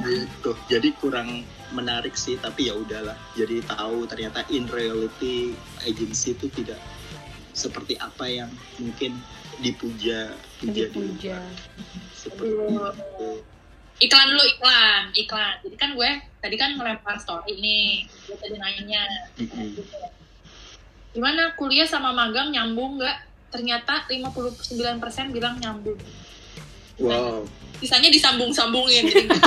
gitu 0.05 0.53
jadi 0.69 0.89
kurang 0.99 1.45
menarik 1.73 2.17
sih 2.17 2.37
tapi 2.41 2.69
ya 2.69 2.75
udahlah 2.77 3.17
jadi 3.37 3.65
tahu 3.65 4.05
ternyata 4.09 4.45
in 4.53 4.69
reality 4.69 5.57
agency 5.85 6.37
itu 6.37 6.49
tidak 6.53 6.81
seperti 7.53 7.97
apa 8.01 8.25
yang 8.29 8.51
mungkin 8.81 9.17
dipuja 9.61 10.33
puja 10.59 10.89
di 10.89 10.89
Dipuja. 10.89 11.37
seperti 12.17 12.49
itu 12.49 13.31
Iklan 14.03 14.35
dulu, 14.35 14.43
iklan, 14.43 15.15
iklan. 15.15 15.55
Jadi 15.63 15.77
kan 15.79 15.95
gue 15.95 16.11
tadi 16.43 16.57
kan 16.59 16.75
melempar 16.75 17.23
story 17.23 17.55
nih. 17.55 18.03
Gue 18.27 18.35
tadi 18.35 18.59
nanya, 18.59 19.05
Mm-mm. 19.39 19.79
gimana 21.15 21.55
kuliah 21.55 21.87
sama 21.87 22.11
magang 22.11 22.51
nyambung 22.51 22.99
nggak? 22.99 23.15
Ternyata 23.55 24.11
59% 24.11 24.75
bilang 25.31 25.55
nyambung. 25.63 26.01
wow 26.99 27.47
Sisanya 27.83 28.09
disambung-sambungin. 28.15 29.11
Jadi 29.11 29.27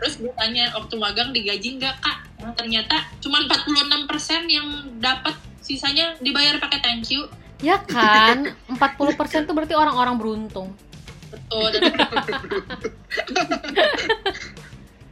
Terus 0.00 0.16
gue 0.16 0.32
tanya, 0.32 0.72
waktu 0.74 0.96
magang 0.96 1.30
digaji 1.30 1.76
nggak 1.76 1.96
kak? 2.00 2.18
Nah, 2.40 2.56
ternyata 2.56 3.04
cuma 3.20 3.44
46% 3.44 4.48
yang 4.48 4.66
dapat 4.96 5.36
sisanya 5.60 6.16
dibayar 6.24 6.56
pakai 6.56 6.80
thank 6.80 7.12
you. 7.12 7.28
Ya 7.60 7.76
kan? 7.84 8.56
40% 8.66 9.44
tuh 9.44 9.52
berarti 9.52 9.76
orang-orang 9.76 10.16
beruntung. 10.16 10.72
Betul. 11.28 11.68
Dan, 11.76 11.92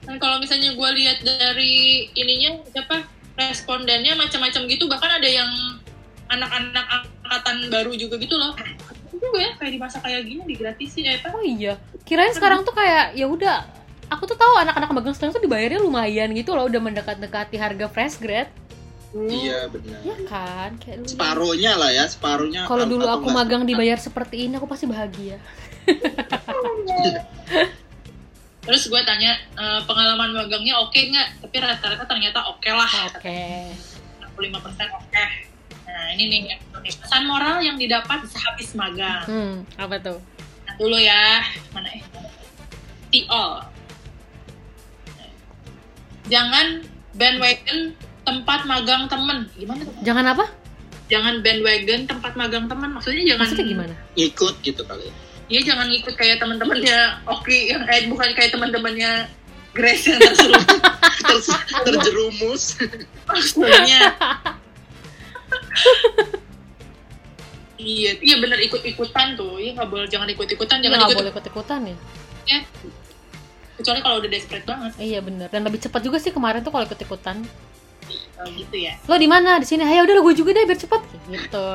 Dan 0.08 0.16
kalau 0.16 0.40
misalnya 0.40 0.72
gue 0.72 0.90
lihat 1.04 1.20
dari 1.20 2.08
ininya 2.16 2.64
siapa 2.72 3.04
respondennya 3.36 4.16
macam-macam 4.16 4.64
gitu, 4.64 4.88
bahkan 4.88 5.20
ada 5.20 5.28
yang 5.28 5.52
anak-anak 6.32 7.04
angkatan 7.28 7.68
baru 7.68 7.92
juga 7.92 8.16
gitu 8.16 8.40
loh. 8.40 8.56
Juga 9.18 9.38
ya 9.42 9.50
kayak 9.58 9.72
di 9.74 9.78
masa 9.78 9.98
kayak 9.98 10.22
gini 10.24 10.42
digratisin 10.46 11.04
ya 11.04 11.12
apa? 11.18 11.34
Oh 11.34 11.42
iya. 11.42 11.74
Kirain 12.06 12.32
sekarang 12.32 12.62
tuh 12.62 12.72
kayak 12.72 13.12
ya 13.12 13.26
udah 13.26 13.66
aku 14.08 14.24
tuh 14.24 14.38
tahu 14.40 14.54
anak-anak 14.56 14.88
magang 14.94 15.14
sekarang 15.14 15.36
tuh 15.36 15.44
dibayarnya 15.44 15.84
lumayan 15.84 16.32
gitu 16.32 16.56
loh 16.56 16.64
udah 16.64 16.80
mendekat-dekati 16.80 17.60
harga 17.60 17.86
fresh 17.92 18.16
grad 18.16 18.48
iya 19.28 19.68
benar 19.68 20.00
ya 20.04 20.16
kan 20.28 20.70
kayak 20.80 20.96
dulu 21.00 21.12
separuhnya 21.12 21.72
lah 21.76 21.90
ya 21.92 22.04
separuhnya 22.08 22.64
kalau 22.64 22.84
dulu 22.88 23.04
aku 23.04 23.28
enggak 23.28 23.36
magang 23.36 23.62
dibayar 23.64 23.98
seperti 24.00 24.48
ini 24.48 24.56
aku 24.56 24.68
pasti 24.68 24.88
bahagia 24.88 25.36
Terus 28.68 28.84
gue 28.84 29.00
tanya 29.00 29.32
"Eh, 29.56 29.80
pengalaman 29.88 30.36
magangnya 30.36 30.76
oke 30.76 31.00
nggak? 31.00 31.40
Tapi 31.40 31.56
rata-rata 31.56 32.04
ternyata 32.04 32.52
oke 32.52 32.68
lah. 32.68 32.84
oke 33.16 33.40
65% 34.36 34.92
oke. 34.92 35.24
Nah 35.88 36.06
ini 36.12 36.24
nih 36.28 36.42
pesan 36.84 37.24
moral 37.24 37.64
yang 37.64 37.80
didapat 37.80 38.28
sehabis 38.28 38.76
magang. 38.76 39.24
hmm 39.24 39.54
apa 39.80 39.96
tuh? 39.98 40.18
Nah, 40.68 40.74
dulu 40.76 41.00
ya 41.00 41.40
mana 41.72 41.88
eh 41.96 42.02
Tiol 43.08 43.64
jangan 46.28 46.84
bandwagon 47.16 47.96
tempat 48.22 48.60
magang 48.68 49.08
temen. 49.08 49.48
Gimana 49.56 49.80
tuh? 49.80 49.94
Jangan 50.04 50.24
apa? 50.36 50.44
Jangan 51.08 51.40
bandwagon 51.40 52.04
tempat 52.04 52.32
magang 52.36 52.68
temen. 52.68 52.92
Maksudnya 52.92 53.24
jangan 53.34 53.48
maksudnya 53.48 53.66
gimana? 53.72 53.94
Ikut 54.12 54.54
gitu 54.60 54.82
kali 54.84 55.08
ya. 55.08 55.14
Iya 55.48 55.60
jangan 55.72 55.88
ikut 55.88 56.12
kayak 56.12 56.44
teman-temannya 56.44 57.24
Oki 57.24 57.72
yang 57.72 57.88
eh 57.88 58.04
bukan 58.12 58.36
kayak 58.36 58.52
teman-temannya 58.52 59.32
Grace 59.72 60.04
yang 60.12 60.20
tersuruh 60.20 60.60
Ter- 61.28 61.44
terjerumus. 61.88 62.76
Maksudnya 63.24 64.12
iya 67.78 68.18
iya 68.18 68.36
bener 68.42 68.58
ikut-ikutan 68.62 69.38
tuh. 69.38 69.56
Iya 69.58 69.78
nggak 69.78 69.88
boleh 69.88 70.06
jangan 70.10 70.28
ikut-ikutan 70.30 70.82
jangan 70.82 70.98
jangan 70.98 70.98
ikut 70.98 71.08
nggak 71.08 71.20
boleh 71.22 71.32
ikut-ikutan 71.34 71.80
ya? 71.86 71.96
Kecuali 73.78 74.00
kalau 74.02 74.16
udah 74.18 74.30
desperate 74.30 74.66
banget. 74.66 74.92
Iya 74.98 75.20
bener. 75.22 75.48
Dan 75.54 75.62
lebih 75.62 75.78
cepat 75.78 76.02
juga 76.02 76.18
sih 76.18 76.34
kemarin 76.34 76.66
tuh 76.66 76.74
kalau 76.74 76.84
ikut-ikutan. 76.84 77.46
Kalau 78.34 78.50
gitu 78.54 78.76
ya. 78.78 78.98
Lo 79.06 79.14
di 79.14 79.28
mana? 79.30 79.62
Di 79.62 79.66
sini? 79.70 79.86
Ayo 79.86 80.02
udah 80.02 80.18
gue 80.18 80.34
juga 80.34 80.50
deh 80.54 80.66
biar 80.66 80.78
cepet 80.78 81.02
gitu. 81.30 81.66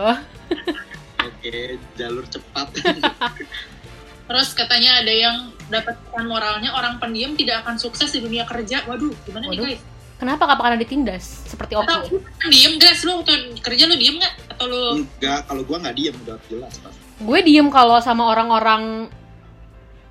Oke 1.24 1.80
jalur 1.96 2.28
cepat. 2.28 2.68
Terus 4.28 4.50
katanya 4.56 5.04
ada 5.04 5.14
yang 5.14 5.52
dapat 5.68 6.00
pesan 6.00 6.26
moralnya 6.28 6.72
orang 6.76 7.00
pendiam 7.00 7.36
tidak 7.36 7.64
akan 7.64 7.76
sukses 7.80 8.12
di 8.12 8.20
dunia 8.24 8.44
kerja. 8.48 8.84
Waduh, 8.88 9.12
gimana 9.28 9.52
Waduh. 9.52 9.64
nih 9.64 9.80
guys? 9.80 9.84
Kenapa 10.24 10.48
gak 10.48 10.60
karena 10.64 10.80
ditindas? 10.80 11.44
Seperti 11.44 11.76
Atau 11.76 11.84
Oki 11.84 12.16
lu 12.16 12.20
pendiam 12.40 12.74
guys, 12.80 13.00
lu 13.04 13.12
waktu 13.20 13.34
kerja 13.60 13.84
lu 13.92 13.96
diem 14.00 14.16
nggak? 14.16 14.34
Atau 14.56 14.66
lu 14.72 14.84
enggak 15.04 15.40
kalau 15.52 15.62
gua 15.68 15.78
nggak 15.84 15.96
diem 16.00 16.16
udah 16.24 16.38
jelas 16.48 16.74
pasti 16.80 17.04
gue 17.14 17.40
diem 17.46 17.68
kalau 17.70 18.02
sama 18.04 18.26
orang-orang 18.26 19.08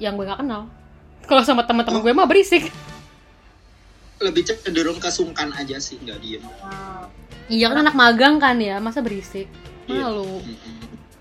yang 0.00 0.16
gue 0.16 0.24
gak 0.24 0.40
kenal. 0.40 0.70
Kalau 1.28 1.42
sama 1.44 1.62
teman-teman 1.66 2.00
gue 2.02 2.12
mah 2.14 2.26
berisik. 2.26 2.70
Lebih 4.22 4.42
cenderung 4.46 4.98
ke 5.02 5.10
sungkan 5.10 5.50
aja 5.54 5.82
sih 5.82 5.98
nggak 5.98 6.18
diem. 6.22 6.42
Iya 7.50 7.74
kan 7.74 7.78
anak 7.82 7.94
magang 7.98 8.38
kan 8.38 8.56
ya 8.62 8.78
masa 8.78 9.02
berisik? 9.02 9.50
Iya. 9.90 10.08
malu. 10.08 10.40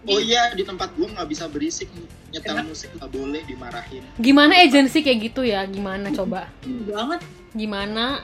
Oh 0.05 0.17
iya 0.21 0.53
di 0.53 0.65
tempat 0.65 0.93
gua 0.97 1.09
nggak 1.11 1.27
bisa 1.29 1.45
berisik. 1.49 1.89
Nyetel 2.31 2.61
Kenapa? 2.61 2.69
musik 2.71 2.89
nggak 2.95 3.11
boleh 3.11 3.41
dimarahin. 3.43 4.03
Gimana 4.21 4.53
agensi 4.63 5.03
kayak 5.03 5.19
gitu 5.33 5.41
ya? 5.43 5.65
Gimana 5.67 6.13
coba? 6.13 6.47
Banget? 6.87 7.21
gimana 7.51 8.23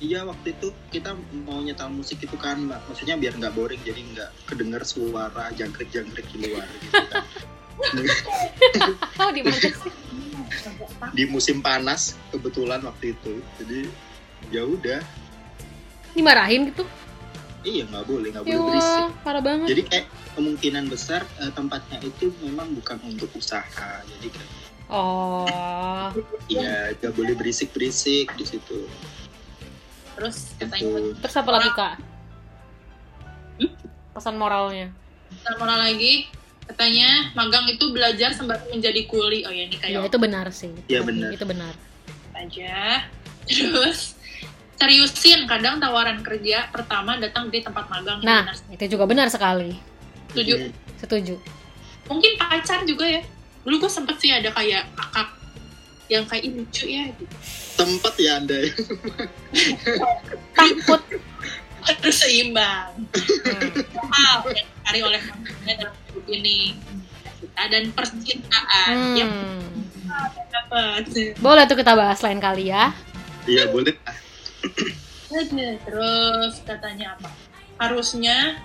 iya 0.00 0.24
waktu 0.24 0.56
itu 0.56 0.72
kita 0.88 1.12
mau 1.44 1.60
nyetel 1.60 1.92
musik 1.92 2.24
itu 2.24 2.34
kan 2.40 2.56
mak- 2.56 2.82
maksudnya 2.88 3.20
biar 3.20 3.36
nggak 3.36 3.52
boring 3.52 3.80
jadi 3.84 4.00
nggak 4.00 4.30
kedengar 4.48 4.82
suara 4.88 5.52
jangkrik-jangkrik 5.52 6.24
di 6.32 6.48
luar 6.48 6.66
gitu 6.80 7.04
kan. 7.12 7.24
oh 9.24 9.30
di 9.30 9.40
mana 9.44 9.56
sih? 9.60 9.92
Di 11.12 11.24
musim 11.28 11.60
panas 11.60 12.16
kebetulan 12.32 12.80
waktu 12.80 13.12
itu. 13.12 13.44
Jadi 13.60 13.80
ya 14.48 14.64
udah. 14.64 15.00
Dimarahin 16.16 16.72
gitu? 16.72 16.84
Iya 17.60 17.84
nggak 17.92 18.04
boleh 18.08 18.28
nggak 18.32 18.44
ya 18.48 18.56
boleh 18.56 18.64
berisik. 18.72 19.04
Parah 19.20 19.42
banget. 19.44 19.66
Jadi 19.68 19.82
kayak 19.84 20.06
kemungkinan 20.32 20.84
besar 20.88 21.28
eh, 21.44 21.52
tempatnya 21.52 22.00
itu 22.00 22.32
memang 22.40 22.72
bukan 22.72 22.96
untuk 23.04 23.28
usaha. 23.36 23.92
Jadi 24.08 24.28
kan 24.32 24.46
oh. 24.88 26.08
Ya 26.48 26.96
nggak 26.96 27.12
boleh 27.12 27.36
berisik 27.36 27.76
berisik 27.76 28.32
di 28.32 28.44
situ 28.48 28.88
Terus 30.20 30.36
katanya 30.54 30.84
Gitu. 30.84 31.16
terus 31.18 31.34
apa 31.34 31.50
lagi 31.50 31.70
kak 31.72 31.94
Hmm? 33.56 33.72
pesan 34.12 34.36
moralnya 34.36 34.92
pesan 35.30 35.54
moral 35.56 35.80
lagi 35.80 36.28
katanya 36.62 37.08
magang 37.32 37.64
itu 37.66 37.88
belajar 37.88 38.30
sembari 38.30 38.68
menjadi 38.70 39.00
kuli. 39.04 39.42
Oh 39.42 39.50
ya 39.50 39.64
ini 39.64 39.74
ya 39.74 39.80
kayak 39.98 40.06
itu 40.06 40.18
benar 40.18 40.46
sih 40.50 40.70
Iya, 40.86 41.00
benar. 41.02 41.32
itu 41.32 41.44
benar 41.44 41.74
aja. 42.32 43.04
Terus 43.44 44.14
seriusin 44.76 45.44
kadang 45.44 45.76
tawaran 45.76 46.20
kerja 46.20 46.68
pertama 46.68 47.16
datang 47.16 47.48
di 47.48 47.58
tempat 47.58 47.84
magang. 47.86 48.20
Nah 48.20 48.44
benar. 48.46 48.56
itu 48.70 48.84
juga 48.92 49.04
benar 49.04 49.28
sekali 49.28 49.76
setuju. 50.28 50.54
Hmm. 50.58 50.72
setuju 50.96 51.34
Mungkin 52.06 52.32
pacar 52.36 52.84
juga 52.84 53.08
ya. 53.08 53.22
Dulu 53.60 53.76
gue 53.78 53.90
sempet 53.90 54.16
sih 54.16 54.30
ada 54.30 54.50
kayak 54.50 54.84
kakak 54.94 55.28
yang 56.10 56.26
kayak 56.26 56.42
"Ih, 56.42 56.52
lucu 56.52 56.84
ya 56.84 57.06
gitu. 57.14 57.34
tempat 57.78 58.14
ya 58.18 58.36
anda 58.36 58.56
ya. 58.58 58.72
takut 60.52 61.00
harus 61.80 62.16
seimbang. 62.18 62.92
Hmm. 63.08 63.70
Wow, 64.04 64.44
dicari 64.44 65.00
oleh 65.00 65.20
manusia 65.22 65.72
dalam 65.78 65.94
hidup 66.04 66.24
ini 66.28 66.58
Cinta 67.40 67.62
dan 67.72 67.84
percintaan 67.90 68.92
Hmm. 68.92 69.16
yang 69.16 69.32
dapat 70.50 71.08
Boleh 71.40 71.64
tuh 71.64 71.78
kita 71.78 71.96
bahas 71.96 72.20
lain 72.20 72.36
kali 72.36 72.68
ya. 72.68 72.92
Iya 73.46 73.72
boleh. 73.72 73.96
Terus 75.30 76.54
katanya 76.66 77.16
apa 77.16 77.30
harusnya 77.80 78.60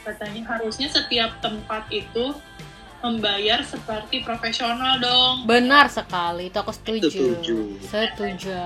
katanya 0.00 0.40
harusnya 0.48 0.88
setiap 0.88 1.36
tempat 1.44 1.84
itu 1.92 2.32
membayar 2.98 3.62
seperti 3.62 4.20
profesional 4.20 4.98
dong 4.98 5.46
Benar 5.46 5.86
sekali, 5.86 6.50
itu 6.50 6.58
aku 6.58 6.72
setuju. 6.72 7.06
Setuju. 7.08 7.58
Setuju. 7.80 8.62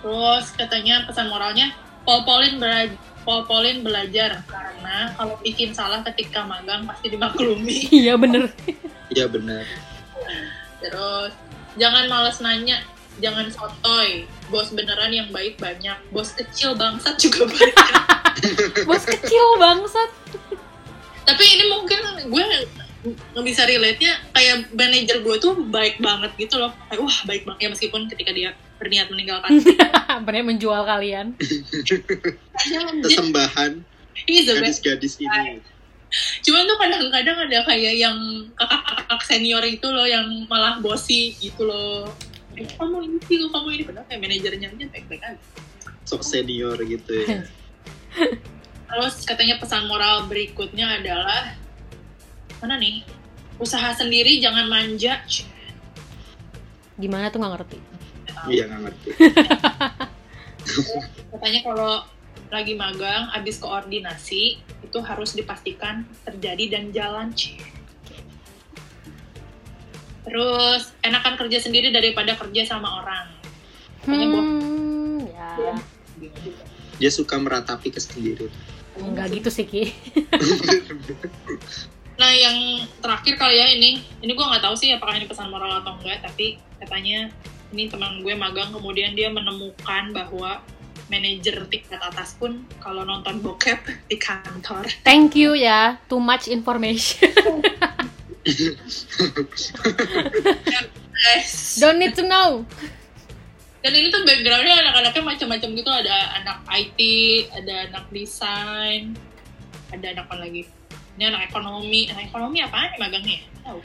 terus 0.00 0.52
katanya 0.52 1.04
pesan 1.04 1.28
moralnya 1.28 1.72
Paul 2.04 2.24
Paulin 2.24 2.60
belajar 2.60 2.92
Paul 3.24 3.48
Paulin 3.48 3.80
belajar 3.80 4.44
karena 4.44 5.08
kalau 5.16 5.40
bikin 5.40 5.72
salah 5.72 6.04
ketika 6.04 6.44
magang 6.44 6.84
pasti 6.84 7.08
dimaklumi 7.08 7.88
Iya 8.04 8.20
bener. 8.20 8.52
Iya 9.08 9.26
benar. 9.28 9.64
terus 10.78 11.32
jangan 11.74 12.04
males 12.06 12.38
nanya 12.38 12.84
jangan 13.16 13.48
sotoy 13.48 14.28
bos 14.46 14.68
beneran 14.70 15.08
yang 15.08 15.28
baik 15.30 15.56
banyak 15.56 15.96
bos 16.10 16.36
kecil 16.36 16.76
bangsat 16.76 17.16
juga 17.16 17.48
banyak 17.48 17.76
Bos 18.84 19.06
kecil 19.06 19.46
bangsat. 19.56 20.10
Tapi 21.24 21.44
ini 21.44 21.64
mungkin 21.72 21.98
gue 22.30 22.44
nggak 23.04 23.44
bisa 23.44 23.68
relate 23.68 24.00
nya 24.00 24.16
kayak 24.32 24.72
manajer 24.72 25.20
gue 25.20 25.36
tuh 25.36 25.52
baik 25.68 26.00
banget 26.00 26.32
gitu 26.40 26.56
loh 26.56 26.72
kayak 26.88 27.00
wah 27.04 27.18
baik 27.28 27.44
banget 27.44 27.60
ya 27.60 27.68
meskipun 27.72 28.08
ketika 28.08 28.32
dia 28.32 28.50
berniat 28.80 29.12
meninggalkan 29.12 29.60
Bener 30.24 30.46
menjual 30.46 30.86
kalian. 30.86 31.34
Kesembahan 33.04 33.82
gadis-gadis 34.24 35.18
ini. 35.18 35.58
cuman 36.46 36.62
tuh 36.70 36.78
kadang-kadang 36.78 37.50
ada 37.50 37.58
kayak 37.66 37.94
yang 37.98 38.14
kakak-kakak 38.54 39.20
senior 39.26 39.58
itu 39.66 39.82
loh 39.90 40.06
yang 40.06 40.46
malah 40.46 40.78
bosi 40.78 41.34
gitu 41.42 41.66
loh 41.66 42.06
Eh, 42.54 42.62
kamu 42.78 43.02
ini 43.02 43.18
sih 43.26 43.42
kamu 43.50 43.68
ini 43.74 43.82
padahal 43.82 44.06
kayak 44.06 44.20
manajernya 44.22 44.68
aja 44.70 44.86
baik-baik 44.94 45.22
aja 45.26 45.42
Sok 46.06 46.22
senior 46.22 46.78
gitu 46.86 47.10
ya. 47.26 47.42
terus 48.84 49.14
katanya 49.24 49.56
pesan 49.58 49.88
moral 49.88 50.28
berikutnya 50.28 51.00
adalah 51.00 51.56
mana 52.60 52.78
nih 52.80 53.04
usaha 53.58 53.94
sendiri 53.94 54.42
jangan 54.42 54.66
manja 54.66 55.20
Gimana 56.94 57.26
tuh 57.26 57.42
nggak 57.42 57.52
ngerti. 57.58 57.78
Iya 58.50 58.70
nggak 58.70 58.80
ngerti. 58.86 59.08
katanya 61.34 61.60
kalau 61.66 61.92
lagi 62.54 62.72
magang 62.78 63.28
habis 63.34 63.58
koordinasi 63.58 64.62
itu 64.62 64.98
harus 65.02 65.34
dipastikan 65.34 66.06
terjadi 66.22 66.78
dan 66.78 66.94
jalan 66.94 67.34
Ci. 67.34 67.58
terus 70.24 70.96
enakan 71.04 71.36
kerja 71.36 71.60
sendiri 71.60 71.92
daripada 71.92 72.32
kerja 72.32 72.64
sama 72.64 73.04
orang. 73.04 73.28
Hmm, 74.08 75.20
ya. 75.28 75.76
Dia 76.96 77.10
suka 77.12 77.36
meratapi 77.36 77.92
kesendirian. 77.92 78.48
Enggak 79.00 79.26
gitu 79.34 79.50
sih 79.50 79.66
Ki. 79.66 79.82
nah 82.14 82.30
yang 82.30 82.86
terakhir 83.02 83.34
kali 83.34 83.58
ya 83.58 83.66
ini 83.74 83.98
ini 84.22 84.38
gue 84.38 84.46
nggak 84.46 84.62
tahu 84.62 84.78
sih 84.78 84.94
apakah 84.94 85.18
ini 85.18 85.26
pesan 85.26 85.50
moral 85.50 85.82
atau 85.82 85.98
enggak 85.98 86.22
tapi 86.22 86.62
katanya 86.78 87.26
ini 87.74 87.90
teman 87.90 88.22
gue 88.22 88.30
magang 88.38 88.70
kemudian 88.70 89.18
dia 89.18 89.34
menemukan 89.34 90.14
bahwa 90.14 90.62
manajer 91.10 91.66
tingkat 91.66 91.98
atas 91.98 92.38
pun 92.38 92.62
kalau 92.78 93.02
nonton 93.02 93.42
bokep 93.42 93.82
di 94.06 94.14
kantor 94.14 94.86
Thank 95.02 95.34
you 95.34 95.58
ya, 95.58 95.98
too 96.06 96.22
much 96.22 96.46
information. 96.46 97.34
Don't 101.80 101.98
need 101.98 102.14
to 102.16 102.28
know. 102.28 102.66
Dan 103.84 103.92
ini 103.92 104.08
tuh 104.08 104.24
backgroundnya 104.24 104.80
anak-anaknya 104.80 105.22
macam-macam 105.36 105.68
gitu 105.76 105.90
ada 105.92 106.16
anak 106.40 106.58
IT 106.72 107.00
ada 107.52 107.74
anak 107.92 108.04
desain 108.08 109.12
ada 109.92 110.06
anak 110.16 110.24
apa 110.24 110.40
lagi 110.40 110.64
ini 111.20 111.24
anak 111.28 111.52
ekonomi 111.52 112.08
anak 112.08 112.32
ekonomi 112.32 112.58
apaan 112.64 112.88
nih 112.96 113.00
magangnya 113.04 113.38
tahu 113.60 113.80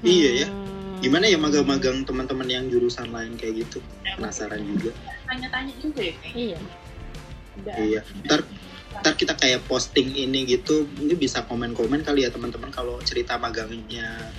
Iya 0.00 0.30
ya. 0.44 0.48
Hmm. 0.48 0.96
Gimana 1.04 1.28
ya 1.28 1.36
magang-magang 1.36 2.04
teman-teman 2.08 2.48
yang 2.48 2.64
jurusan 2.72 3.12
lain 3.12 3.36
kayak 3.36 3.64
gitu? 3.68 3.84
Ya, 4.04 4.16
Penasaran 4.16 4.64
juga. 4.64 4.92
tanya-tanya 5.28 5.74
juga 5.76 6.00
ya. 6.00 6.16
Iya. 6.32 6.58
ada 7.60 7.72
Iya. 7.76 8.00
Ntar 8.24 8.40
ntar 9.00 9.12
kita 9.16 9.36
kayak 9.36 9.64
posting 9.68 10.12
ini 10.12 10.48
gitu, 10.48 10.88
ini 10.98 11.14
bisa 11.14 11.44
komen-komen 11.46 12.02
kali 12.02 12.26
ya 12.26 12.32
teman-teman 12.32 12.72
kalau 12.72 12.96
cerita 13.04 13.36
magangnya 13.36 14.32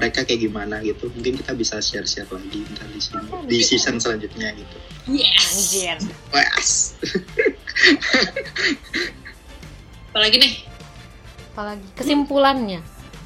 mereka 0.00 0.24
kayak 0.24 0.40
gimana 0.48 0.80
gitu. 0.80 1.12
Mungkin 1.12 1.36
kita 1.44 1.52
bisa 1.52 1.76
share-share 1.76 2.24
lagi 2.32 2.64
ntar 2.72 2.88
di 2.88 3.00
sini 3.04 3.20
di 3.44 3.60
season 3.60 4.00
selanjutnya 4.00 4.56
gitu. 4.56 4.76
yes 5.12 5.44
Anjir. 5.52 5.96
Wes. 6.32 6.68
apalagi 10.10 10.36
nih 10.40 10.52
Apalagi 11.52 11.86
kesimpulannya. 11.92 12.80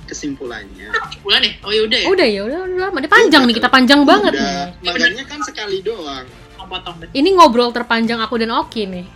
Kesimpulannya. 0.04 0.92
bulan 1.24 1.40
ya 1.40 1.54
oh 1.64 1.72
yaudah 1.72 1.96
ya 1.96 2.06
Udah 2.12 2.26
ya, 2.28 2.40
udah 2.44 2.58
udah 2.66 2.76
lama. 2.90 2.98
Dia 3.00 3.08
panjang 3.08 3.42
nih, 3.48 3.54
kita 3.56 3.68
panjang 3.72 4.00
banget 4.04 4.36
Udah. 4.36 4.74
nih. 4.82 4.90
Magangnya 4.90 5.24
kan 5.24 5.40
sekali 5.46 5.80
doang. 5.80 6.26
potong 6.64 6.96
Ini 7.12 7.28
ngobrol 7.36 7.70
terpanjang 7.76 8.18
aku 8.24 8.40
dan 8.40 8.50
Oki 8.52 8.88
nih. 8.88 9.06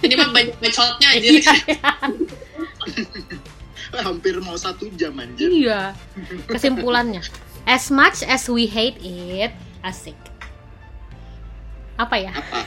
ini 0.00 0.14
mah 0.16 0.32
banyak 0.32 0.56
bacotnya 0.60 1.08
aja. 1.12 1.28
Hampir 4.06 4.38
mau 4.40 4.54
satu 4.54 4.86
jam 4.94 5.16
anjir. 5.16 5.50
Iya. 5.50 5.94
Kesimpulannya, 6.46 7.22
as 7.64 7.90
much 7.90 8.22
as 8.22 8.46
we 8.46 8.66
hate 8.66 8.98
it, 9.00 9.50
asik. 9.80 10.16
Apa 11.96 12.16
ya? 12.16 12.32
Apa? 12.32 12.58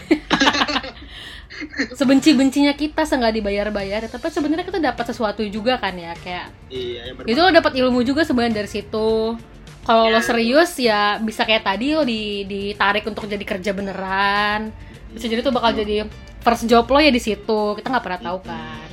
Sebenci-bencinya 1.99 2.73
kita 2.73 3.07
seenggak 3.07 3.33
dibayar-bayar, 3.33 4.09
tapi 4.09 4.27
sebenarnya 4.27 4.65
kita 4.67 4.83
dapat 4.83 5.05
sesuatu 5.07 5.41
juga 5.45 5.77
kan 5.77 5.95
ya, 5.95 6.11
kayak 6.19 6.51
Iya, 6.67 7.13
itu 7.23 7.39
lo 7.39 7.49
dapat 7.49 7.73
ilmu 7.77 8.03
juga 8.03 8.25
sebenarnya 8.25 8.59
dari 8.59 8.69
situ. 8.69 9.37
Kalau 9.83 10.07
lo 10.07 10.19
Ya. 10.19 10.23
serius 10.23 10.71
ya 10.79 11.19
bisa 11.19 11.43
kayak 11.43 11.63
tadi 11.63 11.91
lo 11.91 12.03
di, 12.03 12.43
ditarik 12.43 13.03
untuk 13.03 13.27
jadi 13.27 13.43
kerja 13.43 13.71
beneran. 13.71 14.71
Bisa 15.11 15.27
jadi 15.27 15.43
tuh 15.43 15.51
bakal 15.51 15.75
jadi 15.75 16.07
first 16.39 16.65
job 16.65 16.87
lo 16.87 16.99
ya 16.99 17.11
di 17.11 17.19
situ. 17.19 17.59
Kita 17.75 17.87
nggak 17.91 18.03
pernah 18.03 18.21
tahu 18.21 18.37
kan. 18.43 18.87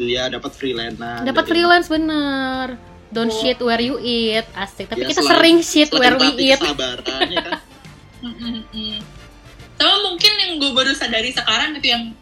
Iya, 0.00 0.32
dapat 0.32 0.50
freelance. 0.50 0.96
Dapat 0.98 1.44
freelance 1.44 1.86
bener. 1.86 2.80
Don't 3.10 3.28
shit 3.28 3.58
where 3.58 3.78
you 3.78 3.98
eat, 3.98 4.46
asik. 4.54 4.88
Tapi 4.88 5.02
Ya, 5.02 5.08
kita 5.08 5.20
selain- 5.20 5.34
sering 5.36 5.58
shit 5.60 5.90
where 5.92 6.14
we 6.14 6.30
eat. 6.40 6.56
Ya 6.56 6.56
kan. 6.56 7.60
Sama 9.76 9.96
mungkin 10.02 10.32
yang 10.38 10.52
gue 10.56 10.70
baru 10.70 10.92
sadari 10.92 11.32
sekarang 11.32 11.72
gitu 11.74 11.88
yang 11.90 12.12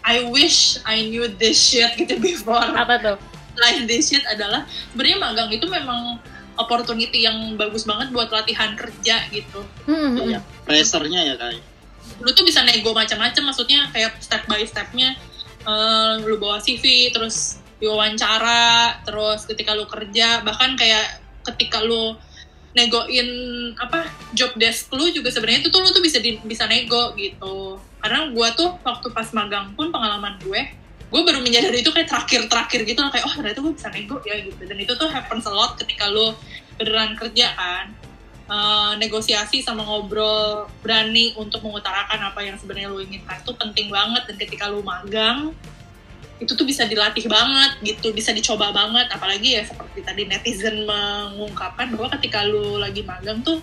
I 0.00 0.24
wish 0.24 0.78
I 0.82 1.04
knew 1.04 1.26
this 1.28 1.58
shit 1.60 1.92
gitu 1.94 2.16
before 2.18 2.62
Apa 2.72 2.96
tuh? 2.98 3.16
lain 3.52 3.84
this 3.84 4.08
shit 4.08 4.22
adalah 4.24 4.62
sebenarnya 4.88 5.18
magang 5.20 5.50
itu 5.50 5.66
memang 5.66 6.22
opportunity 6.54 7.26
yang 7.26 7.36
bagus 7.54 7.82
banget 7.82 8.08
buat 8.08 8.30
latihan 8.30 8.72
kerja 8.72 9.26
gitu 9.28 9.60
Hmm, 9.84 10.14
hmm. 10.14 10.24
Iya, 10.24 10.38
pressernya 10.62 11.20
ya 11.24 11.34
kayak. 11.36 11.62
lu 12.16 12.30
tuh 12.30 12.42
bisa 12.42 12.62
nego 12.62 12.92
macam-macam 12.92 13.42
maksudnya 13.44 13.90
kayak 13.90 14.16
step 14.18 14.46
by 14.46 14.62
stepnya 14.62 15.18
eh, 15.64 16.12
lu 16.24 16.36
bawa 16.40 16.60
CV 16.60 17.10
terus 17.12 17.60
diwawancara 17.80 19.00
terus 19.08 19.48
ketika 19.48 19.72
lu 19.72 19.88
kerja 19.88 20.44
bahkan 20.44 20.76
kayak 20.76 21.24
ketika 21.48 21.80
lu 21.80 22.16
negoin 22.70 23.26
apa 23.74 24.06
job 24.36 24.54
desk 24.54 24.92
lu 24.94 25.10
juga 25.10 25.32
sebenarnya 25.34 25.66
itu 25.66 25.70
tuh 25.74 25.82
lu 25.82 25.90
tuh 25.90 26.04
bisa 26.04 26.22
di- 26.22 26.38
bisa 26.46 26.70
nego 26.70 27.16
gitu. 27.18 27.80
Karena 27.98 28.30
gua 28.30 28.54
tuh 28.54 28.78
waktu 28.86 29.10
pas 29.10 29.26
magang 29.34 29.74
pun 29.74 29.90
pengalaman 29.90 30.38
gue 30.40 30.78
gue 31.10 31.22
baru 31.26 31.42
menyadari 31.42 31.82
itu 31.82 31.90
kayak 31.90 32.06
terakhir-terakhir 32.06 32.86
gitu 32.86 33.02
loh 33.02 33.10
kayak 33.10 33.26
oh 33.26 33.34
ternyata 33.34 33.58
gue 33.58 33.74
bisa 33.74 33.90
nego 33.90 34.22
ya 34.22 34.38
gitu. 34.38 34.62
Dan 34.62 34.78
itu 34.78 34.92
tuh 34.94 35.10
happens 35.10 35.42
a 35.50 35.52
lot 35.52 35.74
ketika 35.74 36.06
lu 36.06 36.30
beneran 36.78 37.18
kerja 37.18 37.50
kan 37.58 37.90
Eh, 38.50 38.92
negosiasi 38.98 39.62
sama 39.62 39.86
ngobrol 39.86 40.66
berani 40.82 41.30
untuk 41.38 41.62
mengutarakan 41.62 42.34
apa 42.34 42.42
yang 42.42 42.58
sebenarnya 42.58 42.90
lu 42.90 42.98
inginkan 42.98 43.38
itu 43.38 43.54
penting 43.54 43.86
banget. 43.86 44.26
Dan 44.26 44.36
ketika 44.42 44.66
lu 44.66 44.82
magang 44.82 45.54
itu 46.42 46.56
tuh 46.56 46.66
bisa 46.66 46.82
dilatih 46.88 47.30
banget 47.30 47.78
gitu 47.86 48.10
bisa 48.10 48.34
dicoba 48.34 48.74
banget. 48.74 49.06
Apalagi 49.14 49.54
ya 49.54 49.62
seperti 49.62 50.02
tadi 50.02 50.26
netizen 50.26 50.82
mengungkapkan 50.82 51.94
bahwa 51.94 52.10
ketika 52.18 52.42
lu 52.42 52.74
lagi 52.82 53.06
magang 53.06 53.38
tuh 53.46 53.62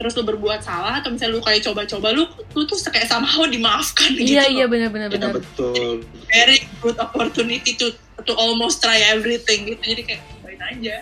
terus 0.00 0.16
lu 0.16 0.24
berbuat 0.24 0.64
salah 0.64 1.04
atau 1.04 1.12
misalnya 1.12 1.38
lu 1.38 1.44
kayak 1.44 1.60
coba-coba 1.60 2.08
lu 2.16 2.24
lu 2.56 2.62
tuh 2.64 2.80
kayak 2.90 3.06
somehow 3.06 3.44
dimaafkan 3.46 4.10
gitu 4.16 4.40
Iya 4.40 4.50
iya 4.50 4.64
benar-benar 4.66 5.06
Ya 5.06 5.14
benar. 5.20 5.30
betul. 5.36 6.00
very 6.26 6.64
good 6.80 6.96
opportunity 6.98 7.76
to 7.76 7.92
to 8.24 8.32
almost 8.34 8.80
try 8.80 9.04
everything 9.12 9.68
gitu. 9.68 9.84
Jadi 9.84 10.02
kayak 10.08 10.20
cobain 10.32 10.62
aja 10.64 10.96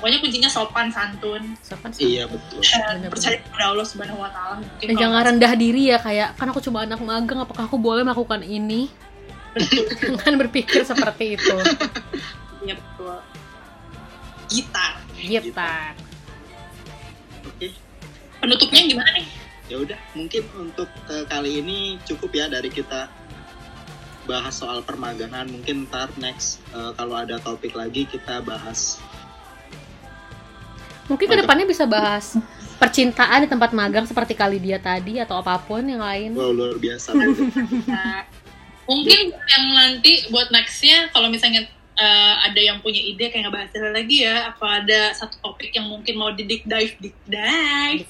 pokoknya 0.00 0.18
kuncinya 0.18 0.48
sopan 0.48 0.88
santun 0.88 1.54
Sopan 1.60 1.92
sih. 1.92 2.16
Iya 2.16 2.24
betul. 2.24 2.58
dan 2.58 2.72
Bener-bener. 2.98 3.10
percaya 3.12 3.36
kepada 3.38 3.64
Allah 3.68 3.84
Subhanahu 3.84 4.18
Wa 4.18 4.30
Taala 4.32 4.56
Dan 4.80 4.94
jangan 4.96 5.22
rendah 5.22 5.52
diri 5.54 5.82
ya 5.88 5.98
kayak 6.00 6.28
kan 6.34 6.48
aku 6.48 6.58
cuma 6.58 6.82
anak 6.82 6.98
magang 6.98 7.38
apakah 7.38 7.68
aku 7.68 7.76
boleh 7.76 8.00
melakukan 8.00 8.40
ini? 8.40 8.88
Jangan 10.00 10.38
berpikir 10.38 10.80
seperti 10.82 11.36
itu. 11.36 11.52
Iya 12.60 12.76
betul. 12.76 13.16
Gitar. 14.46 14.92
Gitar. 15.16 15.92
Oke, 17.42 17.72
Penutupnya 18.36 18.84
gimana 18.84 19.10
nih? 19.12 19.26
ya 19.64 19.78
udah 19.78 19.96
mungkin 20.12 20.42
untuk 20.58 20.90
eh, 21.06 21.24
kali 21.24 21.62
ini 21.62 21.78
cukup 22.02 22.34
ya 22.34 22.50
dari 22.50 22.68
kita 22.68 23.08
bahas 24.24 24.52
soal 24.54 24.82
permagangan. 24.82 25.48
Mungkin 25.48 25.88
ntar 25.88 26.12
next 26.16 26.60
eh, 26.70 26.92
kalau 26.94 27.16
ada 27.16 27.40
topik 27.40 27.72
lagi 27.72 28.04
kita 28.04 28.42
bahas. 28.42 29.00
Mungkin 31.10 31.26
ke 31.26 31.36
depannya 31.42 31.66
bisa 31.66 31.84
bahas 31.90 32.38
percintaan 32.78 33.44
di 33.44 33.48
tempat 33.50 33.74
magang 33.74 34.06
seperti 34.06 34.32
kali 34.38 34.62
dia 34.62 34.78
tadi 34.78 35.18
atau 35.18 35.42
apa 35.42 35.58
pun 35.58 35.82
yang 35.82 36.00
lain. 36.00 36.32
Wow 36.32 36.54
luar 36.54 36.78
biasa. 36.78 37.12
Nah, 37.12 38.24
mungkin 38.90 39.34
yang 39.34 39.64
nanti 39.74 40.30
buat 40.30 40.48
nextnya 40.54 41.10
kalau 41.10 41.26
misalnya 41.26 41.66
eh, 42.00 42.34
ada 42.46 42.60
yang 42.60 42.78
punya 42.80 42.98
ide 42.98 43.28
kayak 43.28 43.46
ngebahas 43.46 43.70
ini 43.74 43.90
lagi 43.90 44.16
ya 44.24 44.54
apa 44.54 44.66
ada 44.82 45.00
satu 45.14 45.36
topik 45.44 45.70
yang 45.74 45.86
mungkin 45.86 46.14
mau 46.16 46.32
di 46.32 46.42
deep 46.48 46.64
dive 46.64 46.94
deep 46.98 47.16
dive 47.28 48.02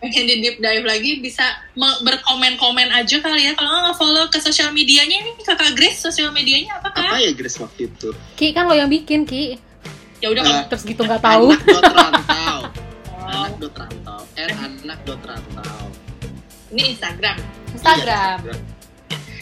pengen 0.00 0.24
di 0.24 0.36
deep 0.40 0.56
dive 0.60 0.84
lagi 0.84 1.20
bisa 1.20 1.44
me- 1.76 2.00
berkomen-komen 2.04 2.88
aja 2.88 3.20
kali 3.20 3.48
ya 3.48 3.52
kalau 3.52 3.68
nggak 3.68 3.96
follow 3.96 4.24
ke 4.32 4.38
sosial 4.40 4.72
medianya 4.72 5.20
ini 5.20 5.36
kakak 5.44 5.76
Grace 5.76 6.00
sosial 6.00 6.32
medianya 6.32 6.80
apa 6.80 6.88
kak? 6.92 7.04
Apa 7.04 7.16
ya 7.20 7.30
Grace 7.36 7.60
waktu 7.60 7.88
itu? 7.92 8.08
Ki 8.36 8.56
kan 8.56 8.64
lo 8.64 8.72
yang 8.72 8.88
bikin 8.88 9.28
Ki. 9.28 9.60
Ya 10.20 10.28
udah 10.28 10.42
kalau 10.44 10.62
Terus 10.68 10.82
gitu 10.84 11.02
nggak 11.04 11.22
tahu. 11.24 11.46
Anak 11.50 11.64
dot 11.64 11.84
rantau. 11.96 12.58
oh, 13.12 13.28
Anak 13.28 13.54
dot 13.56 13.74
rantau. 13.76 14.20
R 14.36 14.50
anak 14.52 15.00
dot 15.08 15.22
rantau. 15.24 15.84
ini 16.70 16.94
Instagram 16.94 17.34
Instagram. 17.74 18.38
Iya, 18.46 18.56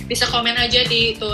bisa 0.09 0.25
komen 0.33 0.57
aja 0.57 0.81
di 0.89 1.13
itu 1.13 1.29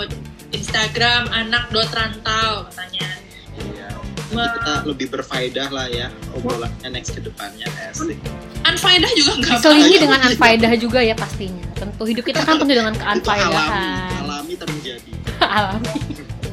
Instagram 0.51 1.31
anak 1.31 1.71
dot 1.71 1.87
rantau 1.93 2.67
katanya. 2.67 3.07
Iya. 3.55 3.89
Kita 4.35 4.83
lebih 4.83 5.07
berfaedah 5.13 5.67
lah 5.71 5.87
ya 5.87 6.11
obrolannya 6.35 6.89
next 6.91 7.15
ke 7.15 7.21
depannya 7.23 7.69
asik. 7.87 8.19
Unfaedah 8.65 9.11
juga 9.13 9.31
nggak 9.39 9.61
Diselingi 9.61 9.97
dengan 10.01 10.19
anfaedah 10.25 10.71
juga 10.75 10.99
ya 10.99 11.15
pastinya. 11.15 11.63
Tentu 11.77 12.03
hidup 12.03 12.25
kita 12.25 12.41
kan 12.41 12.57
penuh 12.57 12.75
dengan 12.75 12.95
Itu 12.97 13.29
alami, 13.29 14.15
alami 14.25 14.53
terjadi. 14.57 15.11
Alami. 15.45 15.91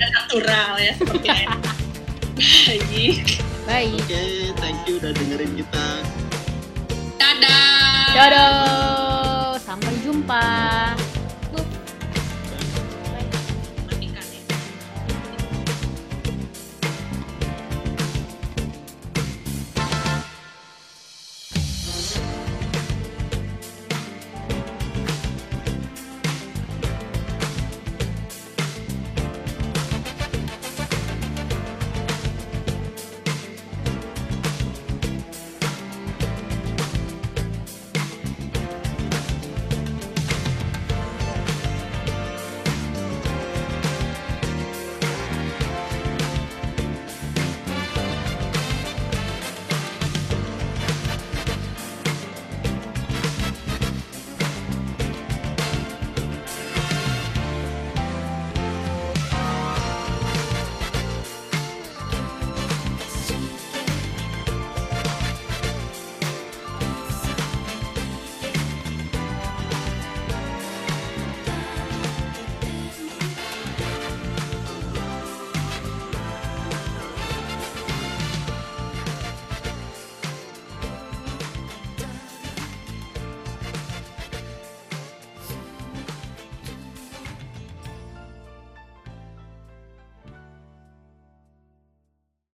natural 0.02 0.74
ya 0.82 0.92
seperti 0.98 1.28
Baik. 2.36 3.44
Baik. 3.68 4.00
Oke, 4.08 4.24
thank 4.56 4.80
you 4.88 4.96
udah 4.96 5.12
dengerin 5.12 5.52
kita. 5.52 5.86
Dadah. 7.20 8.08
Dadah. 8.16 8.52
Sampai 9.60 9.92
jumpa. 10.00 10.44